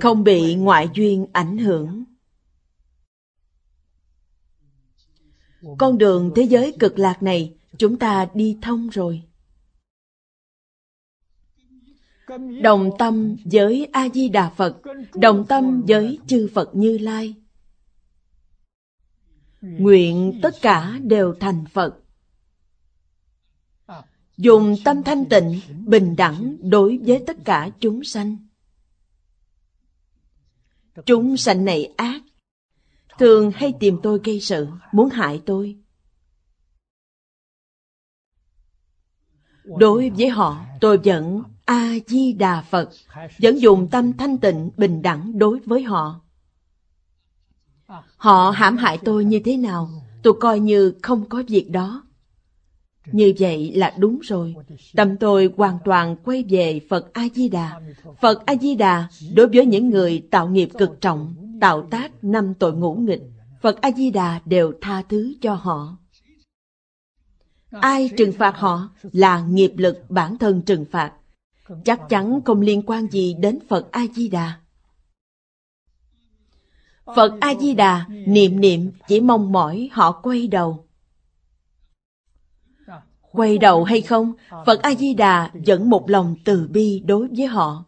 Không 0.01 0.23
bị 0.23 0.55
ngoại 0.55 0.89
duyên 0.93 1.27
ảnh 1.33 1.57
hưởng 1.57 2.03
con 5.77 5.97
đường 5.97 6.31
thế 6.35 6.43
giới 6.43 6.75
cực 6.79 6.99
lạc 6.99 7.23
này, 7.23 7.55
chúng 7.77 7.99
ta 7.99 8.27
đi 8.33 8.57
thông 8.61 8.89
rồi. 8.89 9.21
Đồng 12.61 12.91
tâm 12.99 13.35
với 13.45 13.87
a 13.91 14.09
di 14.09 14.29
đà 14.29 14.49
phật, 14.49 14.81
đồng 15.13 15.45
tâm 15.49 15.83
với 15.87 16.19
chư 16.27 16.49
phật 16.53 16.69
như 16.73 16.97
lai. 16.97 17.35
Nguyện 19.61 20.39
tất 20.41 20.55
cả 20.61 20.99
đều 21.03 21.35
thành 21.39 21.65
phật. 21.65 21.99
Dùng 24.37 24.75
tâm 24.85 25.03
thanh 25.03 25.25
tịnh, 25.25 25.59
bình 25.85 26.15
đẳng 26.15 26.57
đối 26.61 26.97
với 26.97 27.23
tất 27.27 27.37
cả 27.45 27.69
chúng 27.79 28.03
sanh. 28.03 28.37
Chúng 31.05 31.37
sanh 31.37 31.65
này 31.65 31.93
ác 31.97 32.21
thường 33.19 33.51
hay 33.51 33.73
tìm 33.79 33.97
tôi 34.03 34.19
gây 34.23 34.39
sự, 34.39 34.67
muốn 34.91 35.09
hại 35.09 35.41
tôi. 35.45 35.77
Đối 39.65 40.09
với 40.09 40.29
họ, 40.29 40.65
tôi 40.81 40.97
vẫn 40.97 41.43
a 41.65 41.93
di 42.07 42.33
đà 42.33 42.61
phật, 42.61 42.89
vẫn 43.41 43.61
dùng 43.61 43.87
tâm 43.91 44.13
thanh 44.13 44.37
tịnh, 44.37 44.69
bình 44.77 45.01
đẳng 45.01 45.39
đối 45.39 45.59
với 45.59 45.83
họ. 45.83 46.21
Họ 48.17 48.51
hãm 48.51 48.77
hại 48.77 48.97
tôi 49.05 49.25
như 49.25 49.39
thế 49.45 49.57
nào, 49.57 49.89
tôi 50.23 50.33
coi 50.39 50.59
như 50.59 50.93
không 51.01 51.29
có 51.29 51.43
việc 51.47 51.69
đó. 51.69 52.03
Như 53.11 53.33
vậy 53.39 53.73
là 53.75 53.93
đúng 53.97 54.19
rồi, 54.19 54.55
tâm 54.95 55.17
tôi 55.17 55.53
hoàn 55.57 55.77
toàn 55.85 56.15
quay 56.23 56.43
về 56.49 56.81
phật 56.89 57.13
a 57.13 57.27
di 57.35 57.49
đà. 57.49 57.81
Phật 58.21 58.45
a 58.45 58.55
di 58.55 58.75
đà 58.75 59.07
đối 59.35 59.47
với 59.47 59.65
những 59.65 59.89
người 59.89 60.23
tạo 60.31 60.49
nghiệp 60.49 60.69
cực 60.77 61.01
trọng 61.01 61.42
tạo 61.61 61.87
tác 61.91 62.23
năm 62.23 62.53
tội 62.53 62.73
ngũ 62.73 62.95
nghịch, 62.95 63.21
phật 63.61 63.81
a 63.81 63.91
di 63.91 64.11
đà 64.11 64.39
đều 64.45 64.73
tha 64.81 65.01
thứ 65.09 65.33
cho 65.41 65.53
họ. 65.55 65.97
Ai 67.71 68.09
trừng 68.17 68.31
phạt 68.31 68.57
họ 68.57 68.89
là 69.01 69.41
nghiệp 69.41 69.73
lực 69.77 69.97
bản 70.09 70.37
thân 70.37 70.61
trừng 70.61 70.85
phạt. 70.91 71.13
Chắc 71.85 72.01
chắn 72.09 72.41
không 72.45 72.61
liên 72.61 72.81
quan 72.85 73.07
gì 73.07 73.33
đến 73.33 73.59
phật 73.69 73.91
a 73.91 74.05
di 74.15 74.29
đà 74.29 74.59
phật 77.05 77.33
a 77.39 77.53
di 77.59 77.73
đà 77.73 78.05
niệm 78.09 78.61
niệm 78.61 78.91
chỉ 79.07 79.21
mong 79.21 79.51
mỏi 79.51 79.89
họ 79.91 80.11
quay 80.11 80.47
đầu. 80.47 80.85
Quay 83.31 83.57
đầu 83.57 83.83
hay 83.83 84.01
không, 84.01 84.33
phật 84.65 84.81
a 84.81 84.95
di 84.95 85.13
đà 85.13 85.51
vẫn 85.53 85.89
một 85.89 86.09
lòng 86.09 86.35
từ 86.45 86.67
bi 86.67 87.03
đối 87.05 87.27
với 87.27 87.45
họ. 87.45 87.85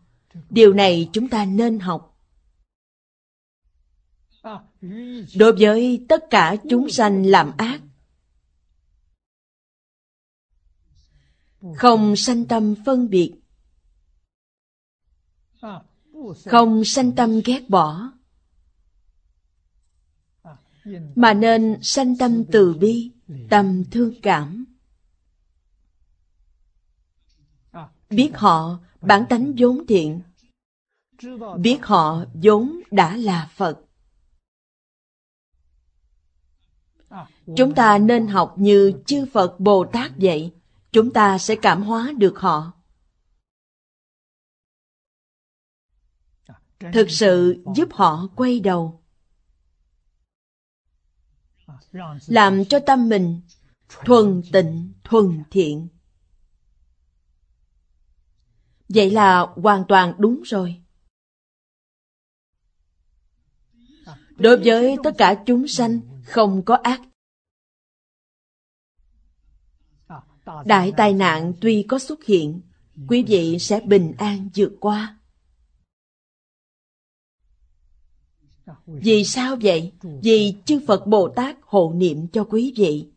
Điều 0.49 0.73
này 0.73 1.09
chúng 1.13 1.27
ta 1.27 1.45
nên 1.45 1.79
học 1.79 2.14
đối 5.35 5.55
với 5.59 6.05
tất 6.09 6.23
cả 6.29 6.55
chúng 6.69 6.89
sanh 6.89 7.25
làm 7.25 7.51
ác, 7.57 7.81
không 11.75 12.15
sanh 12.15 12.45
tâm 12.45 12.75
phân 12.85 13.09
biệt, 13.09 13.33
không 16.45 16.85
sanh 16.85 17.11
tâm 17.15 17.41
ghét 17.45 17.69
bỏ, 17.69 18.11
mà 21.15 21.33
nên 21.33 21.79
sanh 21.81 22.17
tâm 22.17 22.43
từ 22.51 22.73
bi, 22.73 23.11
tâm 23.49 23.83
thương 23.91 24.13
cảm. 24.21 24.65
Biết 28.09 28.31
họ 28.33 28.79
bản 29.01 29.25
tánh 29.29 29.53
vốn 29.57 29.87
thiện, 29.87 30.21
biết 31.59 31.77
họ 31.81 32.25
vốn 32.33 32.79
đã 32.91 33.17
là 33.17 33.51
phật. 33.55 33.84
Chúng 37.57 37.75
ta 37.75 37.97
nên 37.97 38.27
học 38.27 38.55
như 38.57 38.93
chư 39.05 39.25
phật 39.33 39.59
bồ 39.59 39.85
tát 39.93 40.11
vậy. 40.15 40.51
Chúng 40.91 41.13
ta 41.13 41.37
sẽ 41.37 41.55
cảm 41.55 41.83
hóa 41.83 42.11
được 42.17 42.39
họ. 42.39 42.71
Thực 46.93 47.09
sự 47.09 47.63
giúp 47.75 47.89
họ 47.91 48.27
quay 48.35 48.59
đầu. 48.59 49.01
Làm 52.27 52.65
cho 52.65 52.79
tâm 52.79 53.09
mình 53.09 53.41
thuần 53.89 54.41
tịnh, 54.51 54.93
thuần 55.03 55.43
thiện. 55.51 55.87
Vậy 58.89 59.11
là 59.11 59.39
hoàn 59.39 59.83
toàn 59.87 60.13
đúng 60.17 60.41
rồi. 60.41 60.81
Đối 64.37 64.57
với 64.57 64.97
tất 65.03 65.11
cả 65.17 65.43
chúng 65.45 65.67
sanh, 65.67 65.99
không 66.25 66.65
có 66.65 66.75
ác 66.75 67.01
đại 70.65 70.93
tai 70.97 71.13
nạn 71.13 71.53
tuy 71.61 71.85
có 71.87 71.99
xuất 71.99 72.25
hiện 72.25 72.61
quý 73.07 73.23
vị 73.23 73.59
sẽ 73.59 73.79
bình 73.79 74.13
an 74.17 74.49
vượt 74.55 74.71
qua 74.79 75.17
Vì 78.85 79.23
sao 79.23 79.57
vậy? 79.61 79.93
Vì 80.23 80.55
chư 80.65 80.79
Phật 80.87 81.07
Bồ 81.07 81.29
Tát 81.35 81.57
hộ 81.61 81.93
niệm 81.95 82.27
cho 82.27 82.43
quý 82.43 82.73
vị. 82.75 83.07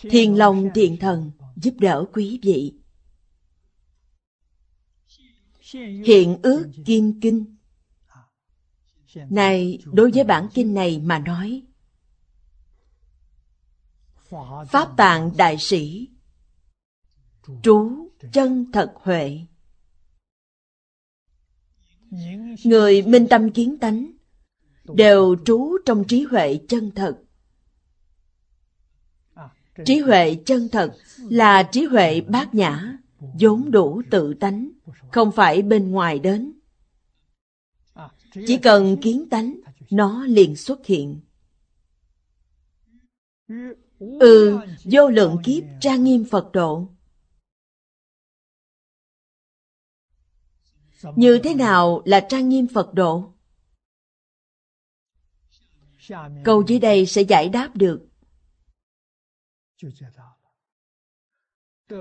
Thiên 0.00 0.38
Long 0.38 0.68
Thiện 0.74 0.96
Thần 0.96 1.30
giúp 1.56 1.74
đỡ 1.78 2.04
quý 2.12 2.40
vị. 2.42 2.74
Hiện 6.04 6.38
ước 6.42 6.70
Kim 6.84 7.20
Kinh 7.20 7.56
Này, 9.30 9.78
đối 9.92 10.10
với 10.10 10.24
bản 10.24 10.48
kinh 10.54 10.74
này 10.74 11.00
mà 11.04 11.18
nói, 11.18 11.62
Pháp 14.68 14.96
Tạng 14.96 15.30
Đại 15.36 15.56
Sĩ 15.58 16.08
Trú 17.62 18.08
chân 18.32 18.72
thật 18.72 18.92
huệ 18.96 19.40
Người 22.64 23.02
minh 23.02 23.26
tâm 23.30 23.52
kiến 23.52 23.78
tánh 23.78 24.12
đều 24.84 25.36
trú 25.44 25.78
trong 25.84 26.04
trí 26.08 26.22
huệ 26.22 26.60
chân 26.68 26.90
thật. 26.90 27.18
Trí 29.84 29.98
huệ 29.98 30.36
chân 30.46 30.68
thật 30.72 30.92
là 31.18 31.62
trí 31.62 31.84
huệ 31.84 32.20
bát 32.20 32.54
nhã, 32.54 32.98
vốn 33.40 33.70
đủ 33.70 34.02
tự 34.10 34.34
tánh, 34.34 34.70
không 35.12 35.32
phải 35.32 35.62
bên 35.62 35.90
ngoài 35.90 36.18
đến. 36.18 36.52
Chỉ 38.46 38.56
cần 38.56 38.96
kiến 39.02 39.28
tánh, 39.30 39.60
nó 39.90 40.24
liền 40.24 40.56
xuất 40.56 40.86
hiện. 40.86 41.20
Ừ, 44.20 44.58
vô 44.84 45.08
lượng 45.08 45.38
kiếp 45.44 45.64
trang 45.80 46.04
nghiêm 46.04 46.24
Phật 46.30 46.50
độ. 46.52 46.88
Như 51.16 51.40
thế 51.44 51.54
nào 51.54 52.02
là 52.04 52.26
trang 52.28 52.48
nghiêm 52.48 52.66
Phật 52.74 52.94
độ? 52.94 53.32
Câu 56.44 56.64
dưới 56.66 56.78
đây 56.78 57.06
sẽ 57.06 57.22
giải 57.22 57.48
đáp 57.48 57.76
được. 57.76 58.08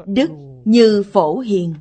Đức 0.05 0.29
như 0.65 1.03
phổ 1.13 1.39
hiền 1.39 1.75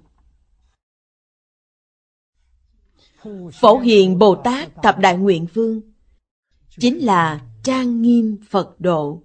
Phổ 3.52 3.78
hiền 3.78 4.18
Bồ 4.18 4.40
Tát 4.44 4.70
Thập 4.82 4.98
Đại 4.98 5.16
Nguyện 5.16 5.46
Vương 5.54 5.80
chính 6.78 6.98
là 6.98 7.46
trang 7.62 8.02
nghiêm 8.02 8.36
Phật 8.50 8.80
độ. 8.80 9.22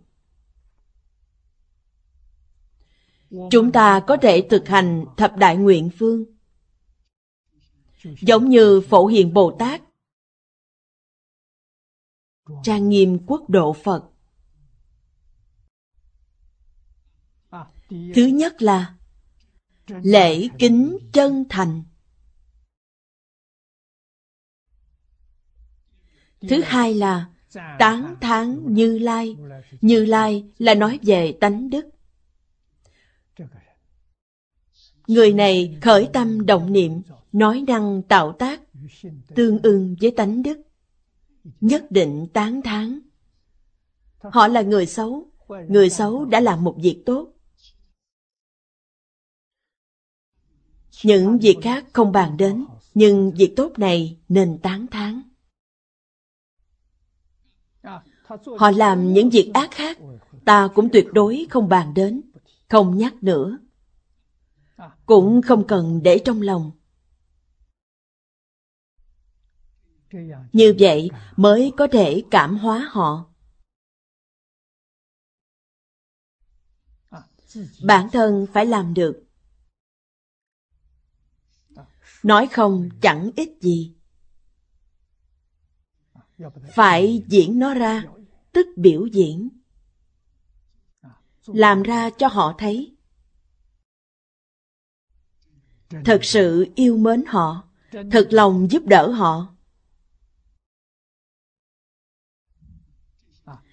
Chúng 3.30 3.72
ta 3.72 4.04
có 4.08 4.18
thể 4.18 4.48
thực 4.50 4.68
hành 4.68 5.06
Thập 5.18 5.38
Đại 5.38 5.58
Nguyện 5.58 5.90
Phương 6.00 6.26
giống 8.22 8.50
như 8.50 8.82
Phổ 8.82 9.06
Hiền 9.06 9.34
Bồ 9.34 9.56
Tát 9.60 9.82
trang 12.64 12.90
nghiêm 12.90 13.20
quốc 13.26 13.50
độ 13.50 13.74
Phật. 13.74 14.04
Thứ 17.90 18.26
nhất 18.26 18.62
là 18.62 18.96
lễ 19.88 20.48
kính 20.60 20.98
chân 21.14 21.46
thành. 21.50 21.84
Thứ 26.50 26.62
hai 26.66 26.94
là 26.94 27.30
tán 27.80 28.16
thán 28.22 28.74
Như 28.74 28.98
Lai. 28.98 29.36
Như 29.82 30.06
Lai 30.06 30.46
là 30.58 30.74
nói 30.74 31.00
về 31.04 31.38
tánh 31.42 31.70
đức. 31.70 31.95
Người 35.08 35.34
này 35.34 35.78
khởi 35.82 36.08
tâm 36.14 36.46
động 36.46 36.74
niệm, 36.74 37.02
nói 37.32 37.64
năng 37.68 38.02
tạo 38.04 38.32
tác, 38.32 38.62
tương 39.36 39.60
ưng 39.64 39.96
với 40.02 40.12
tánh 40.12 40.44
đức 40.44 40.62
nhất 41.62 41.92
định 41.92 42.28
tán 42.34 42.62
thán. 42.62 43.00
Họ 44.18 44.48
là 44.48 44.62
người 44.62 44.86
xấu, 44.86 45.28
người 45.68 45.90
xấu 45.90 46.26
đã 46.26 46.40
làm 46.40 46.64
một 46.64 46.76
việc 46.82 47.04
tốt. 47.06 47.28
Những 51.04 51.38
việc 51.38 51.58
khác 51.62 51.86
không 51.94 52.12
bàn 52.12 52.38
đến, 52.38 52.66
nhưng 52.94 53.32
việc 53.32 53.54
tốt 53.56 53.80
này 53.80 54.18
nên 54.30 54.60
tán 54.62 54.88
thán. 54.88 55.22
Họ 58.58 58.72
làm 58.76 59.14
những 59.14 59.30
việc 59.30 59.52
ác 59.54 59.72
khác, 59.72 59.98
ta 60.46 60.68
cũng 60.76 60.90
tuyệt 60.90 61.08
đối 61.14 61.48
không 61.50 61.70
bàn 61.70 61.94
đến, 61.94 62.22
không 62.70 62.98
nhắc 62.98 63.24
nữa. 63.24 63.58
Cũng 65.06 65.42
không 65.42 65.68
cần 65.68 66.02
để 66.04 66.22
trong 66.26 66.42
lòng. 66.42 66.72
Như 70.54 70.76
vậy 70.80 71.10
mới 71.36 71.72
có 71.78 71.88
thể 71.92 72.24
cảm 72.32 72.58
hóa 72.58 72.90
họ. 72.92 73.32
Bản 77.84 78.10
thân 78.12 78.48
phải 78.54 78.66
làm 78.66 78.94
được. 78.94 79.24
Nói 82.24 82.48
không 82.52 82.90
chẳng 83.02 83.32
ích 83.36 83.50
gì. 83.62 83.96
Phải 86.76 87.24
diễn 87.28 87.60
nó 87.60 87.74
ra, 87.74 88.04
tức 88.52 88.68
biểu 88.78 89.06
diễn. 89.06 89.50
Làm 91.46 91.84
ra 91.84 92.10
cho 92.10 92.28
họ 92.28 92.56
thấy. 92.58 92.95
Thật 95.90 96.20
sự 96.24 96.68
yêu 96.76 96.98
mến 96.98 97.24
họ, 97.28 97.64
thật 97.92 98.28
lòng 98.30 98.68
giúp 98.72 98.84
đỡ 98.86 99.12
họ. 99.12 99.56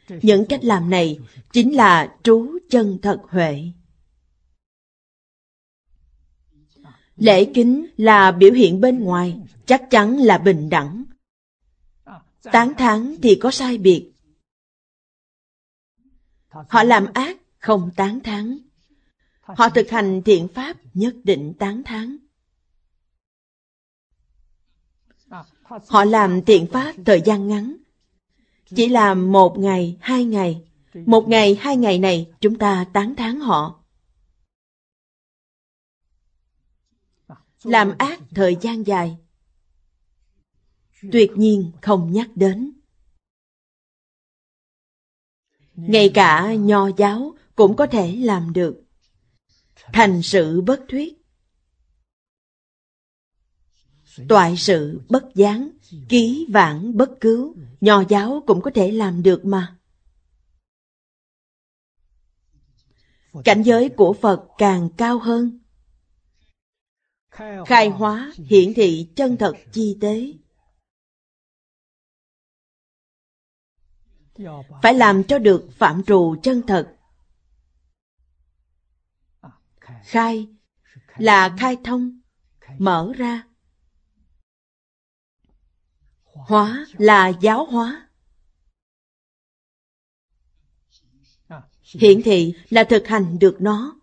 Những 0.09 0.47
cách 0.49 0.65
làm 0.65 0.91
này 0.91 1.19
chính 1.53 1.77
là 1.77 2.17
trú 2.23 2.59
chân 2.71 2.99
thật 3.03 3.23
huệ. 3.29 3.73
Lễ 7.17 7.51
kính 7.55 7.87
là 7.97 8.33
biểu 8.33 8.53
hiện 8.53 8.81
bên 8.81 8.99
ngoài, 9.05 9.41
chắc 9.67 9.83
chắn 9.91 10.19
là 10.19 10.39
bình 10.39 10.71
đẳng. 10.71 11.05
Tán 12.43 12.73
thán 12.79 13.17
thì 13.23 13.39
có 13.41 13.51
sai 13.51 13.79
biệt. 13.79 14.13
Họ 16.49 16.83
làm 16.83 17.07
ác, 17.15 17.37
không 17.59 17.91
tán 17.97 18.21
thán. 18.21 18.59
Họ 19.43 19.69
thực 19.69 19.91
hành 19.91 20.23
thiện 20.25 20.49
pháp, 20.49 20.77
nhất 20.95 21.15
định 21.25 21.55
tán 21.59 21.83
thán. 21.85 22.17
Họ 25.89 26.05
làm 26.05 26.45
thiện 26.45 26.67
pháp 26.73 26.95
thời 27.07 27.23
gian 27.25 27.49
ngắn, 27.49 27.77
chỉ 28.65 28.89
làm 28.89 29.33
một 29.33 29.59
ngày, 29.59 29.97
hai 30.01 30.25
ngày. 30.25 30.65
Một 30.95 31.29
ngày, 31.29 31.55
hai 31.55 31.77
ngày 31.77 31.99
này 31.99 32.33
chúng 32.41 32.59
ta 32.59 32.87
tán 32.93 33.15
thán 33.17 33.41
họ. 33.41 33.85
Làm 37.63 37.99
ác 37.99 38.21
thời 38.31 38.57
gian 38.61 38.87
dài. 38.87 39.17
Tuyệt 41.13 41.31
nhiên 41.37 41.73
không 41.83 42.13
nhắc 42.13 42.31
đến. 42.35 42.73
Ngay 45.75 46.11
cả 46.15 46.55
nho 46.55 46.89
giáo 46.97 47.37
cũng 47.55 47.77
có 47.77 47.87
thể 47.87 48.17
làm 48.17 48.53
được. 48.53 48.85
Thành 49.93 50.23
sự 50.23 50.61
bất 50.61 50.81
thuyết. 50.89 51.15
Toại 54.29 54.57
sự 54.57 55.01
bất 55.09 55.25
gián, 55.35 55.71
ký 56.09 56.47
vãn 56.51 56.97
bất 56.97 57.11
cứu, 57.21 57.55
nho 57.81 58.03
giáo 58.09 58.43
cũng 58.47 58.63
có 58.63 58.71
thể 58.75 58.91
làm 58.91 59.23
được 59.23 59.45
mà. 59.45 59.79
Cảnh 63.45 63.63
giới 63.63 63.89
của 63.89 64.13
Phật 64.13 64.45
càng 64.59 64.89
cao 64.97 65.19
hơn. 65.19 65.59
Khai 67.67 67.89
hóa 67.89 68.33
hiển 68.37 68.75
thị 68.75 69.09
chân 69.17 69.37
thật 69.37 69.53
chi 69.73 69.97
tế. 70.01 70.33
Phải 74.83 74.95
làm 74.95 75.25
cho 75.25 75.39
được 75.39 75.69
phạm 75.73 76.05
trù 76.05 76.37
chân 76.43 76.63
thật. 76.67 76.97
Khai 80.05 80.49
là 81.17 81.57
khai 81.59 81.77
thông, 81.85 82.21
mở 82.79 83.13
ra 83.17 83.45
Hóa 86.25 86.87
là 86.99 87.29
giáo 87.29 87.65
hóa. 87.65 88.09
Hiện 91.83 92.21
thị 92.25 92.55
là 92.71 92.85
thực 92.85 93.07
hành 93.07 93.39
được 93.39 93.57
nó. 93.61 94.01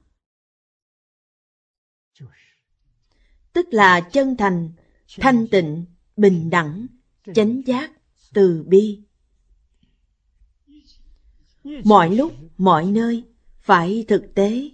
Tức 3.53 3.67
là 3.71 4.01
chân 4.01 4.35
thành, 4.37 4.71
thanh 5.17 5.47
tịnh, 5.51 5.85
bình 6.17 6.49
đẳng, 6.49 6.87
chánh 7.35 7.61
giác, 7.65 7.91
từ 8.33 8.63
bi. 8.67 9.03
Mọi 11.83 12.15
lúc, 12.15 12.33
mọi 12.57 12.85
nơi, 12.85 13.23
phải 13.59 14.05
thực 14.07 14.31
tế. 14.35 14.69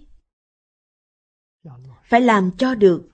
Phải 2.08 2.20
làm 2.20 2.50
cho 2.58 2.74
được 2.74 3.08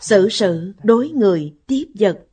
xử 0.00 0.28
sự 0.28 0.74
đối 0.82 1.08
người 1.08 1.56
tiếp 1.66 1.84
vật. 1.94 2.26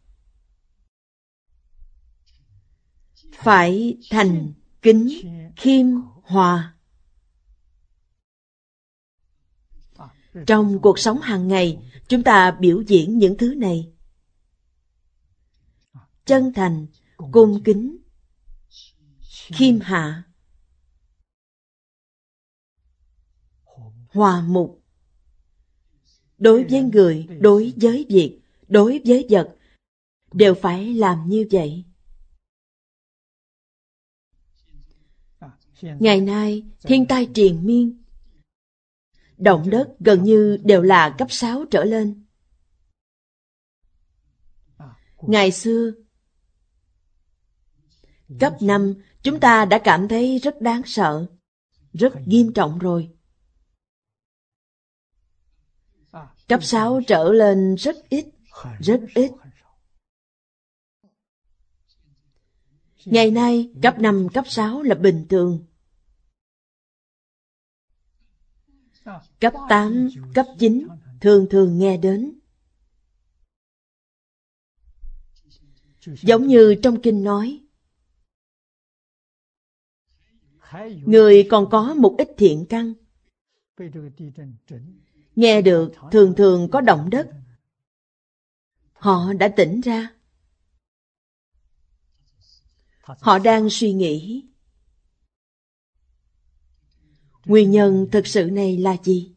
Phải 3.34 3.98
thành 4.10 4.54
kính, 4.82 5.10
khiêm, 5.56 5.86
hòa. 6.24 6.76
Trong 10.48 10.82
cuộc 10.82 11.00
sống 11.00 11.22
hàng 11.22 11.48
ngày, 11.48 11.92
chúng 12.08 12.24
ta 12.24 12.52
biểu 12.52 12.82
diễn 12.82 13.18
những 13.18 13.38
thứ 13.38 13.54
này. 13.54 13.92
Chân 16.26 16.54
thành, 16.54 16.88
cung 17.32 17.64
kính, 17.64 17.98
khiêm 19.30 19.80
hạ, 19.80 20.24
hòa 24.10 24.42
mục. 24.42 24.84
Đối 26.38 26.64
với 26.64 26.82
người, 26.82 27.28
đối 27.40 27.74
với 27.76 28.06
việc, 28.10 28.40
đối 28.68 29.02
với 29.06 29.28
vật, 29.30 29.56
đều 30.34 30.54
phải 30.54 30.94
làm 30.94 31.30
như 31.30 31.48
vậy. 31.52 31.86
Ngày 35.82 36.22
nay, 36.22 36.64
thiên 36.84 37.06
tai 37.06 37.30
triền 37.34 37.66
miên, 37.66 38.04
động 39.38 39.70
đất 39.70 39.96
gần 40.00 40.24
như 40.24 40.58
đều 40.64 40.82
là 40.82 41.16
cấp 41.18 41.32
6 41.32 41.66
trở 41.72 41.84
lên. 41.84 42.26
Ngày 45.22 45.52
xưa, 45.52 45.92
cấp 48.40 48.54
5 48.62 48.94
chúng 49.24 49.40
ta 49.40 49.66
đã 49.66 49.80
cảm 49.84 50.08
thấy 50.08 50.40
rất 50.40 50.62
đáng 50.62 50.82
sợ, 50.86 51.26
rất 51.94 52.14
nghiêm 52.26 52.54
trọng 52.54 52.80
rồi. 52.80 53.17
Cấp 56.48 56.64
6 56.64 57.02
trở 57.08 57.32
lên 57.34 57.76
rất 57.76 57.96
ít, 58.10 58.26
rất 58.80 59.02
ít. 59.16 59.32
Ngày 63.06 63.32
nay, 63.32 63.74
cấp 63.82 64.00
5, 64.00 64.28
cấp 64.34 64.46
6 64.48 64.82
là 64.82 64.96
bình 64.96 65.26
thường. 65.30 65.66
Cấp 69.40 69.54
8, 69.70 70.10
cấp 70.36 70.46
9 70.60 70.88
thường 71.22 71.48
thường 71.50 71.78
nghe 71.78 71.98
đến. 71.98 72.40
Giống 76.06 76.48
như 76.48 76.76
trong 76.84 77.02
kinh 77.02 77.24
nói, 77.24 77.60
người 81.06 81.48
còn 81.50 81.70
có 81.70 81.94
một 81.94 82.16
ít 82.18 82.28
thiện 82.38 82.66
căn. 82.70 82.94
Nghe 85.38 85.62
được 85.62 85.92
thường 86.12 86.34
thường 86.38 86.70
có 86.72 86.82
động 86.82 87.10
đất. 87.10 87.30
Họ 88.94 89.34
đã 89.34 89.48
tỉnh 89.48 89.82
ra. 89.82 90.14
Họ 93.02 93.40
đang 93.40 93.68
suy 93.70 93.94
nghĩ. 93.94 94.46
Nguyên 97.46 97.72
nhân 97.72 98.08
thực 98.12 98.28
sự 98.28 98.50
này 98.52 98.78
là 98.78 98.98
gì? 99.04 99.36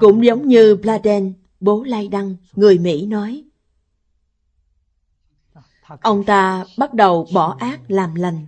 Cũng 0.00 0.24
giống 0.24 0.48
như 0.48 0.76
Bladen, 0.76 1.34
bố 1.60 1.82
Lai 1.82 2.08
Đăng, 2.08 2.36
người 2.52 2.78
Mỹ 2.78 3.06
nói. 3.06 3.44
Ông 6.00 6.24
ta 6.26 6.64
bắt 6.78 6.94
đầu 6.94 7.28
bỏ 7.34 7.56
ác 7.60 7.80
làm 7.88 8.14
lành. 8.14 8.46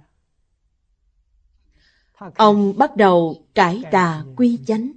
Ông 2.34 2.78
bắt 2.78 2.96
đầu 2.96 3.46
cải 3.54 3.82
tà 3.90 4.24
quy 4.36 4.58
chánh. 4.66 4.92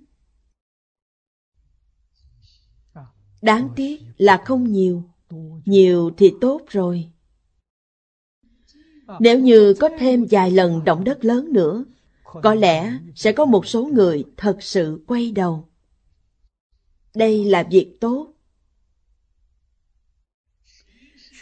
Đáng 3.42 3.70
tiếc 3.76 4.02
là 4.18 4.42
không 4.46 4.72
nhiều, 4.72 5.04
nhiều 5.66 6.12
thì 6.18 6.34
tốt 6.42 6.62
rồi. 6.68 7.10
Nếu 9.20 9.40
như 9.40 9.74
có 9.80 9.90
thêm 10.00 10.26
vài 10.30 10.52
lần 10.52 10.84
động 10.84 11.04
đất 11.04 11.26
lớn 11.26 11.54
nữa, 11.54 11.86
có 12.24 12.54
lẽ 12.54 12.94
sẽ 13.16 13.32
có 13.32 13.46
một 13.46 13.68
số 13.68 13.86
người 13.86 14.26
thật 14.38 14.58
sự 14.62 15.04
quay 15.08 15.32
đầu. 15.32 15.68
Đây 17.16 17.46
là 17.46 17.64
việc 17.64 17.98
tốt. 18.02 18.34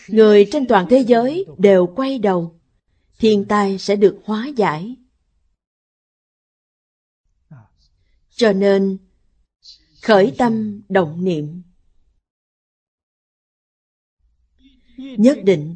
Người 0.07 0.47
trên 0.51 0.67
toàn 0.67 0.87
thế 0.89 0.99
giới 0.99 1.45
đều 1.57 1.87
quay 1.87 2.19
đầu, 2.19 2.59
thiên 3.19 3.45
tai 3.45 3.77
sẽ 3.77 3.95
được 3.95 4.19
hóa 4.23 4.47
giải. 4.47 4.95
Cho 8.37 8.53
nên, 8.53 8.97
khởi 10.01 10.35
tâm 10.37 10.81
động 10.89 11.23
niệm. 11.23 11.63
Nhất 14.97 15.37
định 15.43 15.75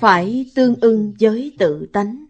phải 0.00 0.50
tương 0.54 0.80
ưng 0.80 1.14
với 1.20 1.56
tự 1.58 1.86
tánh. 1.92 2.26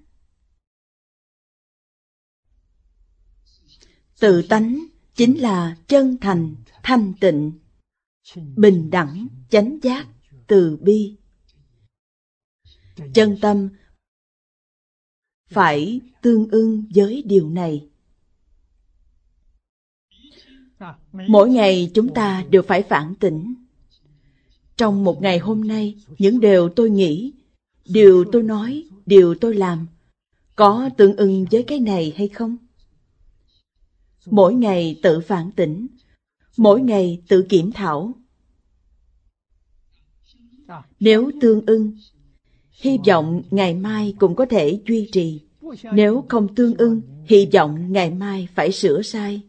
Tự 4.21 4.47
tánh 4.49 4.87
chính 5.15 5.41
là 5.41 5.77
chân 5.89 6.17
thành, 6.21 6.55
thanh 6.83 7.13
tịnh, 7.21 7.53
bình 8.57 8.91
đẳng, 8.91 9.29
chánh 9.51 9.79
giác, 9.83 10.09
từ 10.47 10.77
bi. 10.77 11.17
Chân 13.15 13.39
tâm 13.41 13.69
phải 15.55 16.01
tương 16.23 16.49
ưng 16.51 16.85
với 16.95 17.23
điều 17.27 17.51
này. 17.51 17.89
Mỗi 21.13 21.51
ngày 21.51 21.91
chúng 21.95 22.15
ta 22.15 22.45
đều 22.51 22.63
phải 22.63 22.83
phản 22.83 23.15
tỉnh. 23.15 23.55
Trong 24.77 25.05
một 25.05 25.23
ngày 25.23 25.39
hôm 25.39 25.61
nay, 25.61 25.95
những 26.19 26.41
điều 26.41 26.69
tôi 26.69 26.91
nghĩ, 26.91 27.33
điều 27.85 28.25
tôi 28.33 28.43
nói, 28.43 28.85
điều 29.07 29.35
tôi 29.35 29.55
làm, 29.55 29.87
có 30.57 30.91
tương 30.97 31.17
ưng 31.17 31.47
với 31.51 31.63
cái 31.63 31.81
này 31.81 32.13
hay 32.17 32.29
không? 32.29 32.57
Mỗi 34.27 34.55
ngày 34.55 35.01
tự 35.03 35.21
phản 35.21 35.51
tỉnh, 35.53 35.87
mỗi 36.57 36.81
ngày 36.81 37.23
tự 37.29 37.47
kiểm 37.49 37.73
thảo. 37.73 38.13
Nếu 41.01 41.31
tương 41.41 41.67
ưng, 41.67 41.99
hy 42.75 42.99
vọng 43.07 43.43
ngày 43.51 43.75
mai 43.75 44.15
cũng 44.19 44.35
có 44.37 44.47
thể 44.47 44.81
duy 44.87 45.09
trì. 45.13 45.41
Nếu 45.93 46.25
không 46.29 46.55
tương 46.55 46.77
ưng, 46.77 47.03
hy 47.27 47.49
vọng 47.53 47.93
ngày 47.93 48.11
mai 48.11 48.49
phải 48.55 48.73
sửa 48.73 49.03
sai. 49.03 49.43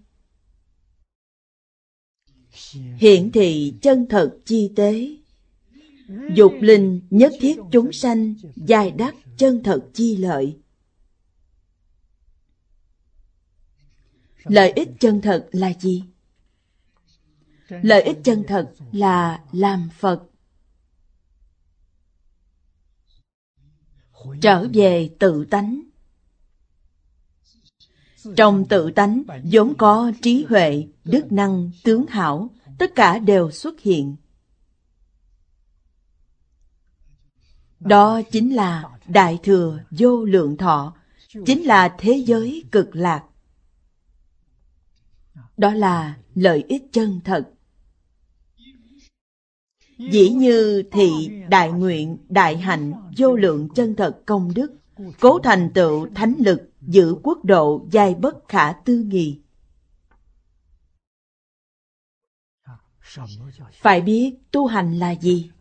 Hiện 2.97 3.31
thị 3.31 3.73
chân 3.81 4.05
thật 4.09 4.37
chi 4.45 4.71
tế. 4.75 5.15
Dục 6.35 6.53
linh 6.59 7.01
nhất 7.09 7.33
thiết 7.39 7.57
chúng 7.71 7.91
sanh, 7.91 8.35
dài 8.55 8.91
đắc 8.91 9.15
chân 9.37 9.63
thật 9.63 9.81
chi 9.93 10.17
lợi. 10.17 10.57
Lợi 14.43 14.71
ích 14.71 14.89
chân 14.99 15.21
thật 15.21 15.47
là 15.51 15.73
gì? 15.79 16.03
Lợi 17.69 18.01
ích 18.01 18.17
chân 18.23 18.43
thật 18.47 18.71
là 18.91 19.43
làm 19.51 19.89
Phật. 19.99 20.23
Trở 24.41 24.67
về 24.73 25.09
tự 25.19 25.45
tánh. 25.45 25.81
Trong 28.35 28.65
tự 28.65 28.91
tánh 28.91 29.23
vốn 29.51 29.73
có 29.77 30.11
trí 30.21 30.45
huệ, 30.49 30.87
đức 31.03 31.31
năng, 31.31 31.71
tướng 31.83 32.07
hảo, 32.07 32.49
tất 32.77 32.95
cả 32.95 33.19
đều 33.19 33.51
xuất 33.51 33.81
hiện. 33.81 34.15
Đó 37.79 38.21
chính 38.31 38.55
là 38.55 38.83
Đại 39.07 39.39
Thừa 39.43 39.79
Vô 39.91 40.25
Lượng 40.25 40.57
Thọ, 40.57 40.95
chính 41.45 41.63
là 41.63 41.95
thế 41.97 42.23
giới 42.27 42.63
cực 42.71 42.95
lạc. 42.95 43.23
Đó 45.57 45.73
là 45.73 46.17
lợi 46.35 46.63
ích 46.67 46.83
chân 46.91 47.19
thật. 47.23 47.54
Dĩ 49.97 50.29
như 50.29 50.83
thị 50.91 51.29
đại 51.49 51.71
nguyện, 51.71 52.17
đại 52.29 52.57
hạnh, 52.57 52.93
vô 53.17 53.35
lượng 53.35 53.69
chân 53.75 53.95
thật 53.95 54.21
công 54.25 54.53
đức, 54.53 54.73
cố 55.19 55.39
thành 55.39 55.71
tựu 55.73 56.07
thánh 56.15 56.35
lực, 56.39 56.69
giữ 56.81 57.15
quốc 57.23 57.45
độ 57.45 57.85
dài 57.91 58.15
bất 58.15 58.47
khả 58.47 58.71
tư 58.71 58.97
nghị. 59.07 59.39
Phải 63.73 64.01
biết 64.01 64.35
tu 64.51 64.67
hành 64.67 64.99
là 64.99 65.11
gì? 65.11 65.51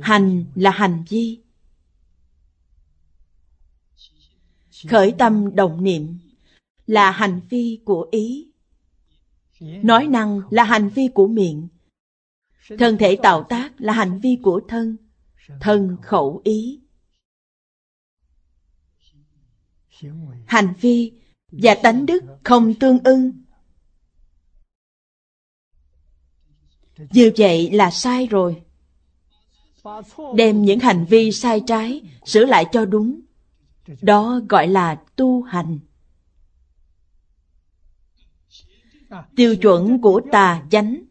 Hành 0.00 0.44
là 0.54 0.70
hành 0.70 1.04
vi. 1.08 1.40
Khởi 4.88 5.14
tâm 5.18 5.56
động 5.56 5.84
niệm 5.84 6.18
là 6.86 7.10
hành 7.10 7.40
vi 7.50 7.80
của 7.84 8.08
ý. 8.10 8.47
Nói 9.60 10.06
năng 10.06 10.40
là 10.50 10.64
hành 10.64 10.88
vi 10.88 11.08
của 11.14 11.28
miệng. 11.28 11.68
Thân 12.78 12.96
thể 12.98 13.16
tạo 13.22 13.46
tác 13.48 13.72
là 13.78 13.92
hành 13.92 14.20
vi 14.20 14.38
của 14.42 14.60
thân. 14.68 14.96
Thân 15.60 15.96
khẩu 16.02 16.40
ý. 16.44 16.80
hành 20.46 20.74
vi 20.80 21.12
và 21.52 21.74
tánh 21.82 22.06
đức 22.06 22.24
không 22.44 22.74
tương 22.74 22.98
ưng. 23.04 23.32
Như 27.10 27.32
vậy 27.36 27.70
là 27.70 27.90
sai 27.90 28.26
rồi. 28.26 28.62
Đem 30.34 30.62
những 30.62 30.80
hành 30.80 31.04
vi 31.04 31.32
sai 31.32 31.62
trái 31.66 32.02
sửa 32.26 32.44
lại 32.44 32.64
cho 32.72 32.84
đúng. 32.84 33.20
Đó 34.02 34.40
gọi 34.48 34.68
là 34.68 35.02
tu 35.16 35.42
hành. 35.42 35.78
Tiêu 39.36 39.56
chuẩn 39.56 40.00
của 40.00 40.20
tà 40.32 40.66
chánh. 40.70 41.02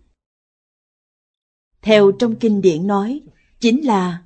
Theo 1.82 2.12
trong 2.20 2.36
kinh 2.40 2.62
điển 2.62 2.88
nói, 2.88 3.22
chính 3.60 3.86
là 3.86 4.24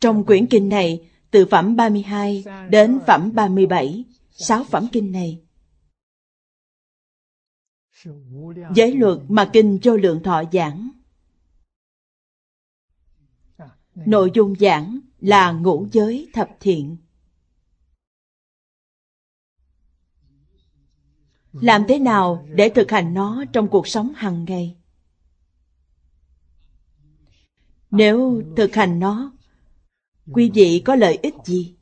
trong 0.00 0.24
quyển 0.24 0.46
kinh 0.46 0.68
này, 0.68 1.10
từ 1.30 1.46
phẩm 1.50 1.76
32 1.76 2.44
đến 2.70 2.98
phẩm 3.06 3.32
37 3.34 4.04
sáu 4.30 4.64
phẩm 4.64 4.86
kinh 4.92 5.12
này. 5.12 5.42
Giới 8.74 8.94
luật 8.94 9.18
mà 9.28 9.50
kinh 9.52 9.78
cho 9.82 9.94
lượng 9.94 10.22
thọ 10.22 10.42
giảng. 10.52 10.90
Nội 13.94 14.30
dung 14.34 14.54
giảng 14.54 14.98
là 15.20 15.52
ngũ 15.52 15.86
giới 15.92 16.28
thập 16.32 16.48
thiện. 16.60 16.96
Làm 21.60 21.84
thế 21.88 21.98
nào 21.98 22.46
để 22.54 22.68
thực 22.68 22.90
hành 22.90 23.14
nó 23.14 23.44
trong 23.52 23.68
cuộc 23.68 23.88
sống 23.88 24.12
hàng 24.16 24.44
ngày? 24.44 24.76
Nếu 27.90 28.42
thực 28.56 28.74
hành 28.74 28.98
nó, 29.00 29.32
quý 30.32 30.50
vị 30.54 30.82
có 30.84 30.94
lợi 30.94 31.18
ích 31.22 31.34
gì? 31.44 31.74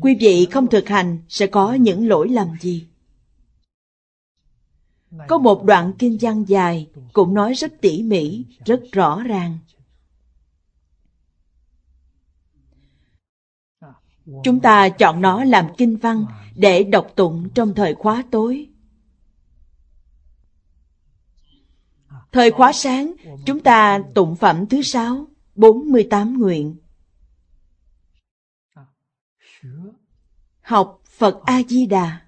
Quý 0.00 0.16
vị 0.20 0.46
không 0.50 0.66
thực 0.66 0.88
hành 0.88 1.18
sẽ 1.28 1.46
có 1.46 1.74
những 1.74 2.08
lỗi 2.08 2.28
lầm 2.28 2.48
gì? 2.60 2.86
Có 5.28 5.38
một 5.38 5.64
đoạn 5.64 5.92
kinh 5.98 6.18
văn 6.20 6.44
dài 6.48 6.88
cũng 7.12 7.34
nói 7.34 7.52
rất 7.52 7.72
tỉ 7.80 8.02
mỉ, 8.02 8.44
rất 8.64 8.80
rõ 8.92 9.22
ràng. 9.22 9.58
Chúng 14.44 14.60
ta 14.60 14.88
chọn 14.88 15.20
nó 15.20 15.44
làm 15.44 15.66
kinh 15.78 15.96
văn 15.96 16.26
để 16.56 16.82
đọc 16.84 17.12
tụng 17.16 17.48
trong 17.54 17.74
thời 17.74 17.94
khóa 17.94 18.24
tối. 18.30 18.68
Thời 22.32 22.50
khóa 22.50 22.72
sáng, 22.72 23.14
chúng 23.46 23.60
ta 23.60 24.00
tụng 24.14 24.36
phẩm 24.36 24.66
thứ 24.66 24.82
sáu, 24.82 25.26
48 25.54 26.38
nguyện. 26.38 26.76
Học 30.60 31.00
Phật 31.04 31.40
A-di-đà. 31.44 32.20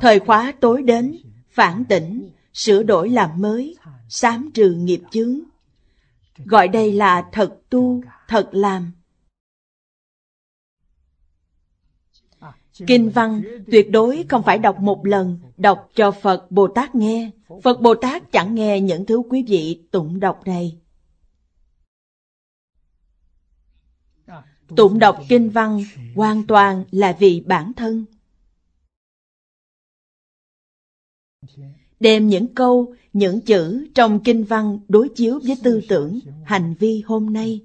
Thời 0.00 0.20
khóa 0.20 0.52
tối 0.60 0.82
đến, 0.82 1.16
phản 1.50 1.84
tỉnh, 1.84 2.30
sửa 2.52 2.82
đổi 2.82 3.10
làm 3.10 3.40
mới, 3.40 3.76
sám 4.08 4.50
trừ 4.54 4.74
nghiệp 4.74 5.00
chướng. 5.10 5.40
Gọi 6.36 6.68
đây 6.68 6.92
là 6.92 7.28
thật 7.32 7.60
tu, 7.70 8.02
thật 8.28 8.48
làm. 8.52 8.92
Kinh 12.86 13.10
văn 13.10 13.42
tuyệt 13.72 13.90
đối 13.90 14.24
không 14.28 14.42
phải 14.42 14.58
đọc 14.58 14.80
một 14.80 15.06
lần, 15.06 15.38
đọc 15.56 15.90
cho 15.94 16.10
Phật 16.10 16.50
Bồ 16.50 16.68
Tát 16.68 16.94
nghe. 16.94 17.30
Phật 17.62 17.80
Bồ 17.80 17.94
Tát 17.94 18.32
chẳng 18.32 18.54
nghe 18.54 18.80
những 18.80 19.06
thứ 19.06 19.22
quý 19.30 19.44
vị 19.48 19.82
tụng 19.90 20.20
đọc 20.20 20.40
này. 20.46 20.78
Tụng 24.76 24.98
đọc 24.98 25.18
kinh 25.28 25.50
văn 25.50 25.84
hoàn 26.14 26.46
toàn 26.46 26.84
là 26.90 27.16
vì 27.18 27.40
bản 27.46 27.72
thân. 27.72 28.04
Đem 32.00 32.28
những 32.28 32.54
câu, 32.54 32.94
những 33.12 33.40
chữ 33.40 33.86
trong 33.94 34.20
kinh 34.24 34.44
văn 34.44 34.78
đối 34.88 35.08
chiếu 35.08 35.40
với 35.44 35.56
tư 35.62 35.80
tưởng, 35.88 36.18
hành 36.44 36.74
vi 36.78 37.02
hôm 37.06 37.32
nay 37.32 37.60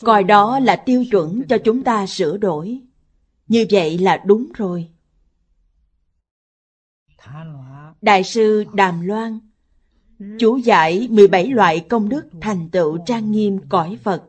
coi 0.00 0.24
đó 0.24 0.58
là 0.58 0.76
tiêu 0.76 1.04
chuẩn 1.10 1.42
cho 1.48 1.58
chúng 1.64 1.84
ta 1.84 2.06
sửa 2.06 2.36
đổi. 2.36 2.80
Như 3.48 3.66
vậy 3.70 3.98
là 3.98 4.22
đúng 4.26 4.46
rồi. 4.54 4.88
Đại 8.00 8.24
sư 8.24 8.64
đàm 8.74 9.00
loan 9.00 9.40
chú 10.38 10.56
giải 10.56 11.08
17 11.10 11.46
loại 11.46 11.80
công 11.88 12.08
đức 12.08 12.26
thành 12.40 12.70
tựu 12.70 12.98
trang 13.06 13.32
nghiêm 13.32 13.60
cõi 13.68 13.98
Phật. 14.02 14.22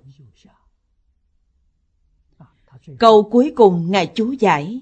Câu 2.99 3.29
cuối 3.31 3.53
cùng 3.55 3.91
Ngài 3.91 4.11
chú 4.15 4.31
giải. 4.31 4.81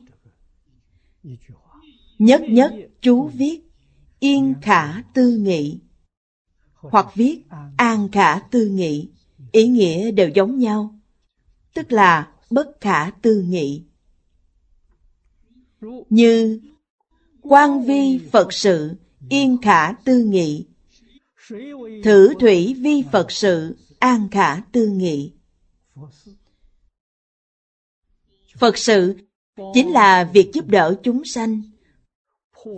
Nhất 2.20 2.42
nhất 2.50 2.74
chú 3.02 3.28
viết, 3.28 3.62
Yên 4.20 4.54
khả 4.62 5.02
tư 5.14 5.38
nghị, 5.38 5.80
Hoặc 6.74 7.16
viết 7.16 7.44
An 7.78 8.10
khả 8.12 8.40
tư 8.40 8.68
nghị 8.68 9.10
ý 9.52 9.68
nghĩa 9.68 10.12
đều 10.12 10.30
giống 10.30 10.60
nhau, 10.60 11.00
tức 11.74 11.92
là 11.92 12.32
bất 12.50 12.82
khả 12.82 13.12
tư 13.22 13.42
nghị. 13.48 13.84
Như 16.10 16.62
quan 17.42 17.86
vi 17.86 18.20
Phật 18.32 18.54
sự, 18.54 18.96
yên 19.30 19.58
khả 19.62 19.92
tư 19.92 20.24
nghị. 20.24 20.66
Thử 22.04 22.34
thủy 22.40 22.76
vi 22.80 23.04
Phật 23.12 23.32
sự, 23.32 23.76
an 24.00 24.28
khả 24.32 24.62
tư 24.72 24.88
nghị. 24.88 25.34
Phật 28.58 28.78
sự 28.78 29.16
chính 29.74 29.92
là 29.92 30.24
việc 30.34 30.52
giúp 30.54 30.68
đỡ 30.68 30.96
chúng 31.04 31.26
sanh, 31.26 31.62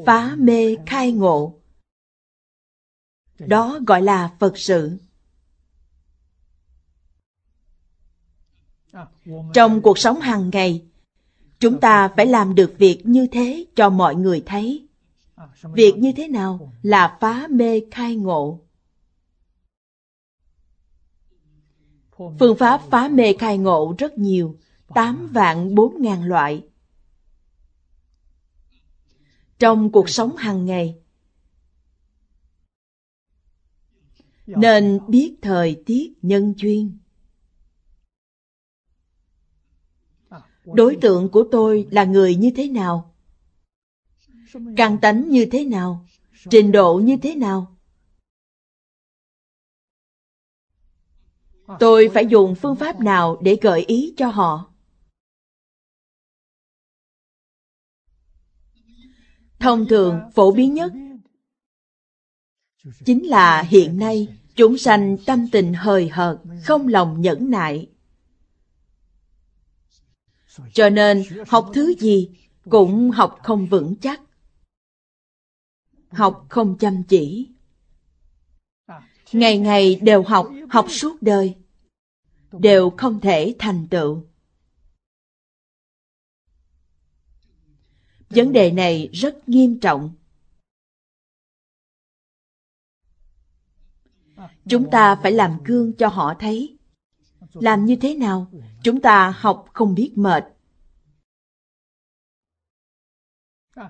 phá 0.05 0.36
mê 0.38 0.76
khai 0.86 1.11
ngộ. 1.11 1.61
Đó 3.39 3.80
gọi 3.88 4.01
là 4.01 4.36
Phật 4.39 4.57
sự. 4.57 4.97
Trong 9.54 9.82
cuộc 9.82 9.98
sống 9.98 10.20
hàng 10.20 10.50
ngày, 10.54 10.86
chúng 11.60 11.80
ta 11.80 12.08
phải 12.08 12.26
làm 12.26 12.56
được 12.56 12.74
việc 12.78 13.06
như 13.06 13.28
thế 13.32 13.66
cho 13.76 13.89
mọi 13.89 14.16
người 14.16 14.43
thấy. 14.45 14.88
Việc 15.74 15.93
như 15.98 16.12
thế 16.12 16.28
nào 16.28 16.74
là 16.82 17.18
phá 17.22 17.48
mê 17.50 17.82
khai 17.91 18.16
ngộ. 18.16 18.60
Phương 22.39 22.58
pháp 22.60 22.82
phá 22.89 23.08
mê 23.08 23.34
khai 23.39 23.58
ngộ 23.58 23.95
rất 23.98 24.18
nhiều, 24.18 24.58
tám 24.88 25.30
vạn 25.32 25.76
bốn 25.76 26.02
ngàn 26.02 26.24
loại. 26.24 26.64
Trong 29.60 29.91
cuộc 29.91 30.10
sống 30.10 30.36
hàng 30.36 30.66
ngày, 30.66 30.95
nên 34.48 35.00
biết 35.08 35.36
thời 35.41 35.84
tiết 35.86 36.14
nhân 36.22 36.54
duyên. 36.58 36.98
Đối 40.74 40.97
tượng 41.01 41.30
của 41.30 41.47
tôi 41.51 41.88
là 41.91 42.03
người 42.03 42.36
như 42.36 42.51
thế 42.55 42.68
nào? 42.68 43.13
Căn 44.78 44.97
tánh 45.01 45.30
như 45.30 45.45
thế 45.51 45.65
nào? 45.65 46.05
Trình 46.49 46.72
độ 46.72 47.01
như 47.03 47.18
thế 47.18 47.36
nào? 47.36 47.78
Tôi 51.80 52.09
phải 52.13 52.26
dùng 52.26 52.55
phương 52.55 52.76
pháp 52.76 52.99
nào 52.99 53.38
để 53.41 53.57
gợi 53.61 53.84
ý 53.84 54.13
cho 54.18 54.28
họ? 54.28 54.74
Thông 59.59 59.86
thường, 59.88 60.20
phổ 60.36 60.51
biến 60.51 60.74
nhất 60.74 60.93
chính 63.05 63.28
là 63.28 63.61
hiện 63.61 63.97
nay, 63.99 64.28
chúng 64.55 64.78
sanh 64.78 65.18
tâm 65.26 65.47
tình 65.51 65.74
hời 65.74 66.09
hợt, 66.09 66.38
không 66.63 66.88
lòng 66.88 67.22
nhẫn 67.22 67.49
nại 67.49 67.88
cho 70.74 70.89
nên 70.89 71.24
học 71.47 71.72
thứ 71.74 71.95
gì 71.99 72.30
cũng 72.70 73.12
học 73.12 73.39
không 73.43 73.66
vững 73.68 73.95
chắc. 73.95 74.22
Học 76.10 76.45
không 76.49 76.78
chăm 76.78 77.03
chỉ. 77.03 77.49
Ngày 79.32 79.58
ngày 79.58 79.95
đều 79.95 80.24
học, 80.24 80.49
học 80.70 80.86
suốt 80.89 81.22
đời. 81.22 81.55
Đều 82.51 82.89
không 82.97 83.20
thể 83.20 83.55
thành 83.60 83.88
tựu. 83.88 84.24
Vấn 88.30 88.51
đề 88.53 88.72
này 88.72 89.10
rất 89.14 89.49
nghiêm 89.49 89.80
trọng. 89.80 90.16
Chúng 94.70 94.89
ta 94.91 95.16
phải 95.16 95.32
làm 95.32 95.64
gương 95.64 95.93
cho 95.93 96.08
họ 96.08 96.34
thấy 96.39 96.77
làm 97.62 97.86
như 97.86 97.95
thế 97.95 98.16
nào? 98.16 98.51
Chúng 98.84 99.01
ta 99.01 99.34
học 99.38 99.66
không 99.74 99.95
biết 99.95 100.12
mệt. 100.16 100.43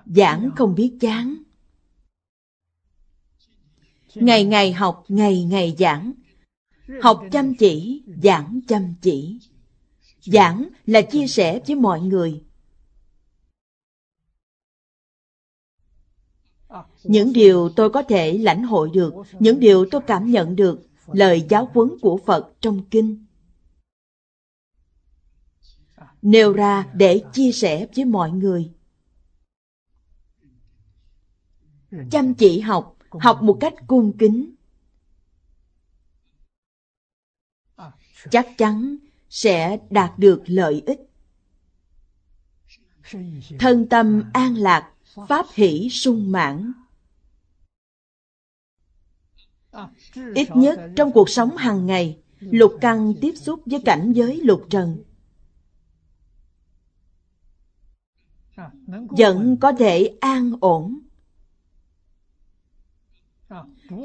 Giảng 0.06 0.50
không 0.56 0.74
biết 0.74 0.96
chán. 1.00 1.42
Ngày 4.14 4.44
ngày 4.44 4.72
học, 4.72 5.04
ngày 5.08 5.44
ngày 5.44 5.76
giảng. 5.78 6.12
Học 7.02 7.22
chăm 7.32 7.54
chỉ, 7.54 8.02
giảng 8.22 8.60
chăm 8.68 8.94
chỉ. 9.02 9.38
Giảng 10.20 10.68
là 10.86 11.00
chia 11.02 11.26
sẻ 11.26 11.60
với 11.66 11.76
mọi 11.76 12.00
người. 12.00 12.44
Những 17.04 17.32
điều 17.32 17.68
tôi 17.76 17.90
có 17.90 18.02
thể 18.02 18.38
lãnh 18.38 18.62
hội 18.62 18.90
được, 18.94 19.14
những 19.38 19.60
điều 19.60 19.86
tôi 19.90 20.00
cảm 20.06 20.30
nhận 20.30 20.56
được, 20.56 20.80
lời 21.06 21.46
giáo 21.50 21.70
huấn 21.74 21.88
của 22.00 22.20
Phật 22.26 22.52
trong 22.60 22.84
kinh. 22.90 23.24
Nêu 26.22 26.52
ra 26.52 26.86
để 26.94 27.22
chia 27.32 27.52
sẻ 27.52 27.86
với 27.96 28.04
mọi 28.04 28.30
người. 28.30 28.72
Chăm 32.10 32.34
chỉ 32.34 32.60
học, 32.60 32.96
học 33.10 33.42
một 33.42 33.56
cách 33.60 33.74
cung 33.86 34.18
kính. 34.18 34.54
Chắc 38.30 38.48
chắn 38.58 38.96
sẽ 39.30 39.78
đạt 39.90 40.18
được 40.18 40.42
lợi 40.46 40.82
ích. 40.86 41.00
Thân 43.58 43.88
tâm 43.88 44.24
an 44.32 44.54
lạc, 44.54 44.92
pháp 45.28 45.46
hỷ 45.54 45.88
sung 45.90 46.32
mãn. 46.32 46.72
Ít 50.34 50.48
nhất 50.56 50.80
trong 50.96 51.12
cuộc 51.12 51.28
sống 51.28 51.56
hàng 51.56 51.86
ngày, 51.86 52.18
lục 52.40 52.78
căn 52.80 53.14
tiếp 53.20 53.32
xúc 53.36 53.62
với 53.66 53.82
cảnh 53.84 54.12
giới 54.12 54.36
lục 54.36 54.66
trần. 54.70 55.02
Vẫn 59.08 59.56
có 59.60 59.72
thể 59.72 60.16
an 60.20 60.52
ổn. 60.60 60.98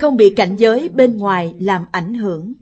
Không 0.01 0.17
bị 0.17 0.33
cảnh 0.35 0.55
giới 0.55 0.89
bên 0.89 1.17
ngoài 1.17 1.55
làm 1.59 1.85
ảnh 1.91 2.13
hưởng. 2.13 2.53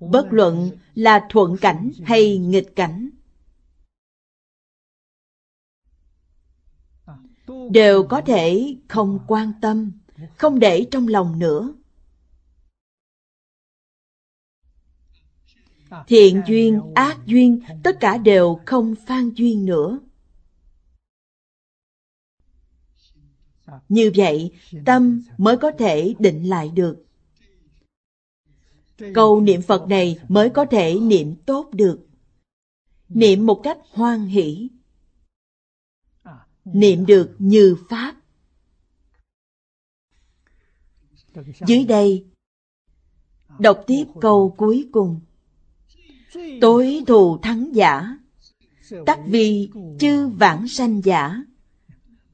Bất 0.00 0.26
luận 0.30 0.70
là 0.94 1.26
thuận 1.30 1.56
cảnh 1.56 1.90
hay 2.04 2.38
nghịch 2.38 2.76
cảnh. 2.76 3.10
đều 7.70 8.02
có 8.02 8.20
thể 8.20 8.76
không 8.88 9.18
quan 9.26 9.52
tâm, 9.60 9.92
không 10.36 10.58
để 10.58 10.86
trong 10.90 11.08
lòng 11.08 11.38
nữa. 11.38 11.74
Thiện 16.06 16.42
duyên, 16.46 16.80
ác 16.94 17.18
duyên, 17.26 17.60
tất 17.82 17.96
cả 18.00 18.18
đều 18.18 18.60
không 18.66 18.94
phan 19.06 19.30
duyên 19.30 19.66
nữa. 19.66 20.00
Như 23.88 24.10
vậy, 24.16 24.52
tâm 24.86 25.22
mới 25.38 25.56
có 25.56 25.70
thể 25.78 26.14
định 26.18 26.48
lại 26.48 26.68
được. 26.74 27.04
Câu 29.14 29.40
niệm 29.40 29.62
Phật 29.62 29.88
này 29.88 30.18
mới 30.28 30.50
có 30.50 30.64
thể 30.64 30.94
niệm 31.00 31.34
tốt 31.46 31.70
được. 31.72 32.06
Niệm 33.08 33.46
một 33.46 33.60
cách 33.62 33.78
hoan 33.92 34.26
hỷ 34.26 34.68
niệm 36.64 37.06
được 37.06 37.34
như 37.38 37.76
pháp 37.88 38.16
dưới 41.66 41.84
đây 41.84 42.26
đọc 43.58 43.84
tiếp 43.86 44.04
câu 44.20 44.54
cuối 44.58 44.88
cùng 44.92 45.20
tối 46.60 47.02
thù 47.06 47.38
thắng 47.38 47.74
giả 47.74 48.16
tắc 49.06 49.18
vi 49.26 49.70
chư 49.98 50.28
vãng 50.28 50.68
sanh 50.68 51.04
giả. 51.04 51.42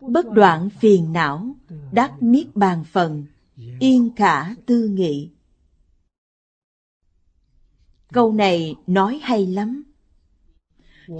Bất 0.01 0.31
đoạn 0.31 0.71
phiền 0.71 1.13
não 1.13 1.57
đắc 1.93 2.13
niết 2.21 2.57
bàn 2.57 2.85
phần 2.85 3.25
yên 3.81 4.11
khả 4.17 4.55
tư 4.67 4.89
nghị. 4.89 5.31
Câu 8.13 8.33
này 8.33 8.75
nói 8.87 9.21
hay 9.23 9.47
lắm. 9.47 9.83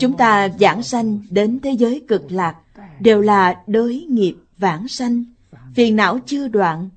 Chúng 0.01 0.17
ta 0.17 0.49
giảng 0.61 0.83
sanh 0.83 1.19
đến 1.31 1.61
thế 1.63 1.71
giới 1.71 2.05
cực 2.09 2.33
lạc 2.33 2.57
đều 3.01 3.21
là 3.21 3.63
đới 3.67 4.07
nghiệp 4.11 4.37
vãng 4.59 4.89
sanh, 4.89 5.25
phiền 5.75 5.97
não 5.97 6.19
chưa 6.27 6.49
đoạn. 6.49 6.91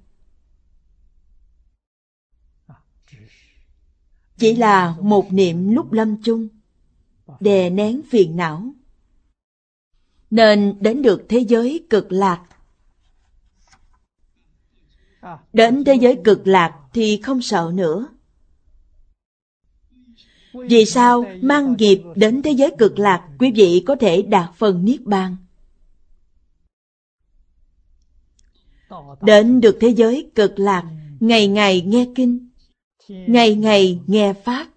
Chỉ 4.39 4.55
là 4.55 4.95
một 5.01 5.33
niệm 5.33 5.71
lúc 5.71 5.91
lâm 5.91 6.17
chung, 6.23 6.47
đè 7.39 7.69
nén 7.69 8.01
phiền 8.09 8.35
não, 8.35 8.73
nên 10.29 10.75
đến 10.79 11.01
được 11.01 11.25
thế 11.29 11.39
giới 11.39 11.85
cực 11.89 12.11
lạc. 12.11 12.45
Đến 15.53 15.83
thế 15.83 15.95
giới 15.95 16.17
cực 16.23 16.47
lạc 16.47 16.79
thì 16.93 17.21
không 17.23 17.41
sợ 17.41 17.71
nữa. 17.73 18.07
Vì 20.53 20.85
sao 20.85 21.25
mang 21.41 21.75
nghiệp 21.77 22.01
đến 22.15 22.41
thế 22.41 22.51
giới 22.51 22.75
cực 22.77 22.99
lạc 22.99 23.27
quý 23.39 23.51
vị 23.55 23.83
có 23.87 23.95
thể 23.95 24.21
đạt 24.21 24.49
phần 24.55 24.85
Niết 24.85 25.01
Bàn? 25.01 25.35
Đến 29.21 29.61
được 29.61 29.77
thế 29.81 29.89
giới 29.89 30.31
cực 30.35 30.59
lạc, 30.59 30.83
ngày 31.19 31.47
ngày 31.47 31.81
nghe 31.81 32.07
kinh, 32.15 32.48
ngày 33.09 33.55
ngày 33.55 33.99
nghe 34.07 34.33
Pháp. 34.33 34.67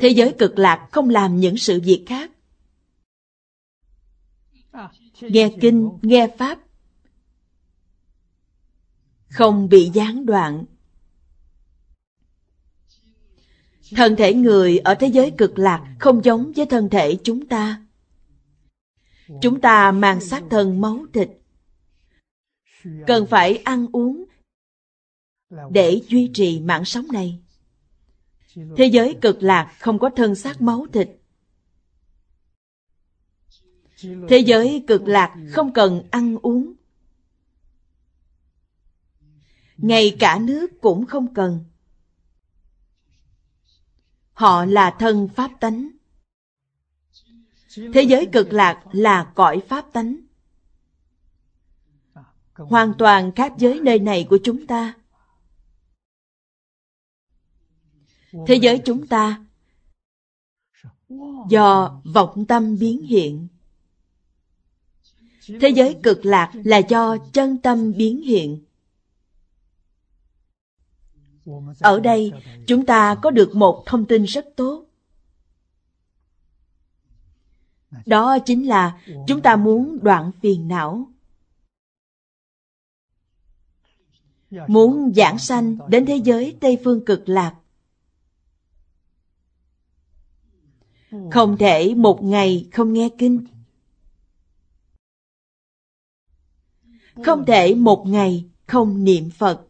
Thế 0.00 0.08
giới 0.08 0.34
cực 0.38 0.58
lạc 0.58 0.88
không 0.92 1.10
làm 1.10 1.36
những 1.36 1.56
sự 1.56 1.80
việc 1.84 2.04
khác. 2.06 2.30
Nghe 5.20 5.50
kinh, 5.60 5.90
nghe 6.02 6.28
Pháp. 6.38 6.58
Không 9.28 9.68
bị 9.68 9.90
gián 9.94 10.26
đoạn. 10.26 10.64
Thân 13.96 14.16
thể 14.16 14.34
người 14.34 14.78
ở 14.78 14.94
thế 14.94 15.06
giới 15.06 15.32
cực 15.38 15.58
lạc 15.58 15.96
không 15.98 16.24
giống 16.24 16.52
với 16.56 16.66
thân 16.66 16.88
thể 16.90 17.18
chúng 17.24 17.46
ta. 17.46 17.82
Chúng 19.42 19.60
ta 19.60 19.92
mang 19.92 20.20
xác 20.20 20.42
thân 20.50 20.80
máu 20.80 21.06
thịt, 21.12 21.28
cần 23.06 23.26
phải 23.26 23.56
ăn 23.56 23.86
uống 23.92 24.24
để 25.70 26.00
duy 26.08 26.30
trì 26.34 26.60
mạng 26.60 26.84
sống 26.84 27.06
này. 27.12 27.40
Thế 28.76 28.86
giới 28.86 29.16
cực 29.22 29.42
lạc 29.42 29.76
không 29.80 29.98
có 29.98 30.10
thân 30.16 30.34
xác 30.34 30.60
máu 30.60 30.86
thịt. 30.92 31.08
Thế 34.28 34.38
giới 34.38 34.84
cực 34.86 35.02
lạc 35.06 35.36
không 35.52 35.72
cần 35.72 36.08
ăn 36.10 36.36
uống. 36.42 36.72
Ngay 39.76 40.16
cả 40.18 40.38
nước 40.42 40.80
cũng 40.80 41.06
không 41.06 41.34
cần. 41.34 41.64
Họ 44.32 44.64
là 44.64 44.96
thân 44.98 45.28
pháp 45.28 45.50
tánh. 45.60 45.90
Thế 47.94 48.02
giới 48.02 48.28
cực 48.32 48.52
lạc 48.52 48.84
là 48.92 49.32
cõi 49.34 49.62
pháp 49.68 49.92
tánh. 49.92 50.16
Hoàn 52.54 52.94
toàn 52.98 53.32
khác 53.32 53.52
với 53.60 53.80
nơi 53.80 53.98
này 53.98 54.26
của 54.30 54.38
chúng 54.44 54.66
ta. 54.66 54.94
Thế 58.46 58.54
giới 58.54 58.82
chúng 58.84 59.06
ta 59.06 59.44
do 61.48 62.00
vọng 62.14 62.46
tâm 62.46 62.78
biến 62.78 63.02
hiện. 63.02 63.48
Thế 65.60 65.68
giới 65.68 65.96
cực 66.02 66.24
lạc 66.24 66.52
là 66.64 66.78
do 66.78 67.16
chân 67.32 67.58
tâm 67.58 67.92
biến 67.96 68.22
hiện. 68.22 68.64
Ở 71.80 72.00
đây, 72.00 72.32
chúng 72.66 72.86
ta 72.86 73.16
có 73.22 73.30
được 73.30 73.54
một 73.54 73.82
thông 73.86 74.06
tin 74.06 74.24
rất 74.24 74.46
tốt. 74.56 74.86
Đó 78.06 78.38
chính 78.38 78.68
là 78.68 79.00
chúng 79.26 79.42
ta 79.42 79.56
muốn 79.56 79.98
đoạn 80.02 80.30
phiền 80.42 80.68
não. 80.68 81.10
Muốn 84.68 85.12
giảng 85.16 85.38
sanh 85.38 85.78
đến 85.88 86.06
thế 86.06 86.16
giới 86.16 86.56
Tây 86.60 86.78
Phương 86.84 87.04
cực 87.04 87.28
lạc. 87.28 87.56
Không 91.30 91.56
thể 91.56 91.94
một 91.94 92.22
ngày 92.22 92.68
không 92.72 92.92
nghe 92.92 93.08
kinh. 93.18 93.46
Không 97.24 97.44
thể 97.46 97.74
một 97.74 98.04
ngày 98.06 98.44
không 98.66 99.04
niệm 99.04 99.30
Phật. 99.30 99.66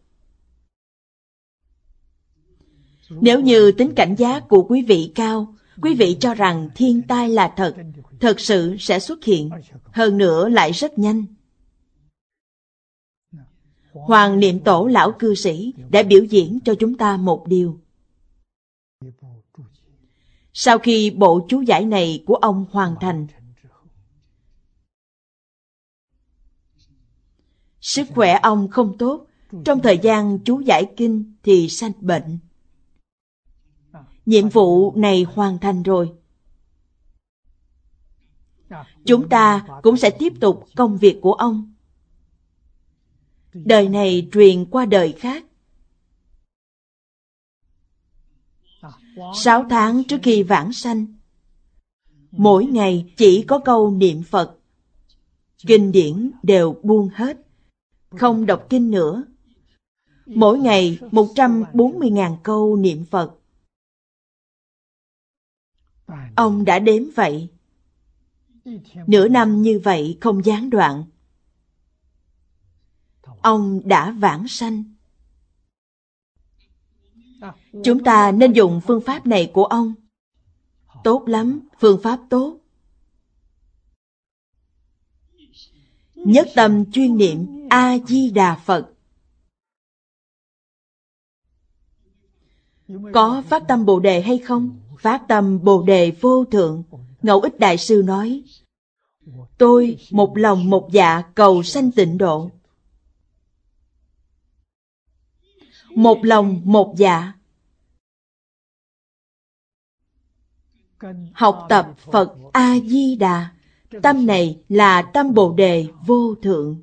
Nếu 3.11 3.41
như 3.41 3.73
tính 3.73 3.93
cảnh 3.97 4.15
giác 4.19 4.49
của 4.49 4.67
quý 4.69 4.83
vị 4.83 5.13
cao, 5.15 5.55
quý 5.83 5.95
vị 5.95 6.17
cho 6.21 6.35
rằng 6.35 6.69
thiên 6.75 7.03
tai 7.03 7.29
là 7.29 7.53
thật, 7.57 7.75
thật 8.21 8.41
sự 8.41 8.77
sẽ 8.79 8.99
xuất 8.99 9.25
hiện, 9.25 9.51
hơn 9.93 10.19
nữa 10.19 10.49
lại 10.49 10.73
rất 10.73 10.99
nhanh. 10.99 11.25
Hoàng 13.93 14.41
niệm 14.41 14.61
tổ 14.61 14.87
lão 14.87 15.13
cư 15.19 15.35
sĩ 15.35 15.75
đã 15.91 16.03
biểu 16.03 16.25
diễn 16.25 16.59
cho 16.65 16.75
chúng 16.75 16.97
ta 16.97 17.17
một 17.17 17.47
điều. 17.49 17.79
Sau 20.57 20.79
khi 20.79 21.11
bộ 21.11 21.47
chú 21.49 21.61
giải 21.61 21.85
này 21.85 22.25
của 22.27 22.35
ông 22.35 22.67
hoàn 22.71 22.95
thành, 23.01 23.27
sức 27.81 28.09
khỏe 28.15 28.39
ông 28.43 28.69
không 28.69 28.99
tốt, 28.99 29.27
trong 29.65 29.81
thời 29.83 29.99
gian 29.99 30.39
chú 30.45 30.61
giải 30.61 30.93
kinh 30.97 31.35
thì 31.43 31.69
sanh 31.69 31.93
bệnh. 32.01 32.39
Nhiệm 34.27 34.49
vụ 34.49 34.93
này 34.97 35.27
hoàn 35.35 35.59
thành 35.59 35.83
rồi. 35.83 36.13
Chúng 39.05 39.29
ta 39.29 39.67
cũng 39.83 39.97
sẽ 39.97 40.11
tiếp 40.11 40.33
tục 40.41 40.65
công 40.77 40.99
việc 40.99 41.19
của 41.23 41.33
ông. 41.33 41.75
Đời 43.53 43.89
này 43.89 44.29
truyền 44.33 44.65
qua 44.71 44.85
đời 44.87 45.13
khác 45.13 45.45
Sáu 49.35 49.65
tháng 49.71 50.05
trước 50.05 50.19
khi 50.23 50.43
vãng 50.43 50.73
sanh, 50.73 51.07
mỗi 52.31 52.67
ngày 52.67 53.13
chỉ 53.17 53.45
có 53.49 53.59
câu 53.59 53.91
niệm 53.91 54.23
Phật. 54.23 54.59
Kinh 55.67 55.93
điển 55.93 56.31
đều 56.43 56.81
buông 56.83 57.09
hết, 57.15 57.47
không 58.11 58.47
đọc 58.47 58.67
kinh 58.71 58.91
nữa. 58.91 59.25
Mỗi 60.27 60.59
ngày 60.59 60.99
140.000 61.01 62.37
câu 62.43 62.77
niệm 62.77 63.05
Phật. 63.11 63.35
Ông 66.37 66.65
đã 66.65 66.79
đếm 66.79 67.03
vậy. 67.15 67.49
Nửa 69.07 69.29
năm 69.29 69.63
như 69.63 69.81
vậy 69.85 70.19
không 70.21 70.45
gián 70.45 70.71
đoạn. 70.71 71.05
Ông 73.43 73.81
đã 73.85 74.11
vãng 74.11 74.49
sanh. 74.49 74.94
Chúng 77.83 78.05
ta 78.05 78.33
nên 78.33 78.53
dùng 78.53 78.81
phương 78.87 79.01
pháp 79.01 79.27
này 79.27 79.51
của 79.55 79.65
ông. 79.65 79.95
Tốt 81.05 81.23
lắm, 81.27 81.61
phương 81.81 82.01
pháp 82.03 82.21
tốt. 82.31 82.57
Nhất 86.15 86.49
tâm 86.55 86.93
chuyên 86.93 87.17
niệm 87.17 87.67
A-di-đà 87.71 88.57
Phật. 88.57 88.91
Có 93.13 93.43
phát 93.49 93.63
tâm 93.69 93.87
Bồ 93.87 94.01
Đề 94.01 94.21
hay 94.21 94.39
không? 94.39 94.81
Phát 94.99 95.23
tâm 95.29 95.65
Bồ 95.65 95.83
Đề 95.83 96.11
vô 96.21 96.45
thượng. 96.45 96.83
Ngẫu 97.23 97.41
ích 97.41 97.59
Đại 97.59 97.79
Sư 97.79 98.03
nói, 98.07 98.43
Tôi 99.59 99.99
một 100.11 100.37
lòng 100.37 100.71
một 100.71 100.89
dạ 100.93 101.23
cầu 101.35 101.63
sanh 101.63 101.93
tịnh 101.93 102.19
độ. 102.19 102.51
Một 105.91 106.19
lòng 106.23 106.61
một 106.65 106.95
dạ. 106.97 107.33
Học 111.33 111.67
tập 111.69 111.95
Phật 112.13 112.37
A-di-đà, 112.53 113.51
tâm 114.03 114.27
này 114.27 114.59
là 114.69 115.03
tâm 115.03 115.35
Bồ 115.35 115.53
Đề 115.53 115.87
vô 116.07 116.35
thượng. 116.43 116.83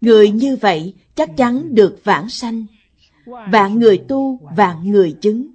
Người 0.00 0.30
như 0.30 0.56
vậy 0.56 0.94
chắc 1.14 1.30
chắn 1.36 1.74
được 1.74 2.00
vãng 2.04 2.28
sanh. 2.28 2.66
Vạn 3.26 3.78
người 3.78 4.04
tu, 4.08 4.38
vạn 4.56 4.90
người 4.90 5.16
chứng. 5.20 5.50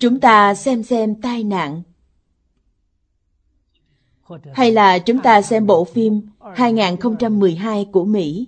Chúng 0.00 0.20
ta 0.20 0.54
xem 0.54 0.82
xem 0.82 1.20
tai 1.20 1.44
nạn. 1.44 1.82
Hay 4.54 4.72
là 4.72 4.98
chúng 4.98 5.22
ta 5.22 5.42
xem 5.42 5.66
bộ 5.66 5.84
phim 5.84 6.30
2012 6.54 7.86
của 7.92 8.04
Mỹ. 8.04 8.46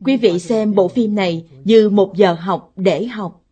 Quý 0.00 0.16
vị 0.16 0.38
xem 0.38 0.74
bộ 0.74 0.88
phim 0.88 1.14
này 1.14 1.48
như 1.64 1.90
một 1.90 2.12
giờ 2.16 2.32
học 2.32 2.72
để 2.76 3.06
học. 3.06 3.44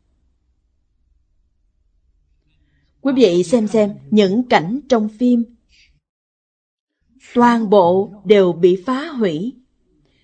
Quý 3.01 3.12
vị 3.16 3.43
xem 3.43 3.69
xem 3.69 3.94
những 4.10 4.48
cảnh 4.48 4.81
trong 4.89 5.09
phim. 5.09 5.44
Toàn 7.35 7.70
bộ 7.70 8.12
đều 8.24 8.52
bị 8.52 8.82
phá 8.86 9.09
hủy. 9.09 9.55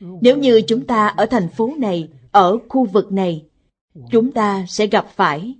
Nếu 0.00 0.36
như 0.36 0.60
chúng 0.68 0.86
ta 0.86 1.06
ở 1.06 1.26
thành 1.26 1.48
phố 1.48 1.74
này, 1.78 2.08
ở 2.30 2.58
khu 2.68 2.86
vực 2.86 3.12
này, 3.12 3.46
chúng 4.10 4.32
ta 4.32 4.64
sẽ 4.68 4.86
gặp 4.86 5.08
phải. 5.16 5.54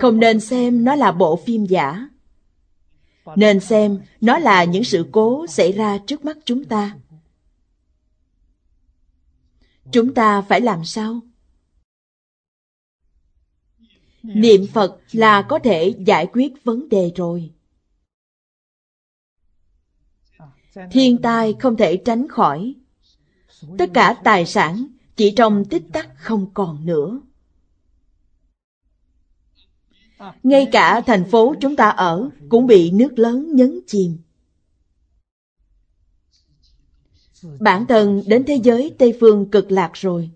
Không 0.00 0.20
nên 0.20 0.40
xem 0.40 0.84
nó 0.84 0.94
là 0.94 1.12
bộ 1.12 1.36
phim 1.36 1.64
giả. 1.64 2.08
Nên 3.36 3.60
xem 3.60 4.00
nó 4.20 4.38
là 4.38 4.64
những 4.64 4.84
sự 4.84 5.06
cố 5.12 5.46
xảy 5.46 5.72
ra 5.72 5.98
trước 6.06 6.24
mắt 6.24 6.38
chúng 6.44 6.64
ta. 6.64 6.96
Chúng 9.92 10.14
ta 10.14 10.42
phải 10.42 10.60
làm 10.60 10.84
sao? 10.84 11.20
Niệm 14.22 14.66
Phật 14.72 14.98
là 15.12 15.42
có 15.42 15.58
thể 15.58 15.94
giải 16.06 16.26
quyết 16.32 16.64
vấn 16.64 16.88
đề 16.88 17.12
rồi. 17.16 17.50
Thiên 20.90 21.22
tai 21.22 21.54
không 21.60 21.76
thể 21.76 21.96
tránh 21.96 22.28
khỏi. 22.28 22.74
Tất 23.78 23.90
cả 23.94 24.16
tài 24.24 24.46
sản 24.46 24.86
chỉ 25.16 25.32
trong 25.36 25.64
tích 25.64 25.84
tắc 25.92 26.08
không 26.16 26.50
còn 26.54 26.86
nữa. 26.86 27.20
Ngay 30.42 30.68
cả 30.72 31.00
thành 31.06 31.30
phố 31.30 31.54
chúng 31.60 31.76
ta 31.76 31.88
ở 31.88 32.30
cũng 32.48 32.66
bị 32.66 32.90
nước 32.90 33.18
lớn 33.18 33.54
nhấn 33.54 33.80
chìm. 33.86 34.18
Bản 37.60 37.86
thân 37.86 38.22
đến 38.26 38.44
thế 38.46 38.60
giới 38.64 38.94
Tây 38.98 39.16
Phương 39.20 39.50
cực 39.50 39.70
lạc 39.70 39.90
rồi. 39.94 40.30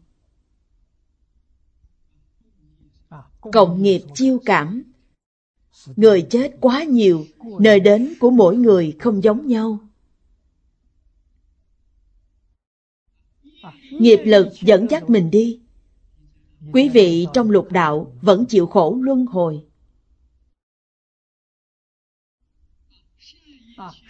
Cộng 3.40 3.82
nghiệp 3.82 4.02
chiêu 4.14 4.38
cảm. 4.44 4.82
Người 5.96 6.26
chết 6.30 6.56
quá 6.60 6.84
nhiều, 6.84 7.26
nơi 7.60 7.80
đến 7.80 8.14
của 8.20 8.30
mỗi 8.30 8.56
người 8.56 8.96
không 9.00 9.22
giống 9.22 9.46
nhau. 9.46 9.78
Nghiệp 13.90 14.20
lực 14.24 14.48
dẫn 14.60 14.86
dắt 14.90 15.10
mình 15.10 15.30
đi. 15.30 15.60
Quý 16.72 16.88
vị 16.88 17.26
trong 17.34 17.50
lục 17.50 17.72
đạo 17.72 18.12
vẫn 18.22 18.44
chịu 18.46 18.66
khổ 18.66 18.98
luân 19.00 19.26
hồi. 19.26 19.64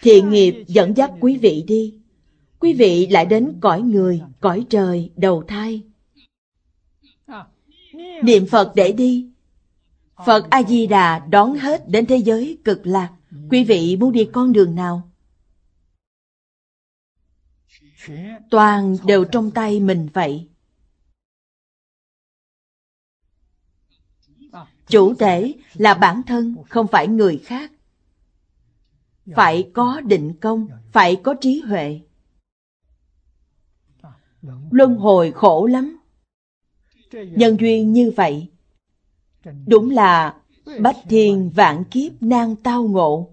Thiện 0.01 0.29
nghiệp 0.29 0.63
dẫn 0.67 0.97
dắt 0.97 1.11
quý 1.19 1.37
vị 1.37 1.63
đi 1.67 2.02
quý 2.63 2.73
vị 2.73 3.07
lại 3.07 3.25
đến 3.25 3.57
cõi 3.61 3.81
người, 3.81 4.21
cõi 4.39 4.65
trời, 4.69 5.11
đầu 5.15 5.43
thai. 5.47 5.83
Niệm 8.23 8.45
Phật 8.51 8.71
để 8.75 8.91
đi. 8.91 9.29
Phật 10.25 10.49
A-di-đà 10.49 11.19
đón 11.19 11.55
hết 11.55 11.89
đến 11.89 12.05
thế 12.05 12.17
giới 12.17 12.57
cực 12.63 12.85
lạc. 12.85 13.13
Quý 13.49 13.63
vị 13.63 13.97
muốn 13.99 14.11
đi 14.11 14.29
con 14.33 14.53
đường 14.53 14.75
nào? 14.75 15.11
Toàn 18.49 18.97
đều 19.05 19.25
trong 19.25 19.51
tay 19.51 19.79
mình 19.79 20.07
vậy. 20.13 20.49
Chủ 24.87 25.13
thể 25.13 25.53
là 25.73 25.93
bản 25.93 26.21
thân, 26.27 26.55
không 26.69 26.87
phải 26.87 27.07
người 27.07 27.37
khác. 27.45 27.71
Phải 29.35 29.69
có 29.73 30.01
định 30.01 30.33
công, 30.41 30.67
phải 30.91 31.15
có 31.23 31.35
trí 31.41 31.59
huệ. 31.59 32.01
Luân 34.71 34.95
hồi 34.95 35.31
khổ 35.31 35.65
lắm. 35.65 35.97
Nhân 37.11 37.57
duyên 37.59 37.93
như 37.93 38.11
vậy, 38.15 38.47
đúng 39.67 39.89
là 39.89 40.35
bách 40.79 40.97
thiên 41.09 41.49
vạn 41.55 41.83
kiếp 41.83 42.11
nan 42.21 42.55
tao 42.55 42.83
ngộ. 42.83 43.29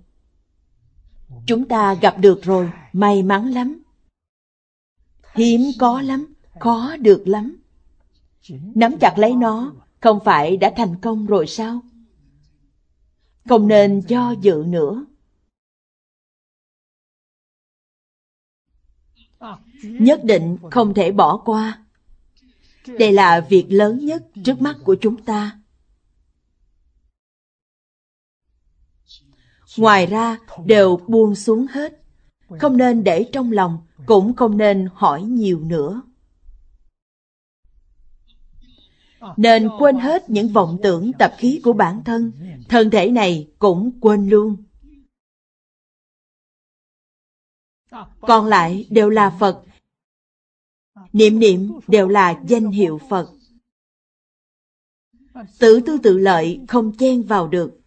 Chúng 1.47 1.69
ta 1.69 1.95
gặp 1.95 2.16
được 2.19 2.43
rồi, 2.43 2.70
may 2.93 3.23
mắn 3.23 3.47
lắm. 3.47 3.82
Hiếm 5.35 5.61
có 5.78 6.03
lắm, 6.03 6.35
khó 6.59 6.97
được 6.97 7.23
lắm. 7.28 7.57
Nắm 8.74 8.99
chặt 9.01 9.15
lấy 9.19 9.32
nó, 9.35 9.73
không 10.01 10.19
phải 10.24 10.57
đã 10.57 10.73
thành 10.77 10.97
công 11.01 11.27
rồi 11.27 11.47
sao? 11.47 11.81
Không 13.49 13.69
nên 13.69 14.01
do 14.01 14.35
dự 14.41 14.65
nữa. 14.66 15.05
Nhất 19.82 20.24
định 20.24 20.57
không 20.70 20.94
thể 20.94 21.12
bỏ 21.12 21.36
qua. 21.36 21.85
Đây 22.98 23.12
là 23.12 23.47
việc 23.48 23.66
lớn 23.69 24.07
nhất 24.07 24.23
trước 24.44 24.62
mắt 24.62 24.77
của 24.85 24.97
chúng 25.01 25.24
ta. 25.24 25.61
Ngoài 29.77 30.07
ra, 30.07 30.39
đều 30.65 30.97
buông 30.97 31.35
xuống 31.35 31.66
hết. 31.70 32.02
Không 32.59 32.77
nên 32.77 33.05
để 33.05 33.28
trong 33.32 33.52
lòng, 33.52 33.78
cũng 34.07 34.36
không 34.36 34.57
nên 34.57 34.89
hỏi 34.94 35.23
nhiều 35.23 35.61
nữa. 35.61 36.02
Nên 39.36 39.69
quên 39.78 39.97
hết 39.97 40.31
những 40.31 40.48
vọng 40.48 40.78
tưởng 40.82 41.12
tập 41.19 41.35
khí 41.39 41.61
của 41.65 41.73
bản 41.73 42.05
thân, 42.05 42.32
thân 42.69 42.90
thể 42.90 43.11
này 43.11 43.48
cũng 43.59 44.01
quên 44.01 44.28
luôn. 44.28 44.57
Còn 48.20 48.47
lại 48.47 48.86
đều 48.90 49.11
là 49.11 49.31
Phật, 49.40 49.62
Niệm 51.12 51.39
niệm 51.39 51.73
đều 51.89 52.09
là 52.09 52.41
danh 52.47 52.70
hiệu 52.70 53.01
Phật. 53.11 53.31
Tự 55.59 55.81
tư 55.81 55.99
tự 56.03 56.19
lợi 56.19 56.61
không 56.69 56.97
chen 56.97 57.23
vào 57.23 57.49
được. 57.49 57.81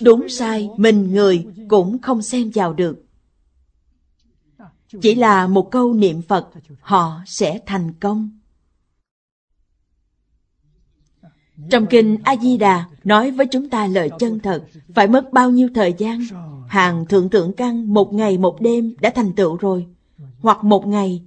Đúng 0.00 0.28
sai, 0.28 0.68
mình 0.76 1.12
người 1.12 1.46
cũng 1.68 1.98
không 2.02 2.22
xen 2.22 2.50
vào 2.50 2.72
được. 2.72 3.04
Chỉ 5.02 5.14
là 5.14 5.46
một 5.46 5.70
câu 5.70 5.94
niệm 5.94 6.22
Phật, 6.22 6.50
họ 6.80 7.22
sẽ 7.26 7.60
thành 7.66 7.92
công. 8.00 8.30
Trong 11.70 11.86
kinh 11.90 12.16
A-di-đà 12.24 12.84
nói 13.04 13.30
với 13.30 13.46
chúng 13.46 13.70
ta 13.70 13.86
lời 13.86 14.10
chân 14.18 14.40
thật, 14.40 14.64
phải 14.94 15.08
mất 15.08 15.32
bao 15.32 15.50
nhiêu 15.50 15.68
thời 15.74 15.94
gian? 15.98 16.20
Hàng 16.68 17.06
thượng 17.06 17.30
thượng 17.30 17.52
căn 17.52 17.94
một 17.94 18.12
ngày 18.12 18.38
một 18.38 18.60
đêm 18.60 18.94
đã 19.00 19.12
thành 19.14 19.32
tựu 19.32 19.56
rồi, 19.56 19.86
hoặc 20.44 20.64
một 20.64 20.86
ngày, 20.86 21.22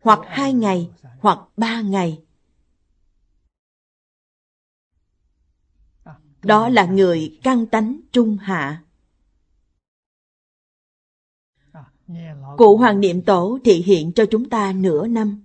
hoặc 0.00 0.20
hai 0.22 0.52
ngày, 0.52 0.90
hoặc 1.20 1.38
ba 1.56 1.80
ngày. 1.80 2.22
Đó 6.42 6.68
là 6.68 6.86
người 6.86 7.38
căn 7.42 7.66
tánh 7.66 8.00
trung 8.12 8.36
hạ. 8.36 8.82
Cụ 12.56 12.76
Hoàng 12.76 13.00
Niệm 13.00 13.22
Tổ 13.22 13.58
thị 13.64 13.82
hiện 13.82 14.12
cho 14.12 14.24
chúng 14.30 14.50
ta 14.50 14.72
nửa 14.72 15.06
năm. 15.06 15.44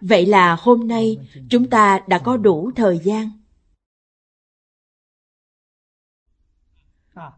Vậy 0.00 0.26
là 0.26 0.56
hôm 0.60 0.88
nay 0.88 1.28
chúng 1.50 1.70
ta 1.70 2.00
đã 2.08 2.18
có 2.18 2.36
đủ 2.36 2.70
thời 2.76 2.98
gian. 2.98 3.45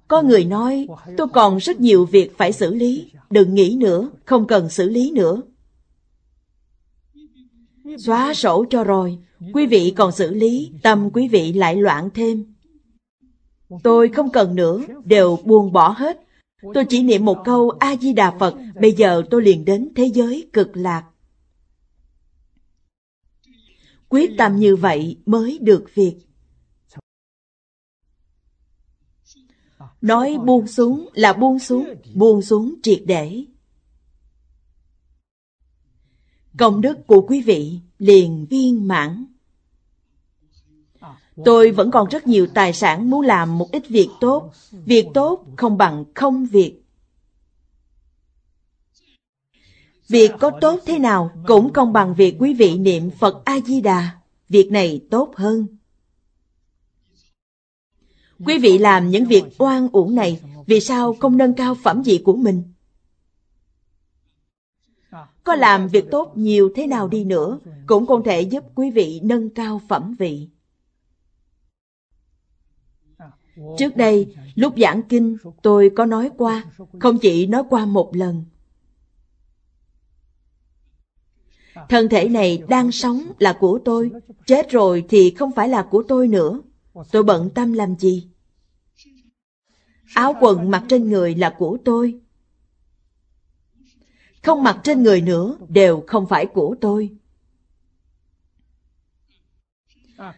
Có 0.08 0.22
người 0.22 0.44
nói, 0.44 0.86
tôi 1.16 1.28
còn 1.28 1.56
rất 1.56 1.80
nhiều 1.80 2.04
việc 2.04 2.38
phải 2.38 2.52
xử 2.52 2.74
lý, 2.74 3.10
đừng 3.30 3.54
nghĩ 3.54 3.76
nữa, 3.80 4.10
không 4.24 4.46
cần 4.46 4.70
xử 4.70 4.88
lý 4.88 5.10
nữa. 5.10 5.42
Xóa 7.98 8.34
sổ 8.34 8.64
cho 8.70 8.84
rồi, 8.84 9.18
quý 9.52 9.66
vị 9.66 9.92
còn 9.96 10.12
xử 10.12 10.34
lý, 10.34 10.70
tâm 10.82 11.10
quý 11.10 11.28
vị 11.28 11.52
lại 11.52 11.76
loạn 11.76 12.10
thêm. 12.14 12.54
Tôi 13.82 14.08
không 14.08 14.30
cần 14.30 14.54
nữa, 14.54 14.80
đều 15.04 15.38
buông 15.44 15.72
bỏ 15.72 15.88
hết. 15.88 16.20
Tôi 16.74 16.84
chỉ 16.84 17.02
niệm 17.02 17.24
một 17.24 17.38
câu 17.44 17.70
A-di-đà 17.70 18.30
Phật, 18.38 18.54
bây 18.80 18.92
giờ 18.92 19.22
tôi 19.30 19.42
liền 19.42 19.64
đến 19.64 19.88
thế 19.96 20.04
giới 20.14 20.48
cực 20.52 20.76
lạc. 20.76 21.04
Quyết 24.08 24.30
tâm 24.38 24.56
như 24.56 24.76
vậy 24.76 25.16
mới 25.26 25.58
được 25.60 25.84
việc. 25.94 26.27
Nói 30.00 30.38
buông 30.44 30.66
xuống 30.66 31.08
là 31.12 31.32
buông 31.32 31.58
xuống, 31.58 31.88
buông 32.14 32.42
xuống 32.42 32.74
triệt 32.82 33.02
để. 33.06 33.44
Công 36.58 36.80
đức 36.80 37.06
của 37.06 37.20
quý 37.28 37.42
vị 37.42 37.80
liền 37.98 38.46
viên 38.50 38.88
mãn. 38.88 39.24
Tôi 41.44 41.70
vẫn 41.70 41.90
còn 41.90 42.08
rất 42.08 42.26
nhiều 42.26 42.46
tài 42.54 42.72
sản 42.72 43.10
muốn 43.10 43.20
làm 43.22 43.58
một 43.58 43.72
ít 43.72 43.88
việc 43.88 44.08
tốt. 44.20 44.52
Việc 44.72 45.06
tốt 45.14 45.46
không 45.56 45.78
bằng 45.78 46.04
không 46.14 46.46
việc. 46.46 46.82
Việc 50.08 50.30
có 50.40 50.50
tốt 50.60 50.80
thế 50.86 50.98
nào 50.98 51.30
cũng 51.46 51.72
không 51.72 51.92
bằng 51.92 52.14
việc 52.14 52.36
quý 52.38 52.54
vị 52.54 52.78
niệm 52.78 53.10
Phật 53.10 53.44
A-di-đà. 53.44 54.10
Việc 54.48 54.70
này 54.70 55.00
tốt 55.10 55.32
hơn. 55.36 55.77
Quý 58.46 58.58
vị 58.58 58.78
làm 58.78 59.10
những 59.10 59.24
việc 59.24 59.44
oan 59.58 59.88
uổng 59.92 60.14
này, 60.14 60.40
vì 60.66 60.80
sao 60.80 61.14
không 61.20 61.36
nâng 61.36 61.54
cao 61.54 61.74
phẩm 61.74 62.02
vị 62.02 62.22
của 62.24 62.36
mình? 62.36 62.62
Có 65.44 65.54
làm 65.54 65.88
việc 65.88 66.04
tốt 66.10 66.32
nhiều 66.34 66.70
thế 66.76 66.86
nào 66.86 67.08
đi 67.08 67.24
nữa, 67.24 67.58
cũng 67.86 68.06
không 68.06 68.24
thể 68.24 68.40
giúp 68.40 68.64
quý 68.74 68.90
vị 68.90 69.20
nâng 69.22 69.50
cao 69.50 69.80
phẩm 69.88 70.14
vị. 70.18 70.48
Trước 73.78 73.96
đây, 73.96 74.34
lúc 74.54 74.74
giảng 74.76 75.02
kinh, 75.02 75.36
tôi 75.62 75.90
có 75.96 76.04
nói 76.06 76.30
qua, 76.36 76.64
không 77.00 77.18
chỉ 77.18 77.46
nói 77.46 77.62
qua 77.70 77.86
một 77.86 78.16
lần. 78.16 78.44
Thân 81.88 82.08
thể 82.08 82.28
này 82.28 82.62
đang 82.68 82.92
sống 82.92 83.22
là 83.38 83.56
của 83.60 83.78
tôi, 83.84 84.10
chết 84.46 84.70
rồi 84.70 85.04
thì 85.08 85.30
không 85.30 85.52
phải 85.52 85.68
là 85.68 85.82
của 85.82 86.02
tôi 86.08 86.28
nữa. 86.28 86.60
Tôi 87.10 87.22
bận 87.22 87.50
tâm 87.54 87.72
làm 87.72 87.96
gì? 87.96 88.28
Áo 90.14 90.34
quần 90.40 90.70
mặc 90.70 90.84
trên 90.88 91.10
người 91.10 91.34
là 91.34 91.54
của 91.58 91.78
tôi. 91.84 92.20
Không 94.42 94.62
mặc 94.62 94.80
trên 94.84 95.02
người 95.02 95.20
nữa 95.20 95.58
đều 95.68 96.04
không 96.06 96.26
phải 96.28 96.46
của 96.46 96.76
tôi. 96.80 97.18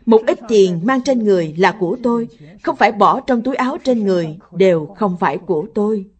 Một 0.06 0.22
ít 0.26 0.38
tiền 0.48 0.80
mang 0.84 1.00
trên 1.04 1.18
người 1.18 1.54
là 1.58 1.76
của 1.80 1.96
tôi, 2.02 2.28
không 2.62 2.76
phải 2.76 2.92
bỏ 2.92 3.20
trong 3.20 3.42
túi 3.42 3.54
áo 3.54 3.78
trên 3.84 4.04
người 4.04 4.38
đều 4.52 4.86
không 4.86 5.16
phải 5.20 5.38
của 5.38 5.66
tôi. 5.74 6.10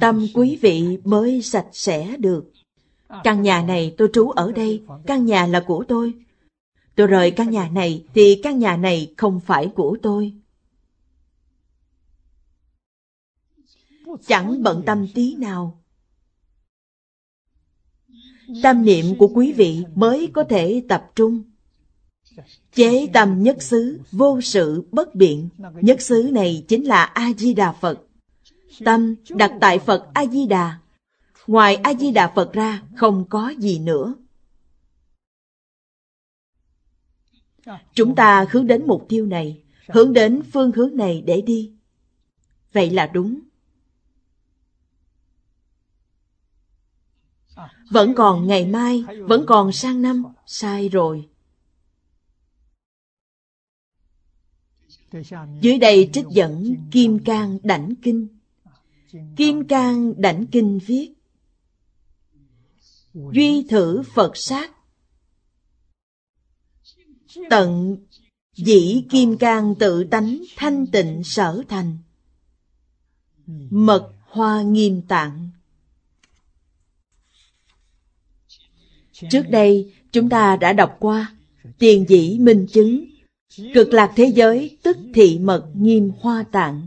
Tâm 0.00 0.26
quý 0.34 0.58
vị 0.62 0.98
mới 1.04 1.42
sạch 1.42 1.66
sẽ 1.72 2.16
được. 2.16 2.52
Căn 3.24 3.42
nhà 3.42 3.62
này 3.62 3.94
tôi 3.98 4.08
trú 4.12 4.30
ở 4.30 4.52
đây, 4.52 4.82
căn 5.06 5.24
nhà 5.24 5.46
là 5.46 5.64
của 5.66 5.84
tôi. 5.88 6.14
Tôi 6.94 7.06
rời 7.06 7.30
căn 7.30 7.50
nhà 7.50 7.68
này 7.68 8.04
thì 8.14 8.40
căn 8.42 8.58
nhà 8.58 8.76
này 8.76 9.14
không 9.16 9.40
phải 9.40 9.72
của 9.74 9.96
tôi. 10.02 10.32
Chẳng 14.26 14.62
bận 14.62 14.82
tâm 14.86 15.06
tí 15.14 15.34
nào. 15.34 15.80
Tâm 18.62 18.84
niệm 18.84 19.18
của 19.18 19.28
quý 19.34 19.52
vị 19.52 19.84
mới 19.94 20.30
có 20.32 20.44
thể 20.44 20.82
tập 20.88 21.10
trung. 21.14 21.42
Chế 22.74 23.06
tâm 23.12 23.42
nhất 23.42 23.62
xứ, 23.62 24.00
vô 24.12 24.40
sự, 24.40 24.84
bất 24.92 25.14
biện. 25.14 25.48
Nhất 25.80 26.02
xứ 26.02 26.30
này 26.32 26.64
chính 26.68 26.84
là 26.84 27.04
A-di-đà 27.04 27.72
Phật. 27.72 28.06
Tâm 28.84 29.14
đặt 29.28 29.52
tại 29.60 29.78
Phật 29.78 30.06
A-di-đà. 30.14 30.78
Ngoài 31.46 31.76
A-di-đà 31.76 32.32
Phật 32.34 32.52
ra, 32.52 32.82
không 32.96 33.24
có 33.28 33.54
gì 33.58 33.78
nữa. 33.78 34.14
Chúng 37.94 38.14
ta 38.14 38.46
hướng 38.50 38.66
đến 38.66 38.86
mục 38.86 39.06
tiêu 39.08 39.26
này, 39.26 39.62
hướng 39.88 40.12
đến 40.12 40.42
phương 40.52 40.72
hướng 40.72 40.96
này 40.96 41.22
để 41.26 41.40
đi. 41.40 41.72
Vậy 42.72 42.90
là 42.90 43.06
đúng. 43.06 43.40
Vẫn 47.90 48.14
còn 48.16 48.46
ngày 48.46 48.66
mai, 48.66 49.04
vẫn 49.28 49.44
còn 49.46 49.72
sang 49.72 50.02
năm, 50.02 50.24
sai 50.46 50.88
rồi. 50.88 51.28
Dưới 55.60 55.78
đây 55.78 56.10
trích 56.12 56.26
dẫn 56.30 56.74
Kim 56.90 57.18
Cang 57.24 57.58
Đảnh 57.62 57.94
Kinh. 58.02 58.28
Kim 59.36 59.68
Cang 59.68 60.20
Đảnh 60.20 60.46
Kinh 60.46 60.78
viết 60.86 61.14
Duy 63.14 63.66
thử 63.70 64.02
Phật 64.14 64.36
sát. 64.36 64.70
Tận 67.50 67.96
dĩ 68.56 69.04
kim 69.10 69.38
cang 69.38 69.74
tự 69.78 70.04
tánh 70.04 70.42
thanh 70.56 70.86
tịnh 70.86 71.24
sở 71.24 71.62
thành. 71.68 71.98
Mật 73.70 74.12
hoa 74.20 74.62
nghiêm 74.62 75.02
tạng. 75.02 75.50
Trước 79.12 79.42
đây 79.50 79.94
chúng 80.12 80.28
ta 80.28 80.56
đã 80.56 80.72
đọc 80.72 80.96
qua 81.00 81.36
Tiền 81.78 82.04
dĩ 82.08 82.38
minh 82.38 82.66
chứng 82.72 83.04
Cực 83.74 83.88
lạc 83.92 84.12
thế 84.16 84.24
giới 84.24 84.78
tức 84.82 84.96
thị 85.14 85.38
mật 85.38 85.70
nghiêm 85.74 86.12
hoa 86.20 86.44
tạng. 86.52 86.86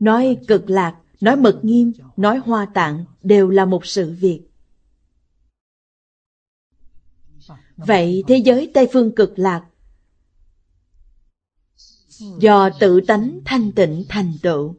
Nói 0.00 0.38
cực 0.48 0.70
lạc, 0.70 0.96
nói 1.20 1.36
mật 1.36 1.60
nghiêm, 1.62 1.92
nói 2.16 2.38
hoa 2.38 2.66
tạng 2.74 3.04
đều 3.22 3.48
là 3.48 3.64
một 3.64 3.86
sự 3.86 4.16
việc. 4.20 4.42
Vậy 7.76 8.24
thế 8.28 8.36
giới 8.36 8.70
Tây 8.74 8.88
Phương 8.92 9.14
cực 9.14 9.38
lạc 9.38 9.64
do 12.38 12.70
tự 12.80 13.00
tánh 13.00 13.40
thanh 13.44 13.72
tịnh 13.72 14.04
thành 14.08 14.32
tựu. 14.42 14.74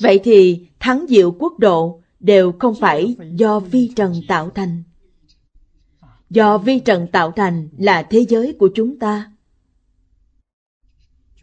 Vậy 0.00 0.20
thì 0.24 0.68
thắng 0.80 1.06
diệu 1.08 1.32
quốc 1.32 1.58
độ 1.58 2.02
đều 2.20 2.52
không 2.58 2.74
phải 2.80 3.16
do 3.34 3.60
vi 3.60 3.92
trần 3.96 4.14
tạo 4.28 4.50
thành. 4.50 4.82
Do 6.30 6.58
vi 6.58 6.78
trần 6.78 7.06
tạo 7.12 7.32
thành 7.36 7.68
là 7.78 8.02
thế 8.02 8.26
giới 8.28 8.56
của 8.58 8.68
chúng 8.74 8.98
ta. 8.98 9.32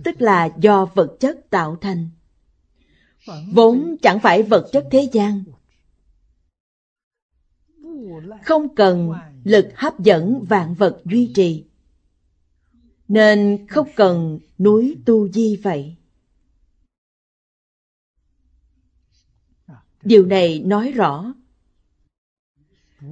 Tức 0.03 0.21
là 0.21 0.49
do 0.59 0.85
vật 0.85 1.17
chất 1.19 1.49
tạo 1.49 1.77
thành. 1.81 2.09
Vốn 3.51 3.95
chẳng 4.01 4.19
phải 4.19 4.43
vật 4.43 4.69
chất 4.71 4.87
thế 4.91 5.09
gian, 5.13 5.43
không 8.43 8.75
cần 8.75 9.13
lực 9.43 9.67
hấp 9.75 9.99
dẫn 9.99 10.45
vạn 10.49 10.73
vật 10.73 11.01
duy 11.05 11.31
trì. 11.35 11.65
Nên 13.07 13.67
không 13.69 13.87
cần 13.95 14.39
núi 14.59 14.97
tu 15.05 15.29
di 15.29 15.55
vậy. 15.55 15.95
Điều 20.03 20.25
này 20.25 20.59
nói 20.59 20.91
rõ 20.91 21.33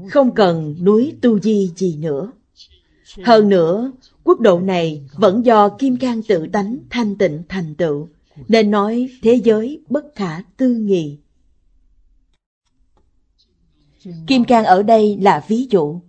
không 0.10 0.36
cần 0.36 0.76
núi 0.82 1.18
tu 1.22 1.40
di 1.40 1.72
gì 1.76 1.98
nữa. 1.98 2.32
Hơn 3.24 3.50
nữa, 3.50 3.92
quốc 4.26 4.40
độ 4.40 4.60
này 4.60 5.10
vẫn 5.14 5.46
do 5.46 5.70
kim 5.70 5.98
cang 5.98 6.22
tự 6.28 6.48
tánh 6.54 6.78
thanh 6.90 7.18
tịnh 7.18 7.44
thành 7.50 7.76
tựu, 7.76 8.10
nên 8.48 8.72
nói 8.72 9.10
thế 9.22 9.42
giới 9.44 9.84
bất 9.90 10.06
khả 10.16 10.42
tư 10.58 10.76
nghị. 10.76 11.20
Kim 14.28 14.46
cang 14.46 14.66
ở 14.66 14.84
đây 14.84 15.18
là 15.18 15.46
ví 15.48 15.68
dụ. 15.70 16.02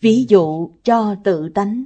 Ví 0.00 0.26
dụ 0.28 0.70
cho 0.84 1.16
tự 1.24 1.48
tánh. 1.54 1.84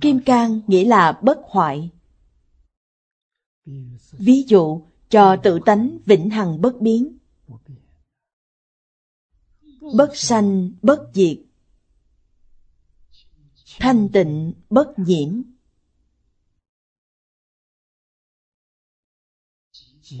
Kim 0.00 0.20
cang 0.26 0.60
nghĩa 0.66 0.84
là 0.84 1.20
bất 1.22 1.38
hoại. 1.44 1.90
Ví 4.12 4.44
dụ 4.48 4.82
cho 5.08 5.36
tự 5.36 5.58
tánh 5.66 5.98
vĩnh 6.06 6.30
hằng 6.30 6.60
bất 6.60 6.80
biến. 6.80 7.18
Bất 9.92 10.16
sanh, 10.16 10.70
bất 10.82 11.10
diệt. 11.14 11.38
Thanh 13.78 14.08
tịnh, 14.12 14.52
bất 14.70 14.94
nhiễm. 14.96 15.42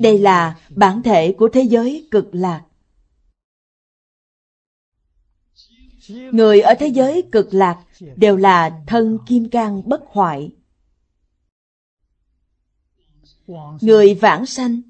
Đây 0.00 0.18
là 0.18 0.60
bản 0.70 1.02
thể 1.02 1.34
của 1.38 1.48
thế 1.52 1.62
giới 1.62 2.08
cực 2.10 2.28
lạc. 2.32 2.64
Người 6.08 6.60
ở 6.60 6.74
thế 6.78 6.86
giới 6.86 7.28
cực 7.32 7.54
lạc 7.54 7.84
đều 8.16 8.36
là 8.36 8.82
thân 8.86 9.18
kim 9.26 9.50
cang 9.50 9.88
bất 9.88 10.00
hoại. 10.06 10.56
Người 13.80 14.14
vãng 14.14 14.46
sanh 14.46 14.82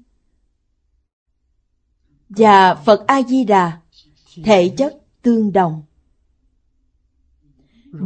và 2.29 2.75
Phật 2.75 3.03
A-di-đà 3.07 3.81
thể 4.43 4.73
chất 4.77 4.97
tương 5.21 5.53
đồng, 5.53 5.83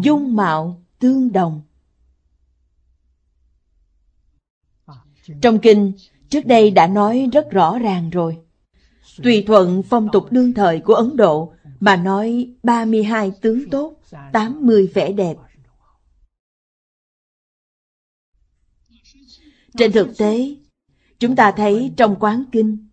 dung 0.02 0.36
mạo 0.36 0.82
tương 1.00 1.32
đồng. 1.32 1.62
Trong 5.42 5.60
kinh, 5.60 5.94
trước 6.30 6.46
đây 6.46 6.72
đã 6.72 6.88
nói 6.88 7.30
rất 7.34 7.52
rõ 7.52 7.80
ràng 7.80 8.10
rồi. 8.10 8.38
Tùy 9.24 9.44
thuận 9.48 9.84
phong 9.90 10.08
tục 10.14 10.32
đương 10.32 10.54
thời 10.54 10.80
của 10.80 10.94
Ấn 10.94 11.18
Độ 11.18 11.54
mà 11.80 11.96
nói 11.96 12.56
32 12.64 13.32
tướng 13.42 13.70
tốt, 13.70 14.02
80 14.34 14.92
vẻ 14.94 15.12
đẹp. 15.12 15.36
Trên 19.78 19.92
thực 19.92 20.18
tế, 20.18 20.56
chúng 21.20 21.36
ta 21.36 21.52
thấy 21.58 21.94
trong 21.98 22.16
quán 22.20 22.44
kinh, 22.52 22.89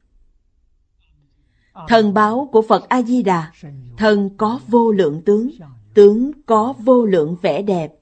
thần 1.88 2.14
báo 2.14 2.48
của 2.52 2.62
Phật 2.62 2.88
A-di-đà, 2.88 3.52
thần 3.96 4.30
có 4.36 4.60
vô 4.68 4.92
lượng 4.92 5.22
tướng, 5.24 5.50
tướng 5.94 6.30
có 6.46 6.74
vô 6.78 7.04
lượng 7.04 7.36
vẻ 7.42 7.62
đẹp. 7.62 7.92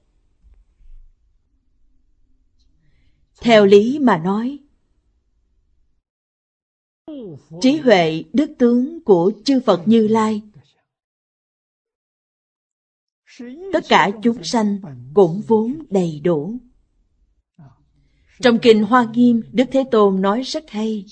Theo 3.41 3.65
lý 3.65 3.99
mà 3.99 4.17
nói, 4.17 4.59
trí 7.61 7.77
huệ 7.77 8.23
đức 8.33 8.51
tướng 8.57 9.03
của 9.03 9.31
chư 9.45 9.59
Phật 9.65 9.81
Như 9.85 10.07
Lai 10.07 10.41
tất 13.73 13.83
cả 13.89 14.11
chúng 14.21 14.43
sanh 14.43 14.79
cũng 15.13 15.41
vốn 15.47 15.81
đầy 15.89 16.19
đủ. 16.23 16.57
Trong 18.41 18.59
kinh 18.61 18.83
Hoa 18.83 19.07
Nghiêm, 19.13 19.41
Đức 19.51 19.63
Thế 19.71 19.83
Tôn 19.91 20.21
nói 20.21 20.41
rất 20.41 20.69
hay. 20.69 21.05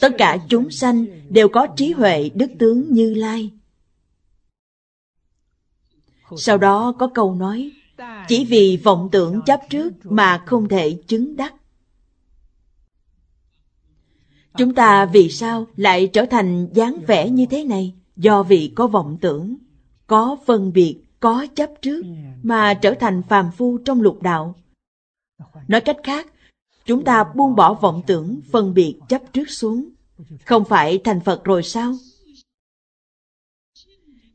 Tất 0.00 0.12
cả 0.18 0.38
chúng 0.48 0.70
sanh 0.70 1.06
đều 1.28 1.48
có 1.48 1.66
trí 1.76 1.92
huệ 1.92 2.30
đức 2.34 2.50
tướng 2.58 2.92
như 2.92 3.14
lai. 3.14 3.50
Sau 6.36 6.58
đó 6.58 6.92
có 6.98 7.10
câu 7.14 7.34
nói, 7.34 7.72
chỉ 8.28 8.44
vì 8.44 8.76
vọng 8.76 9.08
tưởng 9.12 9.40
chấp 9.46 9.60
trước 9.70 9.92
mà 10.04 10.42
không 10.46 10.68
thể 10.68 10.98
chứng 11.06 11.36
đắc. 11.36 11.54
Chúng 14.56 14.74
ta 14.74 15.06
vì 15.06 15.28
sao 15.30 15.66
lại 15.76 16.06
trở 16.12 16.26
thành 16.26 16.68
dáng 16.72 16.98
vẻ 17.06 17.30
như 17.30 17.46
thế 17.50 17.64
này? 17.64 17.94
Do 18.16 18.42
vì 18.42 18.72
có 18.74 18.86
vọng 18.86 19.18
tưởng, 19.20 19.56
có 20.06 20.36
phân 20.46 20.72
biệt, 20.72 20.96
có 21.20 21.46
chấp 21.54 21.70
trước 21.82 22.06
mà 22.42 22.74
trở 22.74 22.94
thành 23.00 23.22
phàm 23.28 23.50
phu 23.50 23.78
trong 23.78 24.00
lục 24.00 24.22
đạo. 24.22 24.54
Nói 25.68 25.80
cách 25.80 25.96
khác, 26.02 26.26
chúng 26.86 27.04
ta 27.04 27.24
buông 27.34 27.56
bỏ 27.56 27.74
vọng 27.74 28.02
tưởng, 28.06 28.40
phân 28.50 28.74
biệt, 28.74 28.98
chấp 29.08 29.22
trước 29.32 29.50
xuống. 29.50 29.88
Không 30.44 30.64
phải 30.64 31.00
thành 31.04 31.20
Phật 31.20 31.44
rồi 31.44 31.62
sao? 31.62 31.94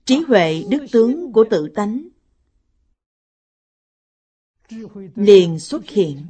Trí 0.05 0.19
huệ 0.27 0.63
đức 0.69 0.85
tướng 0.91 1.33
của 1.33 1.45
tự 1.49 1.69
tánh 1.75 2.07
liền 5.15 5.59
xuất 5.59 5.89
hiện. 5.89 6.25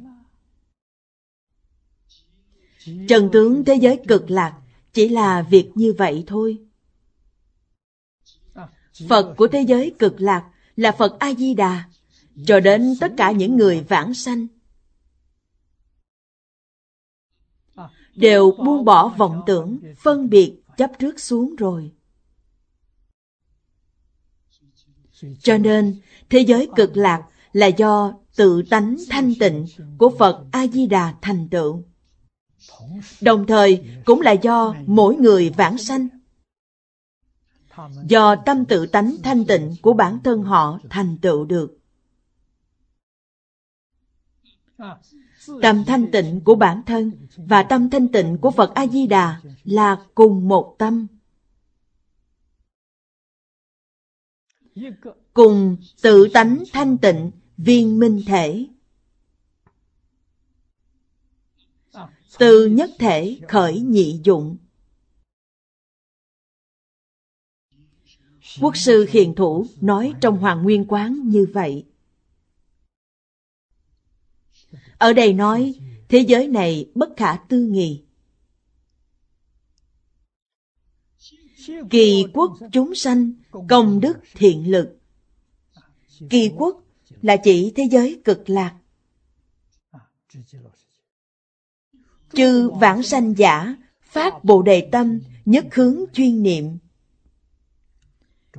Trần 3.07 3.29
tướng 3.33 3.65
thế 3.65 3.75
giới 3.75 3.99
cực 4.07 4.31
lạc 4.31 4.61
chỉ 4.93 5.09
là 5.09 5.41
việc 5.41 5.71
như 5.75 5.93
vậy 5.97 6.23
thôi. 6.27 6.57
Phật 9.09 9.33
của 9.37 9.47
thế 9.47 9.61
giới 9.61 9.95
cực 9.99 10.21
lạc 10.21 10.51
là 10.75 10.91
Phật 10.91 11.19
A-di-đà, 11.19 11.89
cho 12.45 12.59
đến 12.59 12.93
tất 12.99 13.13
cả 13.17 13.31
những 13.31 13.57
người 13.57 13.81
vãng 13.89 14.13
sanh. 14.13 14.47
Đều 18.15 18.51
buông 18.51 18.85
bỏ 18.85 19.07
vọng 19.07 19.43
tưởng, 19.45 19.79
phân 19.97 20.29
biệt, 20.29 20.57
chấp 20.77 20.91
trước 20.99 21.19
xuống 21.19 21.55
rồi. 21.55 21.91
Cho 25.39 25.57
nên, 25.57 25.99
thế 26.29 26.39
giới 26.39 26.69
cực 26.75 26.97
lạc 26.97 27.23
là 27.53 27.67
do 27.67 28.13
tự 28.35 28.61
tánh 28.69 28.97
thanh 29.09 29.33
tịnh 29.39 29.65
của 29.97 30.11
Phật 30.19 30.45
A-di-đà 30.51 31.15
thành 31.21 31.49
tựu. 31.49 31.83
Đồng 33.21 33.47
thời 33.47 33.85
cũng 34.05 34.21
là 34.21 34.31
do 34.31 34.75
mỗi 34.85 35.15
người 35.15 35.49
vãng 35.49 35.77
sanh 35.77 36.07
do 38.07 38.35
tâm 38.35 38.65
tự 38.65 38.85
tánh 38.85 39.15
thanh 39.23 39.45
tịnh 39.45 39.75
của 39.81 39.93
bản 39.93 40.19
thân 40.23 40.43
họ 40.43 40.79
thành 40.89 41.17
tựu 41.17 41.45
được. 41.45 41.77
Tâm 45.61 45.83
thanh 45.87 46.11
tịnh 46.11 46.41
của 46.43 46.55
bản 46.55 46.81
thân 46.85 47.11
và 47.35 47.63
tâm 47.63 47.89
thanh 47.89 48.07
tịnh 48.07 48.37
của 48.41 48.51
Phật 48.51 48.73
A-di-đà 48.75 49.41
là 49.63 50.05
cùng 50.15 50.47
một 50.47 50.75
tâm. 50.77 51.07
Cùng 55.33 55.77
tự 56.01 56.27
tánh 56.33 56.63
thanh 56.73 56.97
tịnh 56.97 57.31
viên 57.57 57.99
minh 57.99 58.23
thể. 58.27 58.67
Từ 62.39 62.65
nhất 62.65 62.89
thể 62.99 63.39
khởi 63.47 63.79
nhị 63.79 64.19
dụng. 64.23 64.57
Quốc 68.61 68.77
sư 68.77 69.05
hiền 69.09 69.35
thủ 69.35 69.65
nói 69.81 70.13
trong 70.21 70.37
Hoàng 70.37 70.63
Nguyên 70.63 70.85
Quán 70.87 71.21
như 71.25 71.47
vậy. 71.53 71.85
Ở 75.01 75.13
đây 75.13 75.33
nói, 75.33 75.73
thế 76.09 76.19
giới 76.19 76.47
này 76.47 76.89
bất 76.95 77.09
khả 77.17 77.35
tư 77.35 77.67
nghị. 77.71 78.03
Kỳ 81.89 82.25
quốc 82.33 82.57
chúng 82.71 82.95
sanh, 82.95 83.33
công 83.69 83.99
đức 83.99 84.17
thiện 84.33 84.71
lực. 84.71 84.97
Kỳ 86.29 86.51
quốc 86.57 86.83
là 87.21 87.37
chỉ 87.43 87.73
thế 87.75 87.87
giới 87.91 88.21
cực 88.23 88.49
lạc. 88.49 88.75
Chư 92.33 92.69
vãng 92.69 93.03
sanh 93.03 93.33
giả, 93.37 93.75
phát 94.01 94.43
bồ 94.43 94.61
đề 94.61 94.89
tâm, 94.91 95.19
nhất 95.45 95.65
hướng 95.71 96.03
chuyên 96.13 96.43
niệm, 96.43 96.77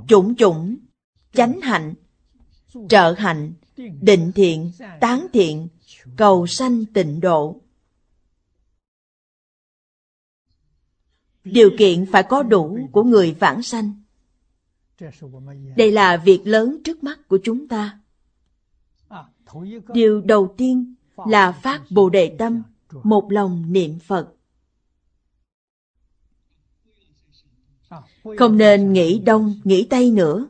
chủng 0.08 0.34
chủng, 0.34 0.76
chánh 1.32 1.60
hạnh, 1.60 1.94
trợ 2.88 3.14
hạnh, 3.18 3.52
định 4.00 4.32
thiện, 4.34 4.72
tán 5.00 5.26
thiện, 5.32 5.68
cầu 6.16 6.46
sanh 6.46 6.84
tịnh 6.84 7.20
độ. 7.20 7.60
Điều 11.44 11.70
kiện 11.78 12.06
phải 12.12 12.22
có 12.22 12.42
đủ 12.42 12.78
của 12.92 13.02
người 13.02 13.32
vãng 13.40 13.62
sanh. 13.62 14.02
Đây 15.76 15.92
là 15.92 16.16
việc 16.16 16.40
lớn 16.44 16.78
trước 16.84 17.04
mắt 17.04 17.28
của 17.28 17.38
chúng 17.44 17.68
ta. 17.68 18.00
Điều 19.94 20.20
đầu 20.20 20.54
tiên 20.56 20.94
là 21.16 21.52
phát 21.52 21.82
Bồ 21.90 22.10
Đề 22.10 22.36
Tâm, 22.38 22.62
một 23.02 23.32
lòng 23.32 23.72
niệm 23.72 23.98
Phật. 23.98 24.34
Không 28.38 28.56
nên 28.56 28.92
nghĩ 28.92 29.18
đông, 29.18 29.60
nghĩ 29.64 29.86
tây 29.90 30.10
nữa. 30.10 30.48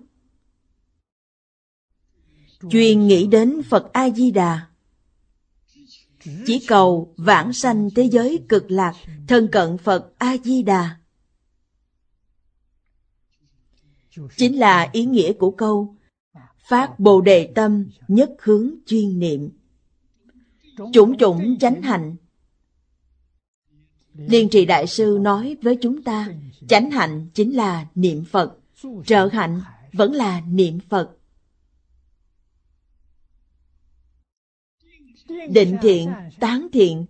Chuyên 2.71 3.07
nghĩ 3.07 3.27
đến 3.27 3.63
Phật 3.71 3.93
A-di-đà. 3.93 4.72
Chỉ 6.47 6.65
cầu 6.69 7.15
vãng 7.17 7.53
sanh 7.53 7.91
thế 7.97 8.03
giới 8.03 8.41
cực 8.49 8.71
lạc, 8.71 8.95
thân 9.29 9.49
cận 9.53 9.79
Phật 9.79 10.13
A-di-đà. 10.19 10.97
Chính 14.37 14.59
là 14.59 14.89
ý 14.93 15.05
nghĩa 15.05 15.33
của 15.33 15.51
câu 15.51 15.97
Phát 16.69 16.99
Bồ 17.01 17.21
Đề 17.21 17.53
Tâm 17.55 17.87
nhất 18.09 18.31
hướng 18.39 18.71
chuyên 18.87 19.19
niệm. 19.19 19.51
Chủng 20.93 21.19
chủng 21.19 21.59
chánh 21.59 21.83
hạnh 21.83 22.17
Liên 24.15 24.49
trì 24.49 24.65
đại 24.65 24.87
sư 24.87 25.19
nói 25.21 25.57
với 25.63 25.79
chúng 25.83 26.03
ta, 26.03 26.29
chánh 26.69 26.91
hạnh 26.91 27.29
chính 27.35 27.57
là 27.57 27.87
niệm 27.95 28.25
Phật, 28.25 28.59
trợ 29.07 29.29
hạnh 29.33 29.61
vẫn 29.93 30.13
là 30.13 30.41
niệm 30.41 30.79
Phật. 30.89 31.11
Định 35.49 35.77
thiện, 35.83 36.13
tán 36.41 36.67
thiện 36.73 37.07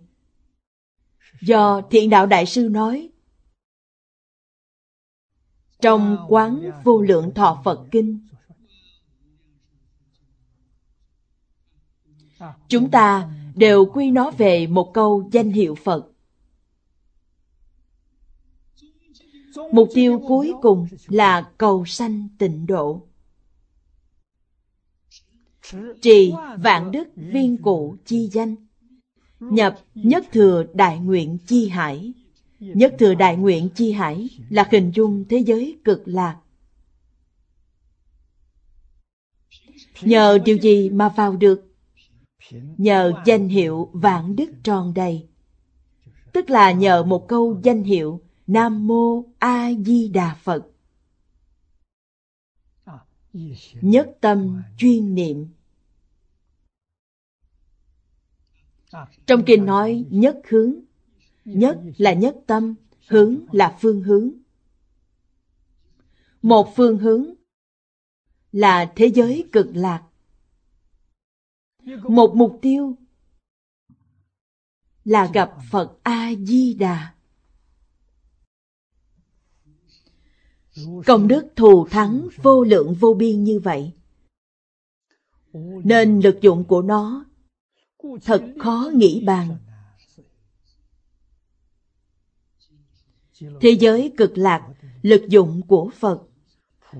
Do 1.41 1.81
thiện 1.89 2.09
đạo 2.09 2.25
đại 2.25 2.45
sư 2.45 2.69
nói 2.71 3.09
Trong 5.81 6.25
quán 6.29 6.71
vô 6.83 7.01
lượng 7.01 7.33
thọ 7.33 7.61
Phật 7.63 7.85
Kinh 7.91 8.27
Chúng 12.67 12.91
ta 12.91 13.29
đều 13.55 13.85
quy 13.85 14.11
nó 14.11 14.31
về 14.31 14.67
một 14.67 14.91
câu 14.93 15.29
danh 15.31 15.51
hiệu 15.51 15.75
Phật 15.75 16.09
Mục 19.71 19.89
tiêu 19.93 20.21
cuối 20.27 20.53
cùng 20.61 20.87
là 21.07 21.51
cầu 21.57 21.85
sanh 21.85 22.27
tịnh 22.37 22.65
độ. 22.65 23.01
Trì, 26.01 26.33
vạn 26.59 26.91
đức, 26.91 27.07
viên 27.15 27.57
cụ, 27.57 27.95
chi 28.05 28.29
danh. 28.31 28.55
Nhập, 29.39 29.79
nhất 29.95 30.25
thừa 30.31 30.63
đại 30.73 30.99
nguyện 30.99 31.37
chi 31.47 31.69
hải. 31.69 32.13
Nhất 32.59 32.95
thừa 32.99 33.13
đại 33.13 33.37
nguyện 33.37 33.69
chi 33.75 33.91
hải 33.91 34.29
là 34.49 34.67
hình 34.71 34.91
dung 34.95 35.25
thế 35.29 35.37
giới 35.37 35.77
cực 35.83 36.01
lạc. 36.05 36.37
Nhờ 40.01 40.37
điều 40.45 40.57
gì 40.57 40.89
mà 40.89 41.09
vào 41.09 41.35
được? 41.35 41.73
Nhờ 42.77 43.13
danh 43.25 43.47
hiệu 43.47 43.89
vạn 43.93 44.35
đức 44.35 44.51
tròn 44.63 44.93
đầy. 44.93 45.27
Tức 46.33 46.49
là 46.49 46.71
nhờ 46.71 47.03
một 47.03 47.27
câu 47.27 47.59
danh 47.63 47.83
hiệu 47.83 48.21
Nam 48.47 48.87
Mô 48.87 49.23
A 49.39 49.71
Di 49.85 50.07
Đà 50.07 50.35
Phật. 50.43 50.72
Nhất 53.81 54.17
tâm 54.21 54.63
chuyên 54.77 55.15
niệm. 55.15 55.47
Trong 59.25 59.43
kinh 59.45 59.65
nói 59.65 60.05
nhất 60.09 60.41
hướng, 60.49 60.75
nhất 61.45 61.79
là 61.97 62.13
nhất 62.13 62.37
tâm, 62.47 62.75
hướng 63.07 63.45
là 63.51 63.77
phương 63.81 64.01
hướng. 64.01 64.31
Một 66.41 66.73
phương 66.75 66.97
hướng 66.97 67.33
là 68.51 68.93
thế 68.95 69.11
giới 69.15 69.49
cực 69.51 69.67
lạc. 69.73 70.03
Một 72.03 72.33
mục 72.35 72.59
tiêu 72.61 72.97
là 75.05 75.29
gặp 75.33 75.53
Phật 75.71 75.97
A-di-đà. 76.03 77.12
Công 81.05 81.27
đức 81.27 81.47
thù 81.55 81.87
thắng 81.87 82.27
vô 82.41 82.63
lượng 82.63 82.93
vô 82.93 83.13
biên 83.13 83.43
như 83.43 83.59
vậy. 83.59 83.91
Nên 85.83 86.19
lực 86.19 86.41
dụng 86.41 86.63
của 86.63 86.81
nó 86.81 87.25
thật 88.23 88.43
khó 88.59 88.89
nghĩ 88.93 89.23
bàn. 89.25 89.57
Thế 93.61 93.77
giới 93.79 94.13
cực 94.17 94.37
lạc, 94.37 94.73
lực 95.01 95.21
dụng 95.29 95.61
của 95.67 95.89
Phật, 95.99 96.21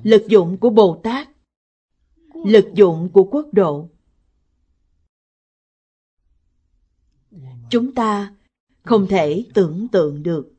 lực 0.03 0.25
dụng 0.27 0.57
của 0.57 0.69
Bồ 0.69 1.01
Tát, 1.03 1.29
lực 2.45 2.65
dụng 2.73 3.09
của 3.13 3.23
quốc 3.23 3.47
độ. 3.51 3.89
Chúng 7.69 7.95
ta 7.95 8.35
không 8.83 9.07
thể 9.09 9.45
tưởng 9.53 9.87
tượng 9.91 10.23
được 10.23 10.52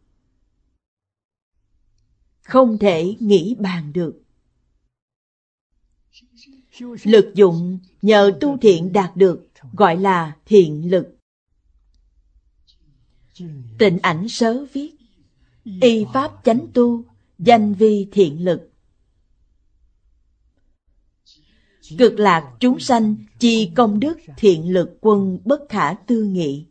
không 2.45 2.79
thể 2.79 3.15
nghĩ 3.21 3.57
bàn 3.59 3.93
được. 3.93 4.21
Lực 7.05 7.33
dụng 7.35 7.79
nhờ 8.03 8.33
tu 8.41 8.57
thiện 8.57 8.93
đạt 8.93 9.17
được 9.17 9.49
gọi 9.73 9.97
là 9.97 10.37
thiện 10.47 10.91
lực. 10.91 11.17
Tịnh 13.79 13.99
ảnh 14.03 14.29
sớ 14.29 14.65
viết, 14.73 14.95
y 15.65 16.05
pháp 16.13 16.33
chánh 16.45 16.67
tu, 16.75 17.05
danh 17.39 17.75
vi 17.75 18.09
thiện 18.13 18.45
lực. 18.45 18.71
Cực 21.99 22.19
lạc 22.19 22.57
chúng 22.61 22.81
sanh 22.81 23.17
chi 23.39 23.73
công 23.77 24.01
đức 24.01 24.19
thiện 24.37 24.73
lực 24.73 24.99
quân 25.01 25.39
bất 25.45 25.61
khả 25.69 25.95
tư 25.95 26.25
nghị. 26.25 26.67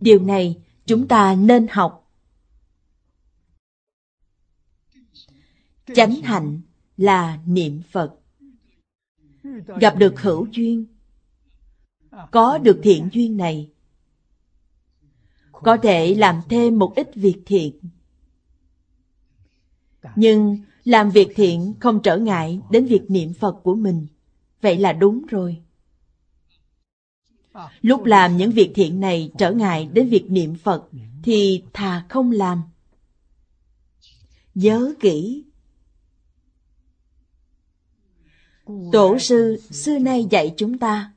Điều 0.00 0.22
này 0.22 0.56
chúng 0.88 1.08
ta 1.08 1.34
nên 1.34 1.66
học. 1.70 2.10
Chánh 5.94 6.14
hạnh 6.14 6.60
là 6.96 7.38
niệm 7.46 7.82
phật. 7.90 8.14
Gặp 9.80 9.96
được 9.98 10.20
hữu 10.20 10.46
duyên, 10.52 10.86
có 12.30 12.58
được 12.58 12.80
thiện 12.82 13.08
duyên 13.12 13.36
này, 13.36 13.70
có 15.52 15.76
thể 15.82 16.14
làm 16.14 16.42
thêm 16.48 16.78
một 16.78 16.92
ít 16.96 17.14
việc 17.14 17.42
thiện. 17.46 17.80
Nhưng 20.16 20.58
làm 20.84 21.10
việc 21.10 21.28
thiện 21.34 21.74
không 21.80 22.00
trở 22.02 22.18
ngại 22.18 22.60
đến 22.70 22.86
việc 22.86 23.02
niệm 23.08 23.34
phật 23.34 23.52
của 23.62 23.74
mình. 23.74 24.06
Vậy 24.60 24.78
là 24.78 24.92
đúng 24.92 25.26
rồi. 25.26 25.62
Lúc 27.80 28.04
làm 28.04 28.36
những 28.36 28.50
việc 28.50 28.70
thiện 28.74 29.00
này 29.00 29.30
trở 29.38 29.52
ngại 29.52 29.88
đến 29.92 30.08
việc 30.08 30.30
niệm 30.30 30.54
Phật, 30.54 30.88
thì 31.22 31.62
thà 31.72 32.04
không 32.08 32.32
làm. 32.32 32.62
Nhớ 34.54 34.94
kỹ. 35.00 35.44
Tổ 38.92 39.18
sư, 39.18 39.62
xưa 39.70 39.98
nay 39.98 40.26
dạy 40.30 40.54
chúng 40.56 40.78
ta, 40.78 41.12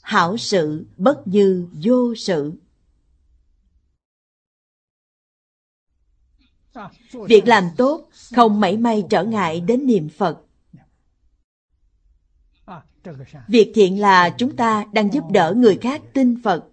Hảo 0.00 0.36
sự 0.36 0.86
bất 0.96 1.26
như 1.26 1.68
vô 1.82 2.14
sự 2.14 2.52
Việc 7.28 7.46
làm 7.46 7.64
tốt 7.76 8.08
không 8.34 8.60
mảy 8.60 8.76
may 8.76 9.04
trở 9.10 9.24
ngại 9.24 9.60
đến 9.60 9.86
niệm 9.86 10.08
Phật 10.08 10.43
Việc 13.48 13.72
thiện 13.74 14.00
là 14.00 14.30
chúng 14.30 14.56
ta 14.56 14.84
đang 14.92 15.12
giúp 15.12 15.24
đỡ 15.30 15.54
người 15.56 15.78
khác 15.80 16.02
tin 16.12 16.42
Phật. 16.42 16.64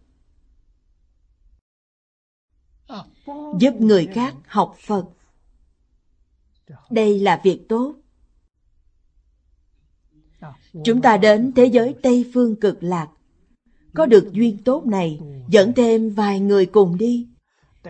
Giúp 3.60 3.74
người 3.80 4.08
khác 4.14 4.36
học 4.48 4.76
Phật. 4.80 5.06
Đây 6.90 7.20
là 7.20 7.42
việc 7.44 7.66
tốt. 7.70 7.96
Chúng 10.86 11.02
ta 11.02 11.18
đến 11.18 11.52
thế 11.56 11.66
giới 11.66 11.96
Tây 12.04 12.32
Phương 12.34 12.56
cực 12.56 12.84
lạc. 12.84 13.08
Có 13.94 14.06
được 14.06 14.30
duyên 14.32 14.64
tốt 14.64 14.86
này, 14.86 15.20
dẫn 15.50 15.74
thêm 15.74 16.10
vài 16.10 16.40
người 16.40 16.66
cùng 16.66 16.98
đi. 16.98 17.28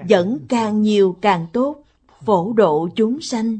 Dẫn 0.08 0.40
càng 0.50 0.82
nhiều 0.82 1.18
càng 1.22 1.48
tốt, 1.54 1.84
phổ 2.26 2.54
độ 2.54 2.90
chúng 2.96 3.22
sanh 3.22 3.60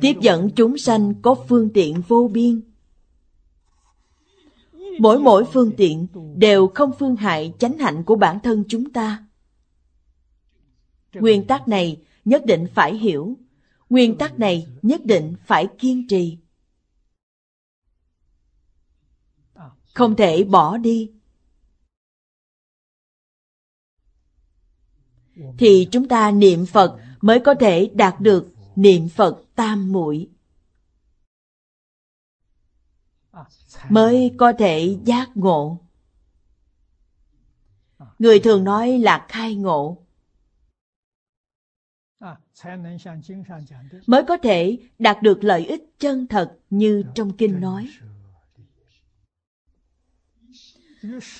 tiếp 0.00 0.16
dẫn 0.20 0.50
chúng 0.56 0.78
sanh 0.78 1.14
có 1.22 1.34
phương 1.48 1.68
tiện 1.74 2.02
vô 2.08 2.30
biên. 2.32 2.60
Mỗi 4.98 5.18
mỗi 5.18 5.44
phương 5.52 5.72
tiện 5.76 6.06
đều 6.36 6.68
không 6.74 6.92
phương 6.98 7.16
hại 7.16 7.54
chánh 7.58 7.78
hạnh 7.78 8.04
của 8.04 8.16
bản 8.16 8.40
thân 8.42 8.64
chúng 8.68 8.92
ta. 8.92 9.26
Nguyên 11.14 11.46
tắc 11.46 11.68
này 11.68 12.02
nhất 12.24 12.46
định 12.46 12.66
phải 12.74 12.94
hiểu. 12.94 13.38
Nguyên 13.90 14.18
tắc 14.18 14.38
này 14.38 14.66
nhất 14.82 15.04
định 15.04 15.34
phải 15.46 15.68
kiên 15.78 16.08
trì. 16.08 16.38
Không 19.94 20.16
thể 20.16 20.44
bỏ 20.44 20.76
đi. 20.76 21.10
Thì 25.58 25.88
chúng 25.90 26.08
ta 26.08 26.30
niệm 26.30 26.66
phật 26.66 26.98
mới 27.20 27.40
có 27.40 27.54
thể 27.54 27.90
đạt 27.94 28.20
được 28.20 28.48
niệm 28.76 29.08
phật 29.08 29.44
tam 29.54 29.92
muội. 29.92 30.28
Mới 33.88 34.34
có 34.38 34.52
thể 34.58 34.98
giác 35.04 35.30
ngộ. 35.34 35.78
Người 38.18 38.40
thường 38.40 38.64
nói 38.64 38.98
là 38.98 39.26
khai 39.28 39.54
ngộ. 39.54 39.98
Mới 44.06 44.24
có 44.28 44.36
thể 44.42 44.78
đạt 44.98 45.22
được 45.22 45.44
lợi 45.44 45.66
ích 45.66 45.84
chân 45.98 46.26
thật 46.26 46.58
như 46.70 47.04
trong 47.14 47.36
kinh 47.36 47.60
nói. 47.60 47.88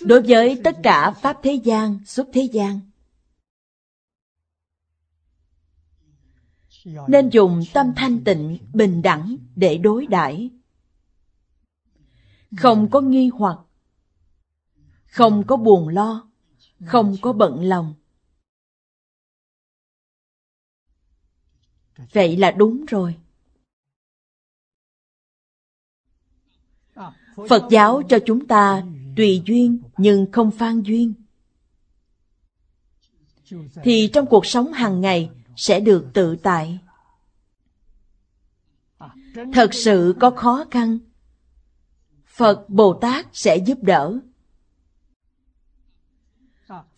Đối 0.00 0.22
với 0.22 0.60
tất 0.64 0.76
cả 0.82 1.10
pháp 1.10 1.38
thế 1.42 1.52
gian, 1.52 1.98
xuất 2.06 2.28
thế 2.32 2.42
gian 2.52 2.80
nên 6.84 7.28
dùng 7.28 7.62
tâm 7.72 7.92
thanh 7.96 8.24
tịnh, 8.24 8.58
bình 8.72 9.02
đẳng 9.02 9.36
để 9.56 9.78
đối 9.78 10.06
đãi. 10.06 10.50
Không 12.56 12.90
có 12.90 13.00
nghi 13.00 13.30
hoặc. 13.34 13.58
Không 15.06 15.46
có 15.46 15.56
buồn 15.56 15.88
lo. 15.88 16.28
Không 16.86 17.16
có 17.22 17.32
bận 17.32 17.60
lòng. 17.60 17.94
Vậy 22.12 22.36
là 22.36 22.50
đúng 22.50 22.84
rồi. 22.86 23.16
Phật 27.48 27.62
giáo 27.70 28.02
cho 28.08 28.18
chúng 28.26 28.46
ta 28.46 28.84
tùy 29.16 29.42
duyên 29.46 29.82
nhưng 29.96 30.32
không 30.32 30.50
phan 30.50 30.82
duyên. 30.82 31.14
Thì 33.82 34.10
trong 34.12 34.26
cuộc 34.26 34.46
sống 34.46 34.72
hàng 34.72 35.00
ngày 35.00 35.30
sẽ 35.56 35.80
được 35.80 36.06
tự 36.12 36.36
tại. 36.36 36.78
Thật 39.52 39.74
sự 39.74 40.14
có 40.20 40.30
khó 40.30 40.64
khăn, 40.70 40.98
phật 42.26 42.68
bồ 42.68 42.94
tát 42.94 43.26
sẽ 43.32 43.56
giúp 43.56 43.78
đỡ. 43.82 44.18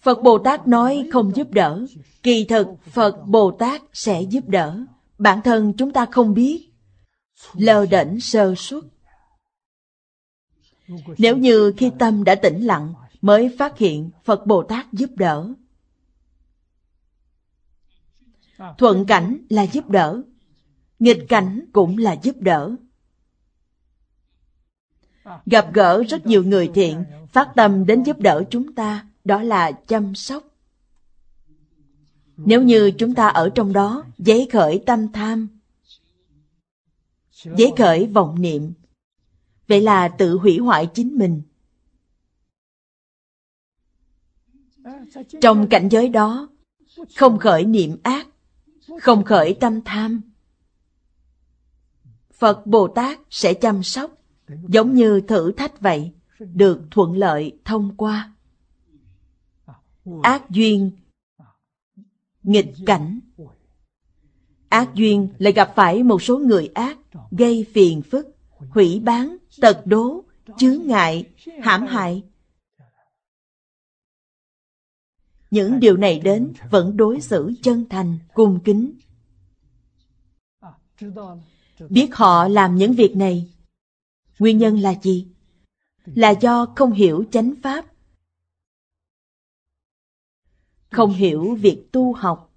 Phật 0.01 0.23
bồ 0.23 0.39
tát 0.39 0.69
nói 0.69 1.09
không 1.13 1.37
giúp 1.37 1.51
đỡ, 1.51 1.87
kỳ 2.23 2.45
thực 2.45 2.67
phật 2.93 3.27
bồ 3.27 3.51
tát 3.51 3.83
sẽ 3.93 4.23
giúp 4.23 4.49
đỡ. 4.49 4.85
Bản 5.19 5.41
thân 5.45 5.73
chúng 5.79 5.93
ta 5.93 6.07
không 6.11 6.35
biết 6.35 6.71
lơ 7.55 7.87
đễnh 7.87 8.21
sơ 8.21 8.55
suất. 8.57 8.85
Nếu 11.19 11.37
như 11.37 11.73
khi 11.77 11.91
tâm 11.99 12.25
đã 12.25 12.35
tĩnh 12.35 12.61
lặng, 12.65 12.95
mới 13.21 13.57
phát 13.59 13.79
hiện 13.79 14.11
phật 14.25 14.47
bồ 14.47 14.63
tát 14.63 14.93
giúp 14.93 15.11
đỡ 15.17 15.55
thuận 18.79 19.07
cảnh 19.07 19.39
là 19.49 19.63
giúp 19.63 19.91
đỡ. 19.91 20.23
Nghịch 20.99 21.25
cảnh 21.29 21.65
cũng 21.73 21.99
là 21.99 22.17
giúp 22.23 22.37
đỡ. 22.41 22.77
Gặp 25.47 25.73
gỡ 25.75 26.03
rất 26.09 26.27
nhiều 26.27 26.45
người 26.45 26.71
thiện 26.75 27.05
phát 27.33 27.49
tâm 27.57 27.87
đến 27.87 28.03
giúp 28.03 28.19
đỡ 28.21 28.45
chúng 28.51 28.75
ta 28.75 29.07
đó 29.25 29.43
là 29.43 29.73
chăm 29.73 30.15
sóc. 30.15 30.45
Nếu 32.37 32.63
như 32.63 32.91
chúng 32.99 33.15
ta 33.15 33.29
ở 33.29 33.51
trong 33.55 33.73
đó 33.73 34.05
giấy 34.19 34.49
khởi 34.53 34.83
tâm 34.87 35.13
tham. 35.13 35.49
Giấy 37.57 37.73
khởi 37.77 38.07
vọng 38.07 38.43
niệm. 38.43 38.73
Vậy 39.69 39.81
là 39.81 40.09
tự 40.09 40.37
hủy 40.37 40.59
hoại 40.59 40.89
chính 40.95 41.19
mình. 41.19 41.43
Trong 45.41 45.69
cảnh 45.69 45.89
giới 45.91 46.09
đó 46.09 46.49
không 47.17 47.39
khởi 47.39 47.65
niệm 47.65 47.97
ác 48.03 48.27
không 49.01 49.25
khởi 49.25 49.57
tâm 49.61 49.81
tham. 49.85 50.21
Phật 52.33 52.67
bồ 52.67 52.89
tát 52.89 53.19
sẽ 53.31 53.55
chăm 53.55 53.83
sóc, 53.83 54.11
giống 54.69 54.95
như 54.95 55.21
thử 55.21 55.53
thách 55.53 55.81
vậy, 55.81 56.13
được 56.39 56.81
thuận 56.91 57.17
lợi 57.17 57.59
thông 57.65 57.97
qua. 57.97 58.33
Ác 60.23 60.51
duyên, 60.51 60.91
nghịch 62.43 62.73
cảnh. 62.87 63.21
Ác 64.69 64.95
duyên 64.95 65.29
lại 65.39 65.53
gặp 65.53 65.73
phải 65.77 66.03
một 66.03 66.23
số 66.23 66.39
người 66.39 66.71
ác, 66.75 66.99
gây 67.31 67.67
phiền 67.73 68.03
phức, 68.03 68.37
hủy 68.71 69.01
bán, 69.05 69.37
tật 69.61 69.87
đố, 69.87 70.25
chướng 70.59 70.87
ngại, 70.87 71.25
hãm 71.63 71.87
hại. 71.87 72.23
Những 75.55 75.81
điều 75.81 75.97
này 75.97 76.19
đến 76.19 76.53
vẫn 76.71 76.97
đối 76.97 77.21
xử 77.21 77.53
chân 77.63 77.89
thành, 77.91 78.19
cung 78.35 78.61
kính. 78.65 78.93
Biết 81.89 82.15
họ 82.15 82.49
làm 82.49 82.77
những 82.77 82.93
việc 82.93 83.17
này. 83.17 83.53
Nguyên 84.39 84.59
nhân 84.59 84.79
là 84.79 84.95
gì? 85.03 85.29
Là 86.05 86.31
do 86.31 86.67
không 86.77 86.93
hiểu 86.93 87.25
chánh 87.31 87.55
pháp. 87.63 87.85
Không 90.91 91.11
hiểu 91.11 91.55
việc 91.55 91.93
tu 91.93 92.13
học. 92.13 92.53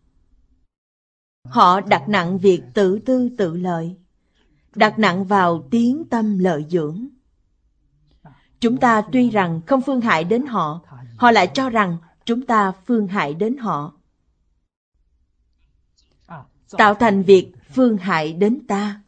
Họ 1.44 1.82
đặt 1.82 2.10
nặng 2.10 2.38
việc 2.38 2.62
tự 2.74 3.00
tư 3.00 3.30
tự 3.38 3.58
lợi. 3.58 3.96
Đặt 4.76 5.00
nặng 5.00 5.26
vào 5.26 5.68
tiếng 5.72 6.04
tâm 6.10 6.40
lợi 6.40 6.66
dưỡng. 6.70 7.08
Chúng 8.60 8.78
ta 8.78 9.02
tuy 9.12 9.30
rằng 9.30 9.62
không 9.68 9.82
phương 9.82 10.02
hại 10.02 10.24
đến 10.24 10.46
họ 10.46 10.82
họ 11.18 11.32
lại 11.32 11.52
cho 11.54 11.70
rằng 11.70 11.98
chúng 12.28 12.46
ta 12.46 12.72
phương 12.86 13.08
hại 13.08 13.34
đến 13.34 13.58
họ. 13.58 13.94
Tạo 16.72 16.94
thành 16.94 17.24
việc 17.24 17.52
phương 17.74 17.98
hại 17.98 18.34
đến 18.34 18.68
ta. 18.68 19.02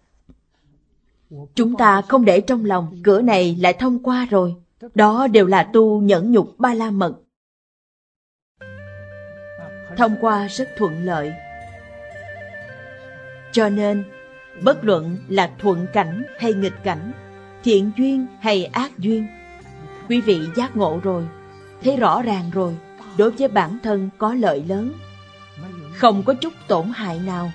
Chúng 1.56 1.78
ta 1.78 2.02
không 2.02 2.26
để 2.26 2.42
trong 2.42 2.66
lòng 2.66 3.02
cửa 3.04 3.22
này 3.22 3.56
lại 3.60 3.74
thông 3.74 4.04
qua 4.04 4.28
rồi. 4.30 4.56
Đó 4.96 5.28
đều 5.28 5.48
là 5.48 5.70
tu 5.74 6.02
nhẫn 6.02 6.32
nhục 6.32 6.56
ba 6.58 6.74
la 6.74 6.92
mật. 6.92 7.16
Thông 9.98 10.16
qua 10.22 10.48
rất 10.48 10.70
thuận 10.78 11.06
lợi. 11.06 11.34
Cho 13.52 13.70
nên 13.70 14.04
bất 14.64 14.84
luận 14.84 15.18
là 15.28 15.56
thuận 15.60 15.88
cảnh 15.94 16.24
hay 16.40 16.54
nghịch 16.54 16.84
cảnh 16.84 17.12
thiện 17.64 17.92
duyên 17.98 18.26
hay 18.40 18.66
ác 18.66 19.00
duyên 19.00 19.28
quý 20.10 20.22
vị 20.22 20.40
giác 20.56 20.76
ngộ 20.76 21.00
rồi 21.04 21.28
thấy 21.84 21.98
rõ 21.98 22.22
ràng 22.22 22.50
rồi 22.54 22.78
đối 23.20 23.32
với 23.32 23.48
bản 23.48 23.78
thân 23.84 24.10
có 24.18 24.34
lợi 24.34 24.64
lớn. 24.68 24.94
Không 25.96 26.24
có 26.24 26.34
chút 26.34 26.54
tổn 26.68 26.92
hại 26.96 27.20
nào. 27.20 27.52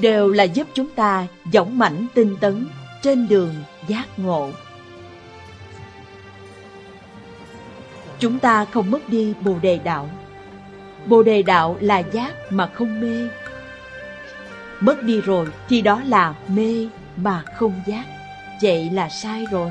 Đều 0.00 0.30
là 0.30 0.44
giúp 0.44 0.68
chúng 0.74 0.90
ta 0.90 1.26
dõng 1.52 1.78
mãnh 1.78 2.06
tinh 2.14 2.36
tấn 2.40 2.66
trên 3.02 3.28
đường 3.28 3.54
giác 3.88 4.06
ngộ. 4.16 4.50
Chúng 8.18 8.38
ta 8.38 8.64
không 8.64 8.90
mất 8.90 9.08
đi 9.08 9.34
bồ 9.40 9.58
đề 9.62 9.78
đạo. 9.78 10.10
Bồ 11.06 11.22
đề 11.22 11.42
đạo 11.42 11.76
là 11.80 11.98
giác 11.98 12.34
mà 12.50 12.66
không 12.66 13.00
mê. 13.00 13.28
Mất 14.80 15.02
đi 15.02 15.20
rồi 15.20 15.46
thì 15.68 15.82
đó 15.82 16.02
là 16.06 16.34
mê 16.48 16.88
mà 17.16 17.42
không 17.56 17.82
giác. 17.86 18.04
Vậy 18.62 18.90
là 18.90 19.08
sai 19.08 19.44
rồi 19.50 19.70